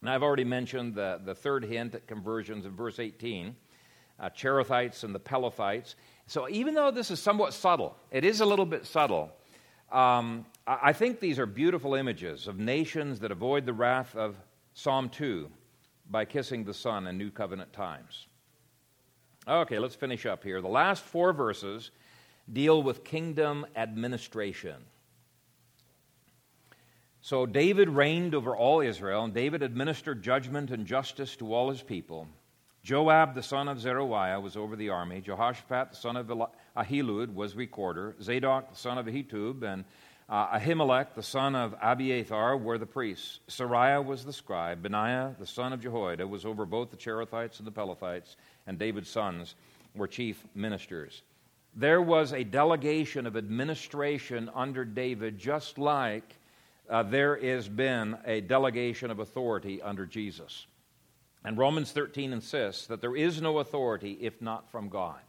And 0.01 0.09
I've 0.09 0.23
already 0.23 0.43
mentioned 0.43 0.95
the, 0.95 1.19
the 1.23 1.35
third 1.35 1.65
hint 1.65 1.95
at 1.95 2.07
conversions 2.07 2.65
in 2.65 2.71
verse 2.71 2.99
18 2.99 3.55
uh, 4.19 4.29
Cherethites 4.29 5.03
and 5.03 5.13
the 5.13 5.19
Pelethites. 5.19 5.95
So 6.27 6.49
even 6.49 6.73
though 6.73 6.91
this 6.91 7.11
is 7.11 7.19
somewhat 7.19 7.53
subtle, 7.53 7.95
it 8.11 8.23
is 8.23 8.41
a 8.41 8.45
little 8.45 8.65
bit 8.65 8.85
subtle. 8.85 9.31
Um, 9.91 10.45
I 10.65 10.93
think 10.93 11.19
these 11.19 11.37
are 11.37 11.45
beautiful 11.45 11.93
images 11.93 12.47
of 12.47 12.57
nations 12.57 13.19
that 13.19 13.31
avoid 13.31 13.65
the 13.65 13.73
wrath 13.73 14.15
of 14.15 14.35
Psalm 14.73 15.09
2 15.09 15.49
by 16.09 16.25
kissing 16.25 16.63
the 16.63 16.73
Son 16.73 17.07
in 17.07 17.17
New 17.17 17.29
Covenant 17.29 17.71
times. 17.71 18.27
Okay, 19.47 19.77
let's 19.77 19.93
finish 19.93 20.25
up 20.25 20.43
here. 20.43 20.61
The 20.61 20.67
last 20.67 21.03
four 21.03 21.31
verses 21.31 21.91
deal 22.51 22.81
with 22.81 23.03
kingdom 23.03 23.65
administration. 23.75 24.75
So 27.21 27.45
David 27.45 27.89
reigned 27.89 28.33
over 28.35 28.55
all 28.55 28.81
Israel, 28.81 29.23
and 29.23 29.33
David 29.33 29.61
administered 29.61 30.23
judgment 30.23 30.71
and 30.71 30.85
justice 30.85 31.35
to 31.37 31.53
all 31.53 31.69
his 31.69 31.81
people. 31.81 32.27
Joab, 32.85 33.33
the 33.33 33.41
son 33.41 33.67
of 33.67 33.79
Zeruiah, 33.79 34.39
was 34.39 34.55
over 34.55 34.75
the 34.75 34.89
army. 34.89 35.19
Jehoshaphat, 35.19 35.89
the 35.89 35.95
son 35.95 36.15
of 36.15 36.31
Ahilud, 36.77 37.33
was 37.33 37.55
recorder. 37.55 38.15
Zadok, 38.21 38.69
the 38.69 38.77
son 38.77 38.99
of 38.99 39.07
Ahitub, 39.07 39.63
and 39.63 39.85
uh, 40.29 40.59
Ahimelech, 40.59 41.15
the 41.15 41.23
son 41.23 41.55
of 41.55 41.73
Abiathar, 41.81 42.55
were 42.57 42.77
the 42.77 42.85
priests. 42.85 43.39
Seraiah 43.49 44.05
was 44.05 44.23
the 44.23 44.31
scribe. 44.31 44.83
Benaiah, 44.83 45.35
the 45.39 45.47
son 45.47 45.73
of 45.73 45.81
Jehoiada, 45.81 46.27
was 46.27 46.45
over 46.45 46.63
both 46.63 46.91
the 46.91 46.97
Cherethites 46.97 47.57
and 47.57 47.65
the 47.65 47.71
Pelethites, 47.71 48.35
and 48.67 48.77
David's 48.77 49.09
sons 49.09 49.55
were 49.95 50.07
chief 50.07 50.45
ministers. 50.53 51.23
There 51.75 52.03
was 52.03 52.33
a 52.33 52.43
delegation 52.43 53.25
of 53.25 53.35
administration 53.35 54.47
under 54.53 54.85
David, 54.85 55.39
just 55.39 55.79
like 55.79 56.35
uh, 56.87 57.01
there 57.01 57.35
has 57.35 57.67
been 57.67 58.15
a 58.25 58.41
delegation 58.41 59.09
of 59.09 59.17
authority 59.17 59.81
under 59.81 60.05
Jesus. 60.05 60.67
And 61.45 61.59
Romans 61.59 61.91
13 61.91 62.33
insists 62.33 62.87
that 62.87 63.01
there 63.01 63.15
is 63.15 63.39
no 63.39 63.59
authority 63.59 64.17
if 64.19 64.41
not 64.41 64.71
from 64.71 64.89
God. 64.89 65.19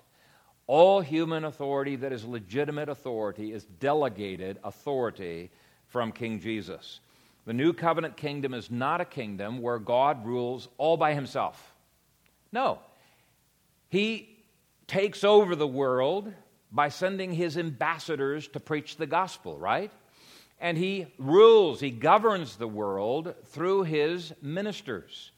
All 0.66 1.02
human 1.02 1.44
authority 1.44 1.96
that 1.96 2.10
is 2.10 2.24
legitimate 2.24 2.88
authority 2.88 3.52
is 3.52 3.64
delegated 3.64 4.58
authority 4.64 5.50
from 5.88 6.12
King 6.12 6.40
Jesus. 6.40 7.00
The 7.44 7.52
new 7.52 7.74
covenant 7.74 8.16
kingdom 8.16 8.54
is 8.54 8.70
not 8.70 9.02
a 9.02 9.04
kingdom 9.04 9.60
where 9.60 9.78
God 9.78 10.24
rules 10.24 10.68
all 10.78 10.96
by 10.96 11.12
himself. 11.12 11.74
No. 12.50 12.78
He 13.90 14.38
takes 14.86 15.22
over 15.22 15.54
the 15.54 15.66
world 15.66 16.32
by 16.72 16.88
sending 16.88 17.32
his 17.32 17.58
ambassadors 17.58 18.48
to 18.48 18.58
preach 18.58 18.96
the 18.96 19.06
gospel, 19.06 19.58
right? 19.58 19.92
And 20.60 20.78
he 20.78 21.08
rules, 21.18 21.78
he 21.78 21.90
governs 21.90 22.56
the 22.56 22.66
world 22.66 23.34
through 23.44 23.82
his 23.82 24.32
ministers 24.40 25.30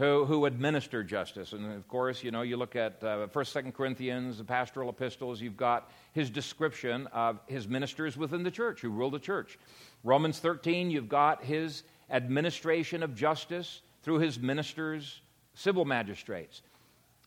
who, 0.00 0.24
who 0.24 0.46
administer 0.46 1.04
justice. 1.04 1.52
And 1.52 1.70
of 1.74 1.86
course, 1.86 2.24
you 2.24 2.30
know, 2.30 2.40
you 2.40 2.56
look 2.56 2.74
at 2.74 3.04
uh, 3.04 3.26
1st, 3.26 3.64
2nd 3.64 3.74
Corinthians, 3.74 4.38
the 4.38 4.44
pastoral 4.44 4.88
epistles, 4.88 5.42
you've 5.42 5.58
got 5.58 5.90
his 6.14 6.30
description 6.30 7.06
of 7.08 7.38
his 7.46 7.68
ministers 7.68 8.16
within 8.16 8.42
the 8.42 8.50
church 8.50 8.80
who 8.80 8.88
rule 8.88 9.10
the 9.10 9.18
church. 9.18 9.58
Romans 10.02 10.38
13, 10.38 10.90
you've 10.90 11.10
got 11.10 11.44
his 11.44 11.82
administration 12.08 13.02
of 13.02 13.14
justice 13.14 13.82
through 14.02 14.20
his 14.20 14.40
ministers, 14.40 15.20
civil 15.52 15.84
magistrates. 15.84 16.62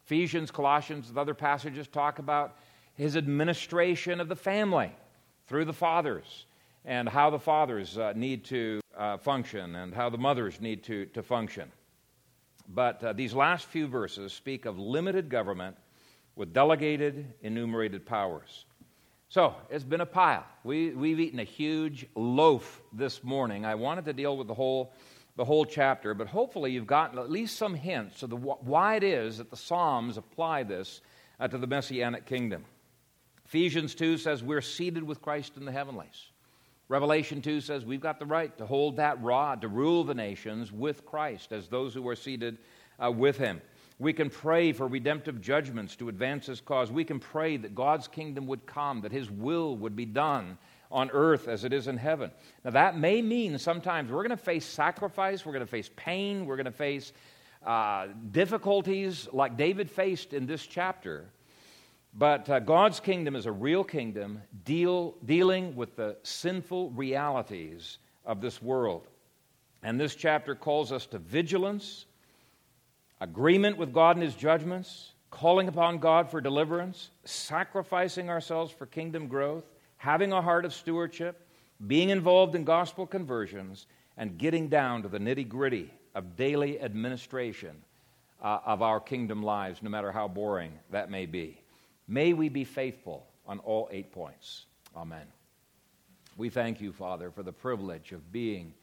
Ephesians, 0.03 0.49
Colossians, 0.49 1.09
and 1.09 1.17
other 1.19 1.36
passages 1.36 1.88
talk 1.88 2.17
about 2.17 2.57
his 2.95 3.15
administration 3.15 4.19
of 4.19 4.28
the 4.28 4.36
family 4.36 4.91
through 5.45 5.65
the 5.65 5.74
fathers 5.74 6.47
and 6.86 7.07
how 7.07 7.30
the 7.30 7.39
fathers 7.39 7.99
uh, 7.99 8.13
need 8.15 8.43
to 8.45 8.82
uh, 8.97 9.15
function 9.17 9.76
and 9.76 9.93
how 9.93 10.09
the 10.09 10.17
mothers 10.17 10.59
need 10.59 10.82
to, 10.82 11.05
to 11.05 11.21
function. 11.21 11.71
But 12.70 13.03
uh, 13.03 13.14
these 13.14 13.34
last 13.34 13.66
few 13.66 13.88
verses 13.88 14.34
speak 14.34 14.66
of 14.66 14.80
limited 14.80 15.30
government 15.30 15.76
with 16.36 16.53
delegated, 16.53 17.34
enumerated 17.41 18.05
powers. 18.05 18.66
So 19.30 19.55
it's 19.70 19.84
been 19.84 20.01
a 20.01 20.05
pile. 20.05 20.45
We, 20.64 20.91
we've 20.91 21.20
eaten 21.20 21.39
a 21.39 21.43
huge 21.43 22.05
loaf 22.16 22.82
this 22.93 23.24
morning. 23.24 23.66
I 23.66 23.76
wanted 23.76 24.05
to 24.05 24.14
deal 24.14 24.38
with 24.38 24.47
the 24.47 24.53
whole, 24.53 24.93
the 25.36 25.45
whole 25.45 25.66
chapter, 25.66 26.14
but 26.14 26.28
hopefully 26.28 26.72
you've 26.72 26.88
gotten 26.88 27.18
at 27.18 27.32
least 27.32 27.57
some 27.57 27.74
hints 27.74 28.24
of 28.24 28.30
the, 28.30 28.36
why 28.36 28.95
it 28.95 29.03
is 29.03 29.39
that 29.39 29.49
the 29.49 29.57
Psalms 29.57 30.18
apply 30.18 30.64
this 30.64 31.01
uh, 31.39 31.47
to 31.47 31.57
the 31.57 31.68
Messianic 31.68 32.26
kingdom. 32.26 32.64
Ephesians 33.45 33.95
2 33.95 34.18
says 34.18 34.43
we're 34.43 34.61
seated 34.61 35.03
with 35.03 35.22
Christ 35.22 35.57
in 35.57 35.66
the 35.66 35.72
heavenlies. 35.72 36.28
Revelation 36.89 37.41
2 37.41 37.61
says 37.61 37.86
we've 37.86 38.01
got 38.01 38.19
the 38.19 38.25
right 38.25 38.55
to 38.57 38.65
hold 38.65 38.97
that 38.97 39.21
rod, 39.21 39.61
to 39.61 39.67
rule 39.67 40.03
the 40.03 40.13
nations 40.13 40.71
with 40.71 41.05
Christ 41.05 41.51
as 41.51 41.67
those 41.67 41.93
who 41.93 42.07
are 42.07 42.15
seated 42.15 42.57
uh, 43.03 43.11
with 43.11 43.38
him. 43.38 43.61
We 43.99 44.11
can 44.11 44.29
pray 44.29 44.73
for 44.73 44.88
redemptive 44.88 45.39
judgments 45.39 45.95
to 45.97 46.09
advance 46.09 46.47
his 46.47 46.59
cause. 46.59 46.91
We 46.91 47.05
can 47.05 47.19
pray 47.19 47.57
that 47.57 47.75
God's 47.75 48.07
kingdom 48.07 48.47
would 48.47 48.65
come, 48.65 49.01
that 49.01 49.11
his 49.11 49.29
will 49.29 49.77
would 49.77 49.95
be 49.95 50.05
done 50.05 50.57
on 50.91 51.09
earth 51.11 51.47
as 51.47 51.63
it 51.63 51.73
is 51.73 51.88
in 51.88 51.97
heaven. 51.97 52.31
Now, 52.63 52.71
that 52.71 52.97
may 52.97 53.21
mean 53.21 53.57
sometimes 53.57 54.11
we're 54.11 54.23
going 54.23 54.29
to 54.29 54.38
face 54.38 54.65
sacrifice, 54.65 55.45
we're 55.45 55.53
going 55.53 55.65
to 55.65 55.71
face 55.71 55.89
pain, 55.95 56.45
we're 56.45 56.55
going 56.55 56.65
to 56.65 56.71
face 56.71 57.13
uh, 57.65 58.07
difficulties 58.31 59.27
like 59.31 59.57
David 59.57 59.89
faced 59.89 60.34
in 60.34 60.45
this 60.45 60.65
chapter. 60.65 61.25
But 62.16 62.47
uh, 62.49 62.59
God's 62.59 62.99
kingdom 62.99 63.36
is 63.36 63.47
a 63.47 63.51
real 63.51 63.84
kingdom 63.84 64.41
deal, 64.64 65.16
dealing 65.26 65.76
with 65.76 65.95
the 65.95 66.18
sinful 66.22 66.91
realities 66.91 67.97
of 68.24 68.39
this 68.39 68.61
world. 68.61 69.07
And 69.82 69.99
this 69.99 70.16
chapter 70.16 70.53
calls 70.53 70.91
us 70.91 71.07
to 71.07 71.18
vigilance, 71.18 72.05
agreement 73.20 73.78
with 73.78 73.93
God 73.93 74.16
and 74.16 74.24
His 74.24 74.36
judgments, 74.36 75.14
calling 75.32 75.68
upon 75.68 75.97
God 75.97 76.30
for 76.30 76.39
deliverance, 76.39 77.09
sacrificing 77.26 78.30
ourselves 78.30 78.72
for 78.72 78.86
kingdom 78.86 79.28
growth, 79.28 79.66
having 79.97 80.32
a 80.32 80.41
heart 80.41 80.66
of 80.66 80.74
stewardship, 80.74 81.47
being 81.88 82.09
involved 82.09 82.53
in 82.53 82.64
gospel 82.64 83.07
conversions, 83.07 83.88
and 84.18 84.38
getting 84.38 84.70
down 84.70 85.01
to 85.01 85.09
the 85.09 85.18
nitty 85.18 85.47
gritty 85.47 85.91
of 86.14 86.36
daily 86.36 86.80
administration 86.80 87.76
uh, 88.43 88.59
of 88.64 88.84
our 88.84 88.99
kingdom 88.99 89.41
lives, 89.41 89.82
no 89.82 89.89
matter 89.89 90.11
how 90.11 90.28
boring 90.28 90.72
that 90.91 91.09
may 91.09 91.26
be. 91.26 91.62
May 92.08 92.34
we 92.34 92.49
be 92.49 92.64
faithful 92.64 93.26
on 93.47 93.60
all 93.60 93.89
eight 93.91 94.12
points. 94.12 94.66
Amen. 94.95 95.26
We 96.38 96.49
thank 96.49 96.82
you, 96.82 96.91
Father, 96.91 97.32
for 97.32 97.43
the 97.43 97.54
privilege 97.54 98.12
of 98.12 98.32
being 98.32 98.74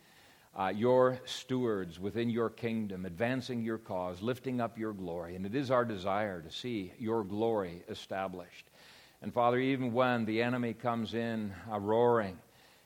uh, 0.56 0.72
your 0.74 1.20
stewards 1.24 2.00
within 2.00 2.30
your 2.30 2.50
kingdom, 2.50 3.06
advancing 3.06 3.62
your 3.62 3.78
cause, 3.78 4.20
lifting 4.22 4.60
up 4.60 4.78
your 4.78 4.92
glory. 4.92 5.36
And 5.36 5.46
it 5.46 5.54
is 5.54 5.70
our 5.70 5.84
desire 5.84 6.40
to 6.42 6.50
see 6.50 6.92
your 6.98 7.24
glory 7.24 7.82
established. 7.88 8.66
And 9.22 9.32
Father, 9.32 9.58
even 9.58 9.92
when 9.92 10.24
the 10.24 10.42
enemy 10.42 10.72
comes 10.72 11.14
in 11.14 11.52
uh, 11.70 11.78
roaring 11.78 12.38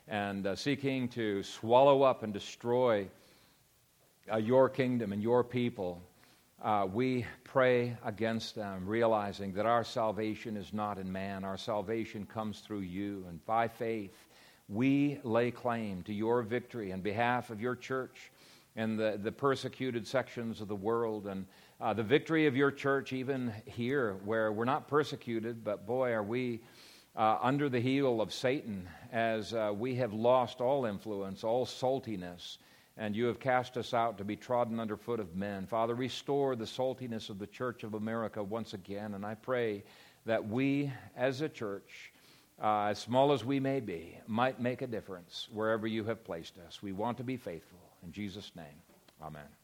and 0.09 0.47
uh, 0.47 0.57
seeking 0.57 1.09
to 1.11 1.43
swallow 1.43 2.03
up 2.03 2.23
and 2.23 2.33
destroy 2.33 3.07
uh, 4.31 4.37
your 4.37 4.69
kingdom 4.69 5.13
and 5.13 5.23
your 5.23 5.45
people, 5.45 6.03
uh, 6.65 6.87
we 6.91 7.27
pray 7.45 7.95
against 8.05 8.55
them, 8.55 8.87
realizing 8.87 9.53
that 9.53 9.67
our 9.67 9.85
salvation 9.85 10.57
is 10.57 10.73
not 10.73 10.99
in 10.99 11.13
man. 11.13 11.45
Our 11.45 11.59
salvation 11.59 12.25
comes 12.25 12.61
through 12.61 12.81
you. 12.81 13.27
And 13.29 13.45
by 13.45 13.69
faith, 13.69 14.17
we 14.67 15.19
lay 15.25 15.51
claim 15.51 16.03
to 16.05 16.15
your 16.15 16.41
victory 16.43 16.91
on 16.91 17.03
behalf 17.03 17.51
of 17.51 17.61
your 17.61 17.77
church 17.77 18.33
and 18.77 18.99
the, 18.99 19.21
the 19.23 19.31
persecuted 19.31 20.07
sections 20.07 20.63
of 20.63 20.69
the 20.69 20.75
world. 20.75 21.27
And 21.27 21.45
uh, 21.83 21.93
the 21.93 22.03
victory 22.03 22.47
of 22.47 22.57
your 22.57 22.71
church, 22.71 23.13
even 23.13 23.53
here, 23.67 24.15
where 24.25 24.51
we're 24.51 24.65
not 24.65 24.89
persecuted, 24.89 25.65
but 25.65 25.87
boy, 25.87 26.13
are 26.13 26.25
we. 26.25 26.61
Uh, 27.17 27.39
under 27.43 27.69
the 27.69 27.79
heel 27.79 28.21
of 28.21 28.35
Satan, 28.35 28.89
as 29.13 29.55
uh, 29.55 29.73
we 29.73 29.95
have 29.95 30.13
lost 30.13 30.61
all 30.61 30.85
influence, 30.85 31.45
all 31.45 31.65
saltiness, 31.65 32.57
and 32.97 33.17
you 33.17 33.27
have 33.27 33.41
cast 33.41 33.77
us 33.77 33.93
out 33.93 34.19
to 34.19 34.25
be 34.25 34.37
trodden 34.37 34.79
underfoot 34.79 35.21
of 35.21 35.35
men. 35.35 35.67
Father, 35.67 35.95
restore 35.95 36.55
the 36.55 36.65
saltiness 36.65 37.31
of 37.31 37.39
the 37.39 37.47
Church 37.47 37.83
of 37.85 37.95
America 37.95 38.43
once 38.43 38.75
again, 38.75 39.15
and 39.15 39.25
I 39.27 39.35
pray 39.35 39.83
that 40.27 40.47
we 40.47 40.93
as 41.17 41.41
a 41.41 41.49
church, 41.49 42.13
uh, 42.63 42.85
as 42.87 42.99
small 42.99 43.33
as 43.33 43.45
we 43.45 43.61
may 43.61 43.81
be, 43.81 44.19
might 44.27 44.61
make 44.61 44.83
a 44.83 44.87
difference 44.87 45.49
wherever 45.53 45.87
you 45.87 46.05
have 46.05 46.25
placed 46.25 46.59
us. 46.59 46.83
We 46.83 46.93
want 46.93 47.17
to 47.19 47.25
be 47.25 47.37
faithful. 47.37 47.81
In 48.05 48.13
Jesus' 48.13 48.53
name, 48.55 48.83
amen. 49.23 49.64